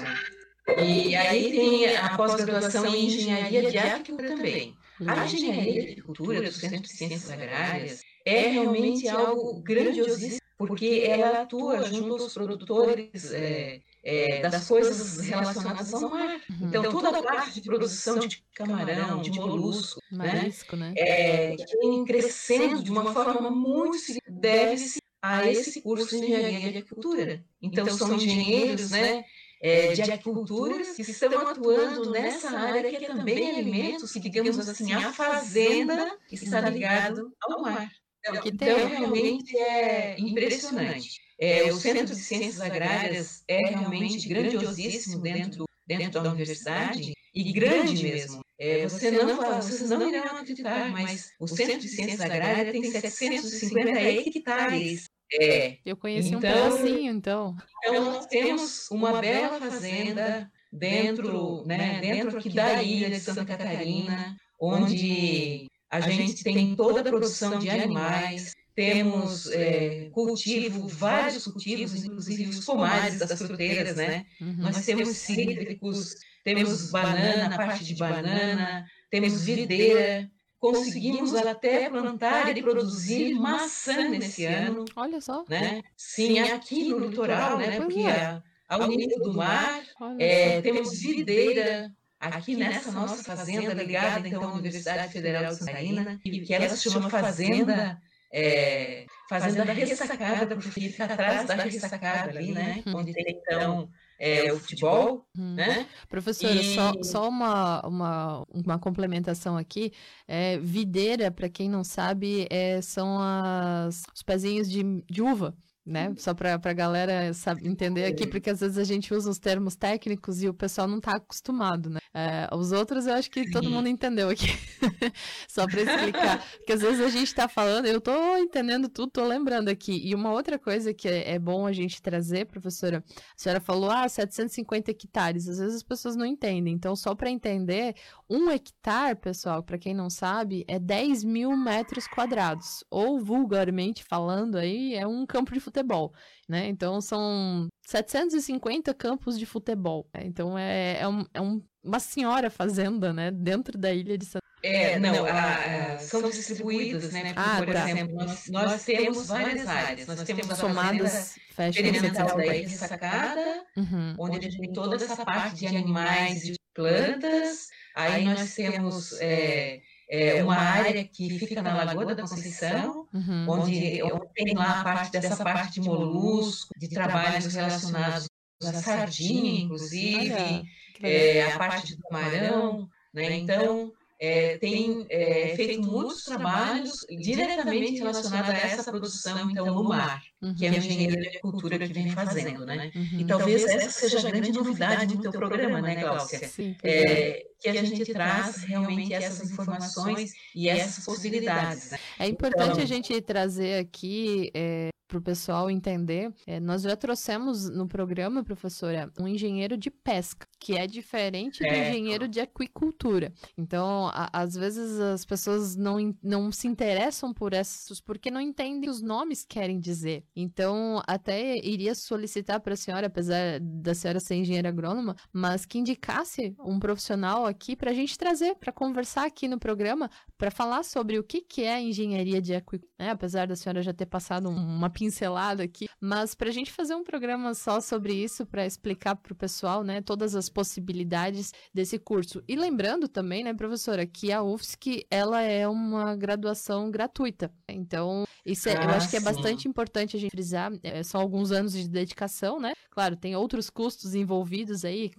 E 0.79 1.15
aí 1.15 1.53
tem 1.53 1.97
a 1.97 2.17
pós-graduação 2.17 2.87
em 2.95 3.07
engenharia 3.07 3.71
de 3.71 3.79
agricultura 3.79 4.29
também. 4.29 4.77
A 5.07 5.25
engenharia 5.25 5.73
de 5.73 5.91
agricultura 5.91 6.43
do 6.43 6.53
Centro 6.53 6.83
de 6.83 6.89
Ciências 6.89 7.31
Agrárias 7.31 8.03
é 8.25 8.49
realmente 8.49 9.09
algo 9.09 9.61
grandiosíssimo, 9.63 10.41
porque 10.57 11.05
ela 11.07 11.43
atua 11.43 11.85
junto 11.85 12.23
aos 12.23 12.35
produtores 12.35 13.33
é, 13.33 13.81
é, 14.05 14.41
das 14.49 14.67
coisas 14.67 15.21
relacionadas 15.21 15.95
ao 15.95 16.11
mar. 16.11 16.41
Uhum. 16.51 16.69
Então, 16.69 16.83
toda 16.91 17.19
a 17.19 17.23
parte 17.23 17.61
de 17.61 17.63
produção 17.63 18.19
de 18.19 18.45
camarão, 18.55 19.21
de 19.23 19.31
molusco, 19.31 20.01
Marisco, 20.11 20.77
né? 20.77 20.91
né? 20.91 20.95
É, 20.97 21.57
que 21.57 21.77
vem 21.79 22.05
crescendo 22.05 22.83
de 22.83 22.91
uma 22.91 23.13
forma 23.13 23.51
muito 23.51 23.97
deve-se 24.29 25.01
a 25.23 25.49
esse 25.49 25.81
curso 25.81 26.11
de 26.11 26.25
engenharia 26.25 26.61
de 26.61 26.67
agricultura. 26.69 27.45
Então, 27.61 27.87
são 27.87 28.15
engenheiros, 28.15 28.91
né? 28.91 29.25
É, 29.65 29.93
de 29.93 30.03
agricultura 30.03 30.83
que 30.97 31.03
estão 31.03 31.47
atuando 31.47 32.11
nessa 32.11 32.51
área 32.51 32.91
que 32.91 33.05
é 33.05 33.07
também 33.07 33.49
alimentos, 33.49 34.11
que 34.11 34.19
digamos 34.19 34.69
assim, 34.69 34.93
a 34.93 35.13
fazenda 35.13 36.19
está 36.29 36.69
ligado 36.69 37.33
ao 37.41 37.63
mar. 37.63 37.89
Então, 38.25 38.41
então 38.45 38.89
realmente 38.89 39.57
é 39.57 40.17
impressionante. 40.19 41.21
É, 41.39 41.73
o 41.73 41.77
Centro 41.77 42.15
de 42.15 42.21
Ciências 42.21 42.61
Agrárias 42.61 43.43
é 43.49 43.69
realmente 43.69 44.29
grandiosíssimo 44.29 45.21
dentro, 45.21 45.65
dentro 45.85 46.23
da 46.23 46.31
universidade 46.31 47.13
e 47.35 47.53
grande 47.53 48.01
mesmo. 48.03 48.45
É, 48.59 48.87
você 48.87 49.11
não, 49.11 49.37
vocês 49.57 49.91
não 49.91 50.09
irão 50.09 50.37
acreditar, 50.37 50.89
mas 50.91 51.33
o 51.41 51.49
Centro 51.49 51.81
de 51.81 51.89
Ciências 51.89 52.21
Agrárias 52.21 52.71
tem 52.71 52.85
750 52.85 53.91
hectares. 53.91 55.11
É. 55.33 55.79
Eu 55.85 55.97
conheci 55.97 56.29
então, 56.29 56.39
um 56.39 56.71
pedacinho, 56.71 57.13
então. 57.13 57.57
Então, 57.85 58.05
nós 58.05 58.27
temos 58.27 58.89
uma 58.91 59.21
bela 59.21 59.59
fazenda 59.59 60.49
dentro, 60.71 61.65
né, 61.67 62.01
dentro 62.01 62.39
aqui 62.39 62.51
da 62.51 62.83
ilha 62.83 63.11
de 63.11 63.19
Santa 63.19 63.45
Catarina, 63.45 64.37
onde 64.61 65.67
a 65.93 66.01
gente 66.01 66.43
tem 66.43 66.75
toda 66.75 67.01
a 67.01 67.05
produção 67.05 67.59
de 67.59 67.69
animais, 67.69 68.55
temos 68.75 69.47
é, 69.51 70.09
cultivo, 70.11 70.89
vários 70.89 71.45
cultivos, 71.47 72.03
inclusive 72.03 72.49
os 72.49 72.65
pomares 72.65 73.19
das 73.19 73.39
fruteiras, 73.39 73.97
né? 73.97 74.25
Uhum. 74.41 74.57
Nós 74.59 74.85
temos 74.87 75.09
cítricos, 75.09 76.15
temos 76.43 76.91
banana, 76.91 77.55
parte 77.55 77.85
de 77.85 77.95
banana, 77.95 78.87
temos 79.11 79.43
videira, 79.43 80.31
conseguimos 80.59 81.35
até 81.35 81.91
plantar 81.91 82.57
e 82.57 82.63
produzir 82.63 83.35
maçã 83.35 84.09
nesse 84.09 84.47
ano. 84.47 84.87
Olha 84.97 85.21
só. 85.21 85.45
Né? 85.47 85.83
Sim, 85.95 86.39
aqui 86.39 86.89
no 86.89 87.01
litoral, 87.01 87.59
né? 87.59 87.79
Porque 87.79 88.01
é. 88.01 88.43
ao 88.67 88.87
nível 88.87 89.21
do 89.21 89.35
mar, 89.35 89.83
é, 90.19 90.63
temos 90.63 90.99
videira, 90.99 91.95
aqui 92.29 92.57
nessa 92.57 92.93
nossa 92.93 93.23
fazenda 93.23 93.75
ligada 93.75 94.27
então 94.27 94.43
à 94.45 94.53
Universidade 94.55 95.13
Federal 95.13 95.53
de 95.53 95.59
Santa 95.59 95.73
Catarina, 95.73 96.21
que 96.23 96.55
ela 96.55 96.69
se 96.69 96.91
chama 96.91 97.11
Fazenda 97.11 98.01
é, 98.33 99.07
Fazenda 99.29 99.65
da 99.65 99.73
Ressacada, 99.73 100.57
porque 100.57 100.71
fica 100.71 101.05
atrás 101.05 101.47
da 101.47 101.55
Ressacada 101.55 102.31
ali, 102.31 102.53
né? 102.53 102.83
Uhum. 102.87 102.97
Onde 102.97 103.13
tem 103.13 103.41
então 103.43 103.91
é, 104.19 104.51
o 104.53 104.59
futebol, 104.59 105.27
uhum. 105.37 105.55
né? 105.55 105.87
Professora, 106.09 106.55
e... 106.55 106.75
só, 106.75 106.93
só 107.03 107.29
uma, 107.29 107.87
uma, 107.87 108.47
uma 108.51 108.79
complementação 108.79 109.57
aqui. 109.57 109.93
É, 110.27 110.59
videira, 110.59 111.31
para 111.31 111.49
quem 111.49 111.69
não 111.69 111.85
sabe, 111.85 112.47
é, 112.51 112.81
são 112.81 113.19
as, 113.21 114.05
os 114.15 114.23
pezinhos 114.23 114.71
de, 114.71 114.83
de 115.11 115.21
uva 115.21 115.55
né? 115.85 116.15
Só 116.17 116.33
para 116.33 116.55
a 116.55 116.73
galera 116.73 117.35
sabe, 117.35 117.67
entender 117.67 118.05
aqui, 118.05 118.27
porque 118.27 118.51
às 118.51 118.61
vezes 118.61 118.79
a 118.79 118.85
gente 118.85 119.13
usa 119.13 119.29
os 119.29 119.39
termos 119.39 119.75
técnicos 119.75 120.43
e 120.43 120.49
o 120.49 120.55
pessoal 120.55 120.87
não 120.87 120.99
está 120.99 121.17
acostumado, 121.17 121.91
né? 121.91 121.99
É, 122.15 122.49
os 122.55 122.73
outros 122.73 123.07
eu 123.07 123.15
acho 123.15 123.31
que 123.31 123.51
todo 123.51 123.69
mundo 123.69 123.89
entendeu 123.89 124.29
aqui. 124.29 124.47
Só 125.49 125.67
para 125.67 125.81
explicar. 125.81 126.45
Porque 126.57 126.73
às 126.73 126.83
vezes 126.83 127.01
a 127.01 127.09
gente 127.09 127.27
está 127.27 127.49
falando, 127.49 127.87
eu 127.87 127.99
estou 127.99 128.39
entendendo 128.39 128.89
tudo, 128.89 129.09
estou 129.09 129.27
lembrando 129.27 129.69
aqui. 129.69 130.01
E 130.05 130.15
uma 130.15 130.31
outra 130.33 130.59
coisa 130.59 130.95
que 130.95 131.09
é, 131.09 131.33
é, 131.33 131.39
bom 131.39 131.67
a 131.67 131.73
gente 131.73 132.01
trazer, 132.01 132.47
professora, 132.47 133.03
a 133.09 133.13
senhora 133.37 133.61
falou, 133.61 133.91
ah, 133.91 134.09
750 134.09 134.91
hectares. 134.91 135.49
Às 135.49 135.59
vezes 135.59 135.77
as 135.77 135.83
pessoas 135.83 136.15
não 136.15 136.27
entendem. 136.27 136.75
Então, 136.75 136.95
só 136.95 137.15
para 137.15 137.31
entender, 137.31 137.95
um 138.33 138.51
hectare, 138.51 139.15
pessoal, 139.15 139.63
para 139.63 139.77
quem 139.77 139.93
não 139.93 140.09
sabe, 140.09 140.65
é 140.67 140.79
10 140.79 141.23
mil 141.23 141.55
metros 141.55 142.07
quadrados. 142.07 142.83
Ou 142.91 143.21
vulgarmente 143.21 144.03
falando 144.03 144.57
aí, 144.57 144.95
é 144.95 145.07
um 145.07 145.27
campo 145.27 145.53
de 145.53 145.61
futebol, 145.61 146.15
né? 146.49 146.67
Então 146.67 147.01
são 147.01 147.69
750 147.83 148.95
campos 148.95 149.39
de 149.39 149.45
futebol. 149.45 150.09
Né? 150.15 150.23
Então 150.25 150.57
é, 150.57 151.01
é, 151.01 151.09
um, 151.09 151.27
é 151.35 151.41
um, 151.43 151.63
uma 151.85 152.01
senhora 152.01 152.49
fazenda, 152.49 153.13
né? 153.13 153.31
Dentro 153.31 153.77
da 153.77 153.93
ilha 153.93 154.17
de 154.17 154.25
Santa 154.25 154.43
é, 154.63 154.97
não, 154.97 155.27
a, 155.27 155.95
a, 155.95 155.99
são 155.99 156.23
distribuídos, 156.31 157.11
né? 157.11 157.35
Porque, 157.35 157.41
ah, 157.41 157.63
por 157.65 157.75
tá. 157.75 157.91
exemplo, 157.91 158.15
nós, 158.15 158.49
nós, 158.49 158.85
temos 158.85 159.27
várias 159.27 159.67
áreas. 159.67 160.07
Nós 160.07 160.23
temos 160.23 160.57
somadas 160.57 161.37
experimental 161.59 162.37
da 162.37 162.57
Ilha 162.57 162.69
Sacada, 162.69 163.65
uhum. 163.77 164.15
onde 164.19 164.39
a 164.39 164.41
gente 164.41 164.59
tem 164.59 164.73
toda 164.73 164.95
essa 164.95 165.25
parte 165.25 165.57
de 165.57 165.67
animais 165.67 166.45
e 166.45 166.53
de 166.53 166.59
plantas. 166.73 167.69
Aí 167.95 168.25
nós 168.25 168.55
temos 168.55 169.13
é, 169.21 169.81
é, 170.09 170.43
uma 170.43 170.57
área 170.57 171.05
que 171.05 171.39
fica 171.39 171.63
na 171.63 171.85
Lagoa 171.85 172.15
da 172.15 172.23
Conceição, 172.23 173.07
uhum. 173.13 173.47
onde, 173.49 174.03
onde 174.03 174.33
tem 174.35 174.55
lá 174.55 174.81
a 174.81 174.85
parte 174.85 175.13
dessa 175.13 175.43
parte 175.43 175.81
de 175.81 175.89
molusco, 175.89 176.73
de 176.79 176.89
trabalhos 176.89 177.55
relacionados 177.55 178.29
à 178.63 178.73
sardinha, 178.75 179.63
inclusive, 179.63 180.65
é, 181.03 181.53
a 181.53 181.59
parte 181.59 181.97
do 181.97 182.03
camarão, 182.03 182.89
né? 183.13 183.37
Então, 183.37 183.93
é, 184.23 184.57
tem 184.57 185.05
é, 185.11 185.53
feito 185.57 185.83
muitos 185.83 186.23
trabalhos 186.23 187.05
diretamente 187.11 187.99
relacionados 187.99 188.51
a 188.51 188.53
essa 188.53 188.85
produção, 188.85 189.51
então, 189.51 189.67
no 189.67 189.83
mar, 189.83 190.23
uhum. 190.41 190.55
que 190.55 190.65
é 190.65 190.69
a 190.69 190.77
engenharia 190.77 191.21
de 191.21 191.27
agricultura 191.27 191.77
que 191.77 191.93
vem 191.93 192.09
fazendo, 192.13 192.65
né? 192.65 192.93
Uhum. 192.95 193.19
E 193.19 193.25
talvez 193.25 193.65
essa 193.65 193.91
seja 193.91 194.29
a 194.29 194.31
grande 194.31 194.53
novidade 194.53 195.17
do 195.17 195.23
teu 195.23 195.33
programa, 195.33 195.83
né, 195.83 195.97
Cláudia? 195.97 196.47
Sim, 196.47 196.77
é, 196.85 197.45
que 197.59 197.69
a 197.69 197.85
gente 197.85 198.13
traz 198.13 198.63
realmente 198.63 199.13
essas 199.13 199.51
informações 199.51 200.31
e 200.55 200.69
essas 200.69 201.05
possibilidades. 201.05 201.91
Né? 201.91 201.99
É 202.21 202.29
importante 202.29 202.71
então, 202.71 202.83
a 202.85 202.87
gente 202.87 203.21
trazer 203.23 203.81
aqui 203.81 204.53
é, 204.55 204.91
para 205.13 205.19
o 205.19 205.23
pessoal 205.23 205.71
entender, 205.71 206.33
é, 206.47 206.59
nós 206.59 206.81
já 206.81 206.97
trouxemos 206.97 207.69
no 207.69 207.87
programa, 207.87 208.43
professora, 208.43 209.13
um 209.21 209.29
engenheiro 209.29 209.77
de 209.77 209.91
pesca, 209.91 210.47
que 210.59 210.75
é 210.75 210.87
diferente 210.87 211.59
do 211.59 211.67
é. 211.67 211.91
engenheiro 211.91 212.27
de 212.27 212.41
aquicultura. 212.41 213.31
Então, 213.59 214.09
a, 214.15 214.31
às 214.33 214.55
vezes 214.55 214.99
as 214.99 215.23
pessoas 215.27 215.77
não, 215.77 216.17
não 216.23 216.51
se 216.51 216.67
interessam 216.67 217.35
por 217.35 217.53
esses, 217.53 218.01
porque 218.01 218.31
não 218.31 218.41
entendem 218.41 218.89
os 218.89 219.03
nomes 219.03 219.45
querem 219.45 219.79
dizer. 219.79 220.25
Então, 220.35 221.03
até 221.07 221.59
iria 221.59 221.95
solicitar 221.95 222.59
para 222.61 222.73
a 222.73 222.77
senhora, 222.77 223.09
apesar 223.09 223.61
da 223.61 223.95
senhora 223.95 224.19
ser 224.19 224.37
engenheira 224.37 224.71
agrônoma, 224.71 225.15
mas 225.31 225.67
que 225.67 225.79
indicasse 225.79 226.57
um 226.65 226.81
profissional 226.81 227.45
aqui 227.45 227.77
para 227.77 227.91
a 227.91 227.95
gente 227.95 228.17
trazer, 228.17 228.55
para 228.55 228.73
conversar 228.73 229.27
aqui 229.27 229.47
no 229.47 229.59
programa, 229.59 230.11
para 230.39 230.51
falar 230.51 230.85
sobre 230.85 231.19
o 231.19 231.23
que, 231.23 231.43
que 231.43 231.65
é 231.65 231.83
engenharia 231.83 232.41
de 232.41 232.55
aquicultura, 232.55 232.91
né? 232.99 233.11
apesar 233.11 233.47
da 233.47 233.55
senhora 233.55 233.83
já 233.83 233.93
ter 233.93 234.07
passado 234.07 234.49
uma 234.49 234.89
pincelada 235.03 235.65
aqui, 235.65 235.89
mas 236.01 236.33
para 236.33 236.49
a 236.49 236.53
gente 236.53 236.71
fazer 236.71 236.95
um 236.95 237.03
programa 237.03 237.55
só 237.55 237.81
sobre 237.81 238.15
isso, 238.15 238.47
para 238.47 238.65
explicar 238.65 239.17
para 239.17 239.33
o 239.33 239.37
pessoal, 239.37 239.83
né, 239.83 240.01
todas 240.01 240.37
as 240.37 240.49
possibilidades 240.49 241.53
desse 241.75 241.99
curso. 241.99 242.41
E 242.47 242.55
lembrando 242.55 243.09
também, 243.09 243.43
né, 243.43 243.53
professora, 243.53 244.07
que 244.07 244.31
a 244.31 244.45
UFSC, 244.45 245.05
ela 245.11 245.43
é 245.43 245.67
uma 245.67 246.15
graduação 246.15 246.89
gratuita. 246.89 247.53
Então, 247.69 248.25
isso 248.47 248.69
é, 248.69 248.77
ah, 248.77 248.85
eu 248.85 248.91
acho 248.91 249.11
que 249.11 249.17
é 249.17 249.21
bastante 249.21 249.67
importante 249.67 250.17
a 250.17 250.21
gente 250.21 250.31
frisar, 250.31 250.71
é, 250.85 251.03
são 251.03 251.21
alguns 251.21 251.51
anos 251.51 251.73
de 251.73 251.89
dedicação, 251.89 252.61
né? 252.61 252.75
Claro, 252.91 253.17
tem 253.17 253.35
outros 253.35 253.69
custos 253.69 254.15
envolvidos 254.15 254.85
aí, 254.85 255.11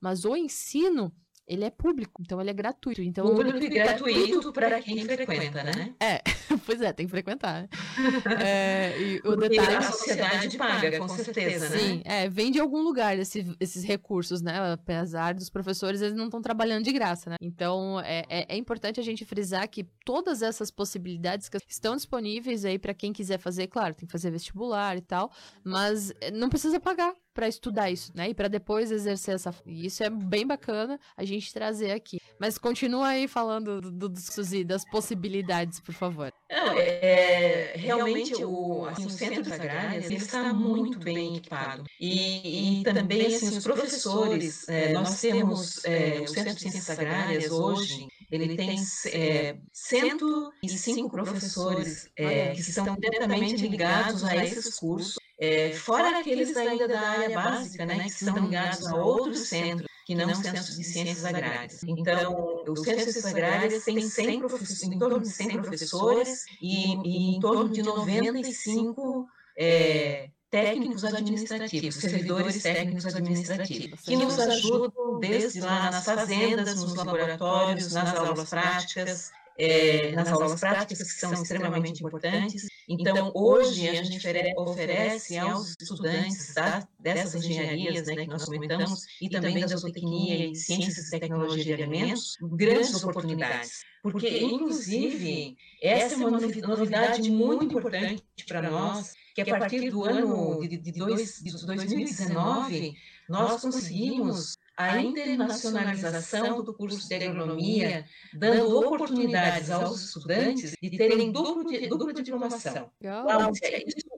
mas 0.00 0.24
o 0.24 0.34
ensino 0.34 1.12
ele 1.46 1.64
é 1.64 1.70
público, 1.70 2.22
então 2.22 2.40
ele 2.40 2.50
é 2.50 2.52
gratuito. 2.52 3.02
Então, 3.02 3.26
público 3.26 3.58
e 3.58 3.68
gratuito 3.68 4.52
para 4.52 4.80
quem 4.80 5.04
frequenta, 5.04 5.62
né? 5.62 5.94
É, 6.00 6.22
pois 6.64 6.80
é, 6.80 6.92
tem 6.92 7.06
que 7.06 7.10
frequentar. 7.10 7.68
É, 8.44 8.98
e 8.98 9.20
o 9.24 9.36
detalhe... 9.36 9.76
a 9.76 9.82
sociedade 9.82 10.56
paga, 10.56 10.98
com 10.98 11.08
certeza, 11.08 11.68
né? 11.68 11.78
Sim, 11.78 12.02
é, 12.04 12.28
vem 12.28 12.50
de 12.50 12.58
algum 12.58 12.82
lugar 12.82 13.18
esse, 13.18 13.54
esses 13.60 13.84
recursos, 13.84 14.40
né? 14.42 14.72
Apesar 14.72 15.34
dos 15.34 15.48
professores, 15.50 16.00
eles 16.00 16.14
não 16.14 16.26
estão 16.26 16.40
trabalhando 16.40 16.84
de 16.84 16.92
graça, 16.92 17.30
né? 17.30 17.36
Então, 17.40 18.00
é, 18.00 18.24
é, 18.28 18.54
é, 18.54 18.56
importante 18.56 18.98
a 18.98 19.02
gente 19.02 19.24
frisar 19.24 19.68
que 19.68 19.84
todas 20.04 20.42
essas 20.42 20.70
possibilidades 20.70 21.48
que 21.48 21.58
estão 21.68 21.96
disponíveis 21.96 22.64
aí 22.64 22.78
para 22.78 22.94
quem 22.94 23.12
quiser 23.12 23.38
fazer, 23.38 23.66
claro, 23.68 23.94
tem 23.94 24.06
que 24.06 24.12
fazer 24.12 24.30
vestibular 24.30 24.96
e 24.96 25.02
tal, 25.02 25.30
mas 25.62 26.12
eh, 26.20 26.30
não 26.30 26.48
precisa 26.48 26.80
pagar 26.80 27.14
para 27.34 27.48
estudar 27.48 27.90
isso, 27.90 28.12
né? 28.14 28.30
E 28.30 28.34
para 28.34 28.48
depois 28.48 28.90
exercer 28.90 29.34
essa. 29.34 29.52
E 29.66 29.86
isso 29.86 30.02
é 30.04 30.08
bem 30.08 30.46
bacana 30.46 30.98
a 31.16 31.24
gente 31.24 31.52
trazer 31.52 31.90
aqui. 31.90 32.20
Mas 32.38 32.56
continua 32.56 33.08
aí 33.08 33.26
falando 33.26 33.80
do, 33.80 33.90
do, 33.90 34.08
do 34.08 34.64
das 34.64 34.84
possibilidades, 34.88 35.80
por 35.80 35.94
favor. 35.94 36.32
Não, 36.50 36.78
é, 36.78 37.72
é 37.72 37.72
realmente 37.76 38.44
o, 38.44 38.86
assim, 38.86 39.06
o 39.06 39.10
Centro 39.10 39.52
Agrárias 39.52 40.04
ele 40.04 40.16
está 40.16 40.52
muito 40.52 40.98
bem 40.98 41.36
equipado. 41.36 41.84
E, 42.00 42.80
e 42.80 42.82
também 42.84 43.26
assim, 43.26 43.48
os 43.48 43.64
professores, 43.64 44.68
é, 44.68 44.92
nós 44.92 45.20
temos 45.20 45.84
é, 45.84 46.20
o 46.20 46.28
Centro 46.28 46.54
de 46.54 46.60
Ciências 46.60 46.90
Agrárias 46.90 47.50
hoje, 47.50 48.06
ele 48.30 48.56
tem 48.56 48.76
é, 49.06 49.56
105 49.72 51.10
professores 51.10 52.08
é, 52.16 52.50
que 52.50 52.60
estão 52.60 52.96
diretamente 52.96 53.66
ligados 53.66 54.22
a 54.24 54.36
esses 54.36 54.78
cursos 54.78 55.23
é, 55.38 55.72
fora 55.72 56.20
aqueles 56.20 56.56
ainda 56.56 56.86
da 56.86 57.00
área 57.00 57.34
básica, 57.34 57.84
né, 57.84 58.04
que 58.04 58.24
são 58.24 58.36
ligados 58.36 58.86
a 58.86 58.96
outros 58.96 59.48
centros, 59.48 59.88
que 60.06 60.14
não 60.14 60.34
centros 60.34 60.76
de 60.76 60.84
ciências 60.84 61.24
agrárias. 61.24 61.82
Então, 61.82 62.64
os 62.68 62.80
centros 62.80 63.06
de 63.06 63.12
ciências 63.12 63.26
agrárias 63.26 63.84
têm 63.84 64.00
100 64.00 64.42
em 64.84 64.98
torno 64.98 65.20
de 65.20 65.28
100 65.28 65.48
professores 65.62 66.44
e, 66.60 66.94
e 67.04 67.36
em 67.36 67.40
torno 67.40 67.68
de 67.68 67.82
95 67.82 69.26
é, 69.56 70.28
técnicos 70.50 71.04
administrativos, 71.04 71.96
servidores 71.96 72.62
técnicos 72.62 73.06
administrativos, 73.06 74.00
que 74.02 74.16
nos 74.16 74.38
ajudam 74.38 75.18
desde 75.18 75.60
lá 75.60 75.90
nas 75.90 76.04
fazendas, 76.04 76.76
nos 76.76 76.94
laboratórios, 76.94 77.92
nas 77.92 78.14
aulas 78.14 78.50
práticas, 78.50 79.32
é, 79.58 80.12
nas 80.12 80.28
aulas 80.28 80.60
práticas, 80.60 81.12
que 81.12 81.18
são 81.18 81.32
extremamente 81.32 82.04
importantes. 82.04 82.68
Então, 82.88 83.32
hoje, 83.34 83.88
a 83.88 84.02
gente 84.02 84.26
oferece 84.56 85.38
aos 85.38 85.74
estudantes 85.80 86.54
da, 86.54 86.86
dessas 86.98 87.34
engenharias 87.44 88.06
né, 88.06 88.16
que 88.16 88.26
nós 88.26 88.44
comentamos, 88.44 89.06
e 89.20 89.28
também 89.28 89.60
da 89.60 89.66
zootecnia 89.66 90.50
e 90.50 90.54
ciências 90.54 91.08
e 91.08 91.10
tecnologia 91.10 91.64
de 91.64 91.82
alimentos, 91.82 92.36
grandes 92.42 93.02
oportunidades. 93.02 93.84
Porque, 94.02 94.38
inclusive, 94.40 95.56
essa 95.82 96.14
é 96.14 96.26
uma 96.26 96.38
novidade 96.38 97.30
muito 97.30 97.64
importante 97.64 98.22
para 98.46 98.70
nós, 98.70 99.14
que 99.34 99.40
a 99.40 99.58
partir 99.58 99.90
do 99.90 100.04
ano 100.04 100.60
de, 100.60 100.76
de, 100.76 100.92
dois, 100.92 101.40
de 101.42 101.66
2019, 101.66 102.94
nós 103.28 103.62
conseguimos 103.62 104.58
a 104.76 105.00
internacionalização 105.00 106.62
do 106.62 106.74
curso 106.74 107.08
de 107.08 107.14
agronomia, 107.14 108.04
dando 108.32 108.76
oportunidades 108.76 109.70
aos 109.70 110.02
estudantes 110.02 110.74
de 110.82 110.90
terem 110.96 111.30
duplo, 111.30 111.64
de, 111.64 111.86
dupla 111.86 112.12
diplomação. 112.12 112.90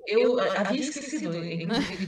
eu 0.07 0.41
havia 0.41 0.81
esquecido 0.81 1.33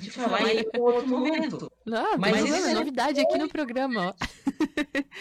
de 0.01 0.11
falar 0.11 0.43
em 0.55 0.65
outro 0.79 1.09
momento. 1.09 1.71
Não, 1.85 2.17
mas 2.17 2.45
isso 2.45 2.69
é 2.69 2.75
novidade 2.75 3.21
aqui 3.21 3.37
no 3.37 3.49
programa. 3.49 4.15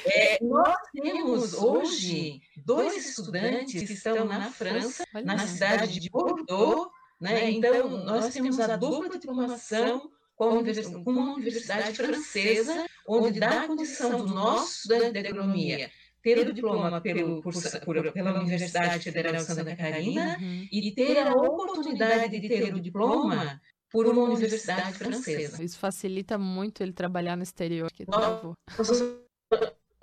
É, 0.05 0.37
nós 0.41 0.77
temos 0.93 1.53
hoje 1.53 2.41
dois 2.55 3.07
estudantes 3.07 3.83
que 3.83 3.93
estão 3.93 4.25
na 4.25 4.49
França, 4.51 5.03
na 5.23 5.37
cidade 5.39 5.99
de 5.99 6.09
Bordeaux, 6.09 6.89
né? 7.19 7.49
Então, 7.49 7.89
nós 8.05 8.33
temos 8.33 8.59
a 8.59 8.77
dupla 8.77 9.17
diplomação 9.17 10.09
com, 10.35 10.63
com 11.03 11.11
uma 11.11 11.33
universidade 11.33 11.93
francesa, 11.93 12.85
onde 13.07 13.39
dá 13.39 13.63
a 13.63 13.67
condição 13.67 14.25
do 14.25 14.33
nosso 14.33 14.71
estudante 14.71 15.13
de 15.13 15.27
agronomia 15.27 15.89
ter 16.21 16.39
o 16.39 16.53
diploma 16.53 16.99
pelo, 16.99 17.41
por, 17.41 17.53
por, 17.85 18.11
pela 18.11 18.39
Universidade 18.39 18.99
Federal 18.99 19.35
de 19.35 19.43
Santa 19.43 19.63
Catarina 19.63 20.37
uhum. 20.39 20.67
e 20.69 20.91
ter 20.91 21.25
a 21.25 21.31
oportunidade 21.31 22.39
de 22.39 22.47
ter 22.47 22.73
o 22.73 22.81
diploma 22.81 23.61
por 23.89 24.05
uma 24.07 24.23
universidade 24.23 24.93
francesa. 24.93 25.63
Isso 25.63 25.79
facilita 25.79 26.37
muito 26.37 26.83
ele 26.83 26.91
trabalhar 26.91 27.37
no 27.37 27.43
exterior. 27.43 27.89
Que 27.91 28.05
nós, 28.09 28.55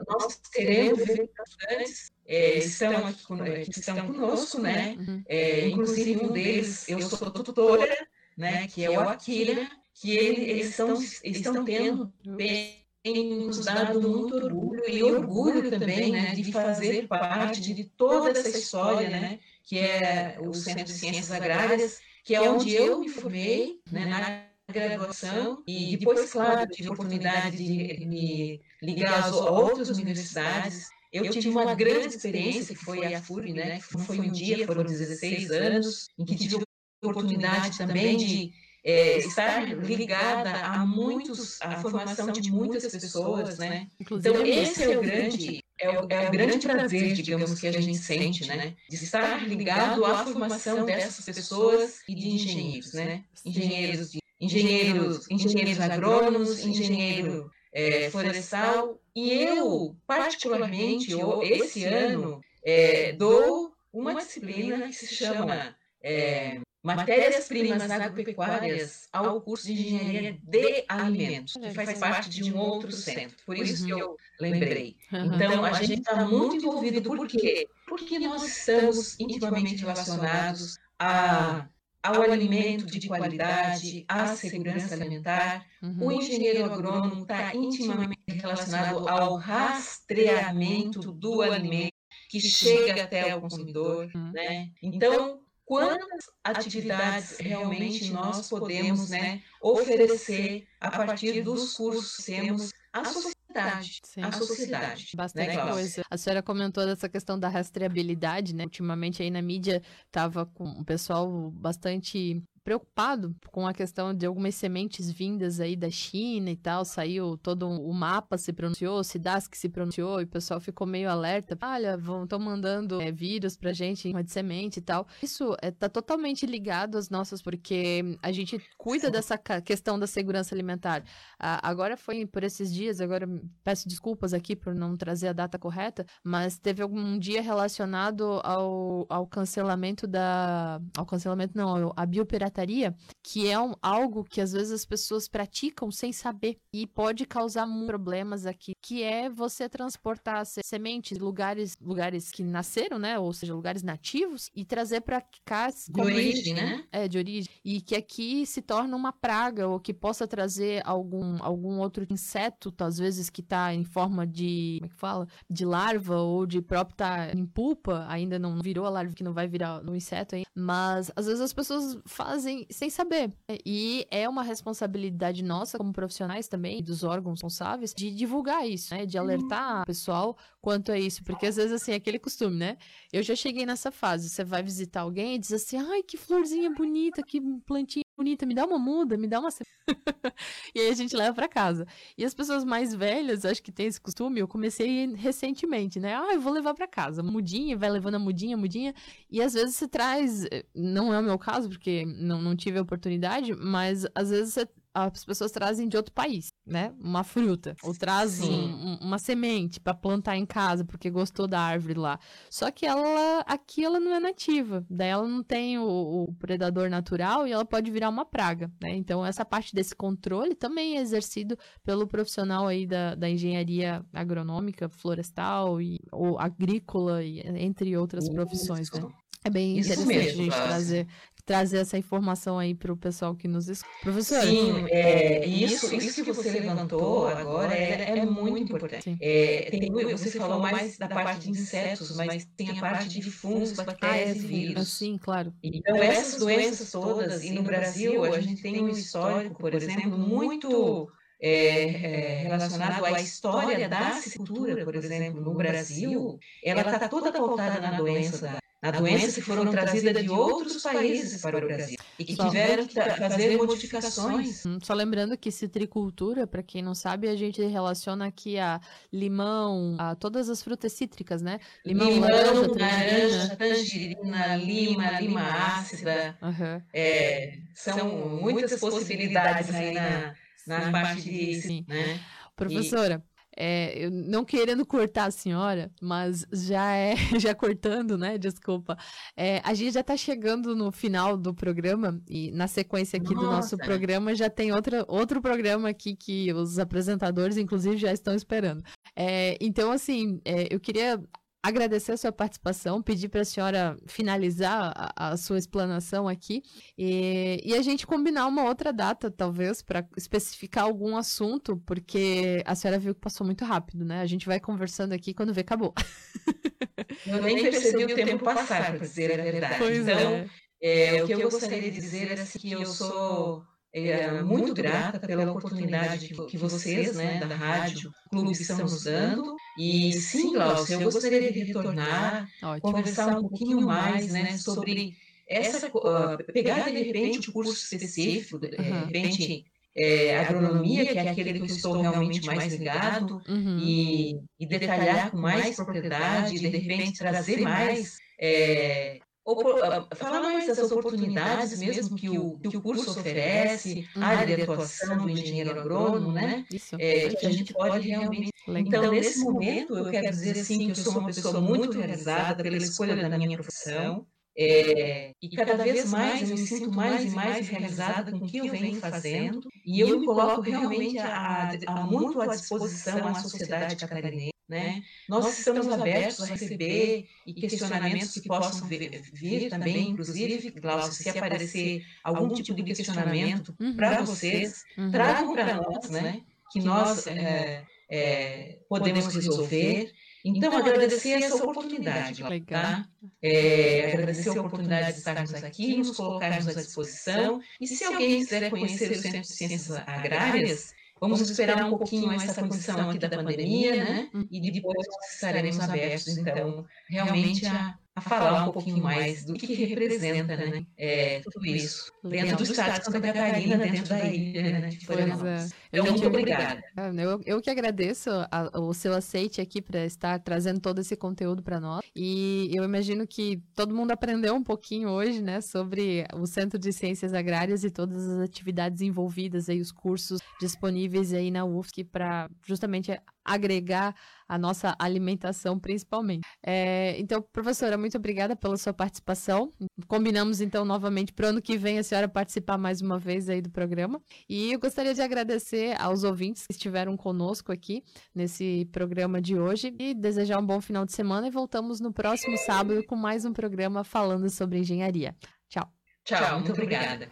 nós 0.08 0.40
queremos 0.52 1.04
ver 1.04 1.30
estudantes 1.46 2.12
é, 2.26 2.58
estão 2.58 3.06
aqui, 3.06 3.70
que 3.70 3.80
estão 3.80 4.06
conosco, 4.06 4.60
né? 4.60 4.96
Uhum. 4.98 5.22
É, 5.28 5.68
inclusive 5.68 6.24
um 6.24 6.32
deles, 6.32 6.88
eu 6.88 7.02
sou 7.02 7.30
tutora, 7.30 8.08
né? 8.36 8.66
Que 8.68 8.84
é 8.84 8.90
o 8.90 9.00
Akira, 9.00 9.68
que 9.92 10.16
ele, 10.16 10.50
eles 10.50 10.70
estão, 10.70 10.94
estão 11.22 11.64
tendo 11.64 12.10
bem 12.24 12.83
nos 13.04 13.64
dado 13.64 14.00
muito 14.00 14.34
orgulho 14.34 14.88
e 14.88 15.02
orgulho 15.02 15.70
também, 15.70 16.10
né, 16.10 16.34
de 16.34 16.50
fazer 16.50 17.06
parte 17.06 17.60
de 17.60 17.84
toda 17.84 18.30
essa 18.30 18.48
história, 18.48 19.10
né, 19.10 19.38
que 19.62 19.78
é 19.78 20.38
o 20.40 20.54
Centro 20.54 20.84
de 20.84 20.92
Ciências 20.92 21.30
Agrárias, 21.30 22.00
que 22.24 22.34
é 22.34 22.50
onde 22.50 22.74
eu 22.74 23.00
me 23.00 23.10
formei, 23.10 23.80
né, 23.92 24.06
na 24.06 24.44
graduação 24.72 25.62
e 25.66 25.98
depois, 25.98 26.32
claro, 26.32 26.66
tive 26.70 26.88
a 26.88 26.92
oportunidade 26.92 27.58
de 27.58 28.06
me 28.06 28.62
ligar 28.82 29.24
a 29.24 29.50
outras 29.50 29.90
universidades. 29.90 30.88
Eu 31.12 31.28
tive 31.28 31.50
uma 31.50 31.74
grande 31.74 32.16
experiência, 32.16 32.74
que 32.74 32.82
foi 32.82 33.14
a 33.14 33.22
FURB, 33.22 33.52
né, 33.52 33.80
foi 33.80 34.18
um 34.18 34.32
dia, 34.32 34.66
foram 34.66 34.82
16 34.82 35.50
anos, 35.50 36.08
em 36.18 36.24
que 36.24 36.34
tive 36.36 36.56
a 36.56 37.06
oportunidade 37.06 37.76
também 37.76 38.16
de 38.16 38.63
é, 38.84 39.18
estar 39.18 39.64
ligada 39.64 40.50
a 40.50 40.84
muitos, 40.84 41.58
a 41.62 41.80
formação 41.80 42.30
de 42.30 42.52
muitas 42.52 42.86
pessoas, 42.92 43.58
né? 43.58 43.88
Então 43.98 44.44
esse 44.44 44.82
é 44.82 44.98
o 44.98 45.00
grande, 45.00 45.64
é 45.80 45.88
o, 45.88 46.06
é 46.10 46.28
o 46.28 46.30
grande 46.30 46.58
prazer, 46.66 47.14
digamos, 47.14 47.58
que 47.58 47.66
a 47.66 47.72
gente 47.72 47.96
sente, 47.96 48.46
né? 48.46 48.74
De 48.88 48.96
estar 48.96 49.42
ligado 49.48 50.04
à 50.04 50.24
formação 50.24 50.84
dessas 50.84 51.24
pessoas 51.24 52.00
e 52.06 52.14
de 52.14 52.28
engenheiros, 52.28 52.92
né? 52.92 53.24
Engenheiros, 53.44 54.12
de, 54.12 54.18
engenheiros, 54.38 55.30
engenheiros 55.30 55.80
agrônomos, 55.80 56.60
engenheiro 56.60 57.50
é, 57.72 58.10
florestal. 58.10 59.00
E 59.16 59.32
eu, 59.32 59.96
particularmente, 60.06 61.10
esse 61.42 61.84
ano, 61.84 62.42
é, 62.62 63.12
dou 63.12 63.72
uma 63.90 64.14
disciplina 64.14 64.88
que 64.88 64.92
se 64.92 65.14
chama 65.14 65.74
é, 66.02 66.60
matérias-primas 66.84 67.90
agropecuárias 67.90 69.08
ao 69.10 69.40
curso 69.40 69.66
de 69.66 69.72
engenharia 69.72 70.38
de 70.42 70.84
alimentos, 70.86 71.54
que 71.54 71.70
faz 71.70 71.98
parte 71.98 72.28
de 72.28 72.52
um 72.52 72.58
outro 72.58 72.92
centro. 72.92 73.36
Por 73.46 73.56
isso 73.56 73.86
que 73.86 73.90
eu 73.90 74.16
lembrei. 74.38 74.96
Então, 75.10 75.64
a 75.64 75.72
gente 75.82 76.00
está 76.00 76.24
muito 76.26 76.56
envolvido, 76.56 77.02
por 77.02 77.26
quê? 77.26 77.66
Porque 77.88 78.18
nós 78.18 78.46
estamos 78.46 79.18
intimamente 79.18 79.76
relacionados 79.76 80.78
a, 80.98 81.66
ao 82.02 82.20
alimento 82.20 82.84
de 82.86 83.08
qualidade, 83.08 84.04
à 84.06 84.36
segurança 84.36 84.94
alimentar. 84.94 85.64
Uhum. 85.82 86.06
O 86.06 86.12
engenheiro 86.12 86.64
agrônomo 86.66 87.22
está 87.22 87.54
intimamente 87.54 88.20
relacionado 88.28 89.08
ao 89.08 89.36
rastreamento 89.36 91.12
do 91.12 91.40
alimento 91.40 91.94
que 92.28 92.40
chega 92.40 93.04
até 93.04 93.34
o 93.34 93.40
consumidor. 93.40 94.10
Uhum. 94.14 94.32
Né? 94.32 94.70
Então, 94.82 95.43
quantas 95.64 96.30
atividades 96.42 97.38
realmente 97.38 98.12
nós 98.12 98.48
podemos 98.48 99.10
né, 99.10 99.42
oferecer 99.60 100.66
a 100.80 100.90
partir 100.90 101.42
dos 101.42 101.74
cursos 101.74 102.16
que 102.16 102.32
temos 102.32 102.72
à 102.92 103.04
sociedade. 103.04 104.00
Sim. 104.04 104.22
À 104.22 104.32
sociedade. 104.32 105.02
Né, 105.04 105.16
Bastante 105.16 105.56
né, 105.56 105.70
coisa. 105.70 106.02
A 106.10 106.16
senhora 106.16 106.42
comentou 106.42 106.84
dessa 106.84 107.08
questão 107.08 107.38
da 107.38 107.48
rastreabilidade, 107.48 108.54
né? 108.54 108.64
Ultimamente 108.64 109.22
aí 109.22 109.30
na 109.30 109.40
mídia 109.40 109.82
estava 110.06 110.44
com 110.44 110.64
o 110.64 110.84
pessoal 110.84 111.50
bastante 111.50 112.42
preocupado 112.64 113.36
com 113.52 113.66
a 113.66 113.74
questão 113.74 114.14
de 114.14 114.24
algumas 114.24 114.54
sementes 114.54 115.10
vindas 115.10 115.60
aí 115.60 115.76
da 115.76 115.90
China 115.90 116.50
e 116.50 116.56
tal. 116.56 116.84
Saiu 116.84 117.36
todo 117.36 117.68
o 117.68 117.92
mapa 117.92 118.38
se 118.38 118.52
pronunciou, 118.52 119.04
cidades 119.04 119.46
que 119.46 119.58
se 119.58 119.68
pronunciou, 119.68 120.20
e 120.20 120.24
o 120.24 120.26
pessoal 120.26 120.58
ficou 120.58 120.86
meio 120.86 121.10
alerta. 121.10 121.58
Olha, 121.60 121.98
estão 122.22 122.38
mandando 122.38 123.00
é, 123.02 123.12
vírus 123.12 123.54
pra 123.56 123.72
gente 123.72 124.10
de 124.10 124.32
semente 124.32 124.78
e 124.78 124.82
tal. 124.82 125.06
Isso 125.22 125.54
é, 125.60 125.70
tá 125.70 125.90
totalmente 125.90 126.46
ligado 126.46 126.96
às 126.96 127.10
nossas, 127.10 127.42
porque 127.42 128.16
a 128.22 128.32
gente 128.32 128.58
cuida 128.78 129.10
dessa 129.10 129.36
questão 129.36 129.98
da 129.98 130.06
segurança 130.06 130.54
alimentar. 130.54 131.04
Agora 131.38 131.98
foi 131.98 132.24
por 132.24 132.42
esses 132.42 132.72
dias, 132.72 132.98
agora 133.00 133.28
peço 133.62 133.86
desculpas 133.86 134.32
aqui 134.32 134.56
por 134.56 134.74
não 134.74 134.96
trazer 134.96 135.28
a 135.28 135.32
data 135.34 135.58
correta, 135.58 136.06
mas 136.22 136.58
teve 136.58 136.82
algum 136.82 137.18
dia 137.18 137.42
relacionado 137.42 138.40
ao, 138.42 139.04
ao 139.10 139.26
cancelamento 139.26 140.06
da. 140.06 140.80
Ao 140.96 141.04
cancelamento, 141.04 141.52
não, 141.54 141.92
a 141.94 142.06
biopirataria 142.06 142.53
pirataria, 142.54 142.94
que 143.22 143.48
é 143.48 143.58
um, 143.58 143.74
algo 143.82 144.24
que 144.24 144.40
às 144.40 144.52
vezes 144.52 144.70
as 144.70 144.84
pessoas 144.84 145.26
praticam 145.26 145.90
sem 145.90 146.12
saber 146.12 146.56
e 146.72 146.86
pode 146.86 147.26
causar 147.26 147.66
problemas 147.86 148.46
aqui, 148.46 148.72
que 148.80 149.02
é 149.02 149.28
você 149.28 149.68
transportar 149.68 150.44
sementes 150.46 151.18
de 151.18 151.24
lugares, 151.24 151.76
lugares 151.80 152.30
que 152.30 152.44
nasceram, 152.44 152.98
né, 152.98 153.18
ou 153.18 153.32
seja, 153.32 153.54
lugares 153.54 153.82
nativos 153.82 154.50
e 154.54 154.64
trazer 154.64 155.00
para 155.00 155.22
cá 155.44 155.68
de 155.70 156.00
origem, 156.00 156.54
né? 156.54 156.84
É, 156.92 157.08
de 157.08 157.18
origem, 157.18 157.50
e 157.64 157.80
que 157.80 157.96
aqui 157.96 158.46
se 158.46 158.62
torna 158.62 158.96
uma 158.96 159.12
praga 159.12 159.66
ou 159.66 159.80
que 159.80 159.92
possa 159.92 160.26
trazer 160.26 160.82
algum 160.84 161.42
algum 161.42 161.78
outro 161.78 162.06
inseto, 162.10 162.72
às 162.78 162.98
vezes 162.98 163.28
que 163.30 163.40
está 163.40 163.74
em 163.74 163.84
forma 163.84 164.26
de, 164.26 164.76
como 164.80 164.86
é 164.86 164.88
que 164.94 165.00
fala? 165.00 165.28
De 165.50 165.64
larva 165.64 166.18
ou 166.18 166.46
de 166.46 166.60
próprio 166.60 166.96
tá 166.96 167.32
em 167.32 167.46
pupa, 167.46 168.06
ainda 168.08 168.38
não 168.38 168.60
virou 168.60 168.86
a 168.86 168.90
larva 168.90 169.14
que 169.14 169.24
não 169.24 169.32
vai 169.32 169.48
virar 169.48 169.82
no 169.82 169.96
inseto 169.96 170.36
aí, 170.36 170.44
mas 170.54 171.10
às 171.16 171.26
vezes 171.26 171.40
as 171.40 171.52
pessoas 171.52 171.98
fazem 172.06 172.43
fazem 172.44 172.66
sem 172.70 172.90
saber. 172.90 173.32
E 173.64 174.06
é 174.10 174.28
uma 174.28 174.42
responsabilidade 174.42 175.42
nossa, 175.42 175.78
como 175.78 175.92
profissionais 175.92 176.46
também, 176.46 176.82
dos 176.82 177.02
órgãos 177.02 177.40
responsáveis, 177.40 177.94
de 177.94 178.14
divulgar 178.14 178.68
isso, 178.68 178.94
né? 178.94 179.06
De 179.06 179.16
alertar 179.16 179.82
o 179.82 179.86
pessoal 179.86 180.36
quanto 180.64 180.90
a 180.90 180.98
isso. 180.98 181.22
Porque 181.22 181.46
às 181.46 181.56
vezes, 181.56 181.72
assim, 181.72 181.92
é 181.92 181.96
aquele 181.96 182.18
costume, 182.18 182.56
né? 182.56 182.78
Eu 183.12 183.22
já 183.22 183.36
cheguei 183.36 183.66
nessa 183.66 183.90
fase. 183.92 184.30
Você 184.30 184.42
vai 184.42 184.62
visitar 184.62 185.02
alguém 185.02 185.34
e 185.34 185.38
diz 185.38 185.52
assim: 185.52 185.76
ai, 185.76 186.02
que 186.02 186.16
florzinha 186.16 186.70
bonita, 186.70 187.22
que 187.22 187.38
plantinha 187.66 188.02
bonita, 188.16 188.46
me 188.46 188.54
dá 188.54 188.64
uma 188.64 188.78
muda, 188.78 189.18
me 189.18 189.26
dá 189.26 189.40
uma. 189.40 189.50
e 190.74 190.80
aí 190.80 190.88
a 190.88 190.94
gente 190.94 191.14
leva 191.14 191.34
para 191.34 191.48
casa. 191.48 191.86
E 192.16 192.24
as 192.24 192.32
pessoas 192.32 192.64
mais 192.64 192.94
velhas, 192.94 193.44
acho 193.44 193.62
que 193.62 193.70
tem 193.70 193.86
esse 193.86 194.00
costume, 194.00 194.40
eu 194.40 194.48
comecei 194.48 195.14
recentemente, 195.14 196.00
né? 196.00 196.16
Ah, 196.16 196.32
eu 196.32 196.40
vou 196.40 196.52
levar 196.52 196.72
para 196.72 196.88
casa, 196.88 197.22
mudinha, 197.22 197.76
vai 197.76 197.90
levando 197.90 198.14
a 198.14 198.18
mudinha, 198.18 198.56
mudinha. 198.56 198.94
E 199.30 199.42
às 199.42 199.52
vezes 199.52 199.76
você 199.76 199.86
traz, 199.86 200.46
não 200.74 201.12
é 201.12 201.18
o 201.18 201.22
meu 201.22 201.38
caso, 201.38 201.68
porque 201.68 202.06
não, 202.06 202.40
não 202.40 202.56
tive 202.56 202.78
a 202.78 202.82
oportunidade, 202.82 203.54
mas 203.54 204.06
às 204.14 204.30
vezes 204.30 204.54
você 204.54 204.66
as 204.94 205.24
pessoas 205.24 205.50
trazem 205.50 205.88
de 205.88 205.96
outro 205.96 206.12
país, 206.12 206.52
né? 206.64 206.94
Uma 207.00 207.24
fruta. 207.24 207.74
Ou 207.82 207.92
trazem 207.92 208.48
um, 208.48 208.98
uma 209.00 209.18
semente 209.18 209.80
para 209.80 209.92
plantar 209.92 210.36
em 210.36 210.46
casa 210.46 210.84
porque 210.84 211.10
gostou 211.10 211.48
da 211.48 211.60
árvore 211.60 211.98
lá. 211.98 212.18
Só 212.48 212.70
que 212.70 212.86
ela 212.86 213.40
aqui 213.40 213.84
ela 213.84 213.98
não 213.98 214.14
é 214.14 214.20
nativa. 214.20 214.86
Daí 214.88 215.08
ela 215.08 215.26
não 215.26 215.42
tem 215.42 215.78
o, 215.78 215.84
o 216.28 216.34
predador 216.34 216.88
natural 216.88 217.46
e 217.46 217.52
ela 217.52 217.64
pode 217.64 217.90
virar 217.90 218.08
uma 218.08 218.24
praga, 218.24 218.70
né? 218.80 218.94
Então 218.94 219.26
essa 219.26 219.44
parte 219.44 219.74
desse 219.74 219.96
controle 219.96 220.54
também 220.54 220.96
é 220.96 221.00
exercido 221.00 221.58
pelo 221.82 222.06
profissional 222.06 222.68
aí 222.68 222.86
da, 222.86 223.16
da 223.16 223.28
engenharia 223.28 224.04
agronômica, 224.12 224.88
florestal 224.88 225.82
e 225.82 225.98
ou 226.12 226.38
agrícola 226.38 227.22
e 227.24 227.40
entre 227.40 227.96
outras 227.96 228.28
profissões, 228.28 228.90
né? 228.92 229.00
É 229.44 229.50
bem 229.50 229.78
Isso 229.78 229.92
interessante 229.92 230.16
mesmo, 230.16 230.40
a 230.40 230.44
gente 230.44 230.48
Cláudia. 230.48 230.68
trazer, 230.68 231.06
trazer 231.44 231.78
essa 231.78 231.98
informação 231.98 232.58
aí 232.58 232.74
para 232.74 232.90
o 232.90 232.96
pessoal 232.96 233.34
que 233.34 233.46
nos 233.46 233.68
escuta. 233.68 233.94
Professora, 234.00 234.46
Sim, 234.46 234.86
é, 234.88 235.46
isso, 235.46 235.94
isso 235.94 236.24
que 236.24 236.32
você 236.32 236.50
levantou 236.50 237.28
agora 237.28 237.74
é, 237.74 238.20
é 238.20 238.24
muito 238.24 238.72
importante. 238.72 239.16
É, 239.20 239.68
tem, 239.70 239.92
você 239.92 240.30
falou 240.30 240.60
mais 240.60 240.96
da 240.96 241.08
parte 241.08 241.50
de 241.50 241.50
insetos, 241.50 242.16
mas 242.16 242.46
tem 242.56 242.70
a 242.70 242.80
parte 242.80 243.20
de 243.20 243.30
fungos, 243.30 243.72
bactérias 243.72 244.38
e 244.38 244.46
vírus. 244.46 244.88
Sim, 244.88 245.18
claro. 245.18 245.52
Então, 245.62 245.96
essas 245.96 246.40
doenças 246.40 246.90
todas, 246.90 247.44
e 247.44 247.52
no 247.52 247.62
Brasil 247.62 248.24
a 248.24 248.40
gente 248.40 248.62
tem 248.62 248.82
um 248.82 248.88
histórico, 248.88 249.60
por 249.60 249.74
exemplo, 249.74 250.18
muito 250.18 251.10
é, 251.38 251.84
é, 251.84 252.42
relacionado 252.44 253.04
à 253.04 253.20
história 253.20 253.86
da 253.88 254.08
acicultura, 254.08 254.82
por 254.82 254.94
exemplo, 254.94 255.42
no 255.42 255.52
Brasil, 255.52 256.38
ela 256.64 256.80
está 256.80 257.08
toda 257.08 257.30
pautada 257.30 257.78
na 257.80 257.98
doença 257.98 258.38
da 258.38 258.63
na 258.84 258.90
doença 258.90 259.32
que 259.32 259.40
foram 259.40 259.70
trazidas 259.70 260.22
de 260.22 260.28
outros 260.28 260.82
países 260.82 261.40
para 261.40 261.56
o 261.56 261.60
Brasil 261.66 261.96
e 262.18 262.24
que 262.24 262.36
Só- 262.36 262.48
tiveram 262.50 262.86
que 262.86 262.94
fazer 263.00 263.56
modificações. 263.56 264.66
Hum, 264.66 264.78
Só 264.82 264.92
lembrando 264.92 265.36
que 265.38 265.50
citricultura, 265.50 266.46
para 266.46 266.62
quem 266.62 266.82
não 266.82 266.94
sabe, 266.94 267.26
a 267.28 267.34
gente 267.34 267.62
relaciona 267.64 268.26
aqui 268.26 268.58
a 268.58 268.78
limão, 269.10 269.96
a 269.98 270.14
todas 270.14 270.50
as 270.50 270.62
frutas 270.62 270.92
cítricas, 270.92 271.40
né? 271.40 271.58
Limão, 271.84 272.10
Limão, 272.10 272.28
laranja, 272.28 272.68
tangerina. 272.68 273.36
laranja, 273.38 273.56
tangerina, 273.56 274.56
lima, 274.56 275.20
lima 275.20 275.40
ácida, 275.42 276.36
Aham. 276.42 276.82
é, 276.92 277.58
são 277.74 278.38
muitas 278.40 278.78
possibilidades 278.78 279.74
aí 279.74 279.94
na, 279.94 280.34
na 280.66 280.92
parte 280.92 281.22
de, 281.22 281.60
Sim. 281.62 281.84
né? 281.88 282.20
Professora, 282.54 283.22
é, 283.56 284.06
eu 284.06 284.10
não 284.10 284.44
querendo 284.44 284.84
cortar 284.84 285.26
a 285.26 285.30
senhora, 285.30 285.90
mas 286.00 286.46
já 286.52 286.94
é, 286.94 287.14
já 287.38 287.54
cortando, 287.54 288.18
né? 288.18 288.36
Desculpa. 288.38 288.96
É, 289.36 289.60
a 289.64 289.74
gente 289.74 289.92
já 289.92 290.00
está 290.00 290.16
chegando 290.16 290.74
no 290.74 290.90
final 290.90 291.36
do 291.36 291.54
programa 291.54 292.20
e 292.28 292.50
na 292.52 292.66
sequência 292.66 293.16
aqui 293.16 293.34
do 293.34 293.42
nosso 293.42 293.76
Nossa. 293.76 293.78
programa 293.78 294.34
já 294.34 294.50
tem 294.50 294.72
outra, 294.72 295.04
outro 295.08 295.40
programa 295.40 295.88
aqui 295.88 296.16
que 296.16 296.52
os 296.52 296.78
apresentadores, 296.78 297.56
inclusive, 297.56 297.96
já 297.96 298.12
estão 298.12 298.34
esperando. 298.34 298.82
É, 299.16 299.56
então, 299.60 299.92
assim, 299.92 300.40
é, 300.44 300.68
eu 300.70 300.80
queria 300.80 301.22
agradecer 301.64 302.12
a 302.12 302.16
sua 302.18 302.30
participação, 302.30 303.02
pedir 303.02 303.30
para 303.30 303.40
a 303.40 303.44
senhora 303.44 303.96
finalizar 304.06 304.92
a, 304.94 305.30
a 305.30 305.36
sua 305.38 305.58
explanação 305.58 306.28
aqui 306.28 306.62
e, 306.96 307.58
e 307.64 307.74
a 307.74 307.80
gente 307.80 308.06
combinar 308.06 308.46
uma 308.46 308.64
outra 308.64 308.92
data, 308.92 309.30
talvez, 309.30 309.80
para 309.80 310.06
especificar 310.14 310.84
algum 310.84 311.16
assunto, 311.16 311.78
porque 311.86 312.62
a 312.66 312.74
senhora 312.74 312.98
viu 312.98 313.14
que 313.14 313.20
passou 313.20 313.46
muito 313.46 313.64
rápido, 313.64 314.04
né? 314.04 314.20
A 314.20 314.26
gente 314.26 314.44
vai 314.44 314.60
conversando 314.60 315.14
aqui 315.14 315.32
quando 315.32 315.54
vê, 315.54 315.62
acabou. 315.62 315.94
Eu 317.26 317.40
nem 317.40 317.62
percebi 317.62 318.04
o 318.04 318.14
tempo 318.14 318.44
passar, 318.44 318.90
para 318.90 318.98
dizer 318.98 319.40
a 319.40 319.42
verdade. 319.42 319.96
então, 319.96 320.46
é, 320.82 321.22
o 321.22 321.26
que 321.26 321.32
eu 321.32 321.50
gostaria 321.50 321.80
de 321.80 321.90
dizer 321.90 322.30
é 322.30 322.34
assim, 322.34 322.58
que 322.58 322.72
eu 322.72 322.84
sou 322.84 323.64
é, 323.94 324.42
muito 324.42 324.74
grata 324.74 325.20
pela 325.20 325.52
oportunidade 325.52 326.28
que, 326.28 326.46
que 326.46 326.58
vocês, 326.58 327.14
né, 327.14 327.38
da 327.38 327.54
rádio, 327.54 328.10
clube, 328.28 328.50
estão 328.50 328.78
nos 328.78 329.04
dando. 329.04 329.54
E 329.78 330.12
sim, 330.12 330.52
Glaucio, 330.52 330.94
eu 331.00 331.02
gostaria 331.02 331.52
de 331.52 331.60
retornar, 331.64 332.48
Ótimo. 332.62 332.80
conversar 332.80 333.38
um 333.38 333.42
pouquinho 333.48 333.80
mais, 333.82 334.32
né, 334.32 334.58
sobre 334.58 335.12
essa, 335.46 335.86
uh, 335.88 336.52
pegar 336.52 336.90
de 336.90 336.90
repente 336.90 337.50
o 337.50 337.52
curso 337.52 337.72
específico, 337.72 338.58
de 338.58 338.74
Aham. 338.76 339.04
repente 339.06 339.64
é, 339.96 340.38
agronomia, 340.38 341.06
que 341.06 341.18
é 341.18 341.30
aquele 341.30 341.52
que 341.52 341.60
eu 341.60 341.66
estou 341.66 342.00
realmente 342.00 342.44
mais 342.44 342.74
ligado, 342.74 343.40
Uhum. 343.48 343.78
e, 343.78 344.34
e 344.58 344.66
detalhar 344.66 345.30
com 345.30 345.36
mais 345.36 345.76
propriedade, 345.76 346.58
de 346.58 346.66
repente 346.68 347.16
trazer 347.16 347.60
mais, 347.60 348.16
é, 348.40 349.20
opor- 349.44 349.80
ah, 349.84 350.08
falar 350.16 350.40
mais 350.42 350.66
das 350.66 350.90
oportunidades 350.90 351.78
mesmo 351.78 352.16
que 352.16 352.28
o, 352.28 352.58
que 352.58 352.76
o 352.76 352.82
curso 352.82 353.10
oferece, 353.10 354.06
Uhum. 354.16 354.22
área 354.22 354.56
de 354.56 354.62
atuação 354.62 355.18
do 355.18 355.30
engenheiro 355.30 355.78
agrônomo, 355.78 356.32
né? 356.32 356.64
Isso. 356.70 356.96
É, 356.98 357.28
que 357.34 357.46
a 357.46 357.50
gente 357.50 357.72
pode 357.72 358.08
realmente. 358.08 358.50
Legal. 358.66 358.86
Então, 359.02 359.10
nesse 359.12 359.40
momento, 359.40 359.96
eu 359.98 360.10
quero 360.10 360.30
dizer 360.30 360.52
assim 360.58 360.86
que 360.86 360.92
eu 360.92 361.04
sou 361.04 361.18
uma 361.18 361.26
pessoa 361.26 361.60
muito 361.60 361.98
realizada 361.98 362.62
pela 362.62 362.76
escolha 362.76 363.16
da 363.28 363.36
minha 363.38 363.56
profissão. 363.58 364.26
é, 364.56 365.32
e 365.42 365.50
cada 365.50 365.76
vez 365.84 366.10
mais 366.12 366.48
eu 366.48 366.56
me 366.56 366.66
sinto 366.66 366.90
mais 366.92 367.24
e 367.24 367.30
mais 367.30 367.68
realizada 367.68 368.30
com 368.30 368.38
o 368.38 368.46
que 368.46 368.58
eu 368.58 368.68
venho 368.68 369.00
fazendo, 369.00 369.68
e 369.84 370.00
eu 370.00 370.18
me 370.20 370.24
coloco 370.26 370.60
realmente 370.62 371.18
a, 371.18 371.70
a- 371.88 372.06
muito 372.06 372.40
à 372.40 372.46
disposição 372.46 373.26
à 373.26 373.34
sociedade 373.34 373.96
catarinense. 373.96 374.53
Né? 374.66 375.02
Nós 375.28 375.58
estamos 375.58 375.86
abertos 375.88 376.40
a 376.40 376.46
receber 376.46 377.28
e 377.46 377.52
questionamentos 377.52 378.32
que 378.32 378.48
possam 378.48 378.88
vir, 378.88 379.20
vir 379.32 379.68
também, 379.68 380.08
inclusive, 380.10 380.70
Glaucio, 380.70 381.12
se 381.12 381.28
aparecer 381.28 382.02
algum 382.22 382.48
tipo 382.54 382.74
de 382.74 382.82
questionamento 382.94 383.74
Uhum. 383.78 383.94
para 383.94 384.22
vocês, 384.22 384.82
Uhum. 384.96 385.10
tragam 385.10 385.52
para 385.52 385.74
nós, 385.74 386.08
né? 386.08 386.40
Que 386.72 386.80
nós 386.80 387.26
é, 387.26 387.84
é, 388.10 388.78
podemos 388.88 389.26
resolver. 389.34 390.10
Então, 390.46 390.76
agradecer 390.76 391.42
essa 391.42 391.64
oportunidade, 391.64 392.42
Legal. 392.42 392.82
tá? 392.82 393.08
É, 393.42 394.12
agradecer 394.12 394.48
a 394.50 394.60
oportunidade 394.62 395.12
de 395.12 395.18
estarmos 395.18 395.54
aqui, 395.54 395.96
nos 395.96 396.16
colocarmos 396.16 396.68
à 396.68 396.72
disposição. 396.74 397.60
E 397.80 397.86
se 397.86 398.02
alguém 398.04 398.40
quiser 398.40 398.70
conhecer 398.70 399.10
o 399.12 399.14
Centro 399.20 399.40
de 399.42 399.46
Ciências 399.46 399.90
Agrárias, 400.06 400.94
vamos 401.20 401.40
esperar 401.40 401.84
um 401.84 401.96
pouquinho 401.96 402.30
essa 402.32 402.60
condição 402.62 403.10
aqui 403.10 403.18
da 403.18 403.28
pandemia, 403.28 404.04
né? 404.04 404.30
E 404.50 404.70
depois 404.70 405.06
estaremos 405.32 405.78
abertos, 405.80 406.36
então, 406.38 406.86
realmente 407.08 407.66
a, 407.66 407.98
a 408.16 408.20
falar 408.20 408.68
um 408.68 408.72
pouquinho 408.72 408.98
mais 409.02 409.44
do 409.44 409.54
que 409.54 409.74
representa, 409.74 410.56
né? 410.56 410.86
É, 410.96 411.40
tudo 411.40 411.66
isso. 411.66 412.12
Dentro 412.22 412.56
do 412.58 412.62
estado 412.62 412.98
de 413.00 413.04
Santa 413.06 413.20
Catarina, 413.20 413.76
dentro 413.76 414.08
da 414.08 414.24
ilha, 414.30 414.62
né? 414.62 414.88
De 414.88 414.96
Pois 414.98 415.18
Florianópolis. 415.18 415.72
é. 415.72 415.74
Eu 415.98 416.02
Então, 416.02 416.12
muito 416.12 416.26
obrigada. 416.28 416.82
Ah, 416.96 417.08
Eu, 417.08 417.40
eu 417.44 417.60
que 417.60 417.68
agradeço 417.70 418.30
a- 418.30 418.70
o 418.78 418.94
seu 418.94 419.14
aceite 419.14 419.60
aqui 419.60 419.82
para 419.82 420.04
estar 420.04 420.38
trazendo 420.38 420.78
todo 420.80 421.00
esse 421.00 421.16
conteúdo 421.16 421.60
para 421.62 421.80
nós. 421.80 422.04
E 422.14 422.70
eu 422.72 422.84
imagino 422.84 423.26
que 423.26 423.60
todo 423.74 423.94
mundo 423.94 424.12
aprendeu 424.12 424.54
um 424.54 424.62
pouquinho 424.62 425.08
hoje, 425.08 425.42
né, 425.42 425.60
sobre 425.60 426.24
o 426.34 426.46
Centro 426.46 426.78
de 426.78 426.92
Ciências 426.92 427.34
Agrárias 427.34 427.82
e 427.82 427.90
todas 427.90 428.28
as 428.28 428.38
atividades 428.40 429.00
envolvidas 429.00 429.68
aí, 429.68 429.80
os 429.80 429.90
cursos 429.90 430.40
disponíveis 430.60 431.32
aí 431.32 431.50
na 431.50 431.64
UFSC 431.64 432.04
para 432.04 432.48
justamente 432.64 433.10
agregar 433.44 434.14
a 434.48 434.58
nossa 434.58 434.94
alimentação, 434.98 435.78
principalmente. 435.78 436.42
É, 436.64 437.18
então, 437.18 437.42
professora, 437.52 437.96
muito 437.96 438.16
obrigada 438.16 438.54
pela 438.56 438.76
sua 438.76 438.92
participação. 438.92 439.72
Combinamos 440.06 440.60
então 440.60 440.84
novamente 440.84 441.32
para 441.32 441.46
o 441.46 441.48
ano 441.50 441.62
que 441.62 441.76
vem 441.76 441.98
a 441.98 442.02
senhora 442.02 442.28
participar 442.28 442.78
mais 442.78 443.00
uma 443.00 443.18
vez 443.18 443.48
aí 443.48 443.60
do 443.60 443.70
programa. 443.70 444.20
E 444.48 444.72
eu 444.72 444.78
gostaria 444.78 445.14
de 445.14 445.22
agradecer 445.22 446.00
aos 446.00 446.24
ouvintes 446.24 446.66
que 446.66 446.72
estiveram 446.72 447.16
conosco 447.16 447.72
aqui 447.72 448.02
nesse 448.34 448.88
programa 448.92 449.40
de 449.40 449.58
hoje 449.58 449.94
e 449.98 450.14
desejar 450.14 450.58
um 450.58 450.66
bom 450.66 450.80
final 450.80 451.04
de 451.04 451.12
semana 451.12 451.46
e 451.46 451.50
voltamos 451.50 452.00
no 452.00 452.12
próximo 452.12 452.56
sábado 452.58 453.04
com 453.04 453.16
mais 453.16 453.44
um 453.44 453.52
programa 453.52 454.04
falando 454.04 454.48
sobre 454.50 454.78
engenharia. 454.78 455.34
Tchau. 455.68 455.90
Tchau, 456.24 456.60
muito 456.60 456.72
obrigada. 456.72 457.28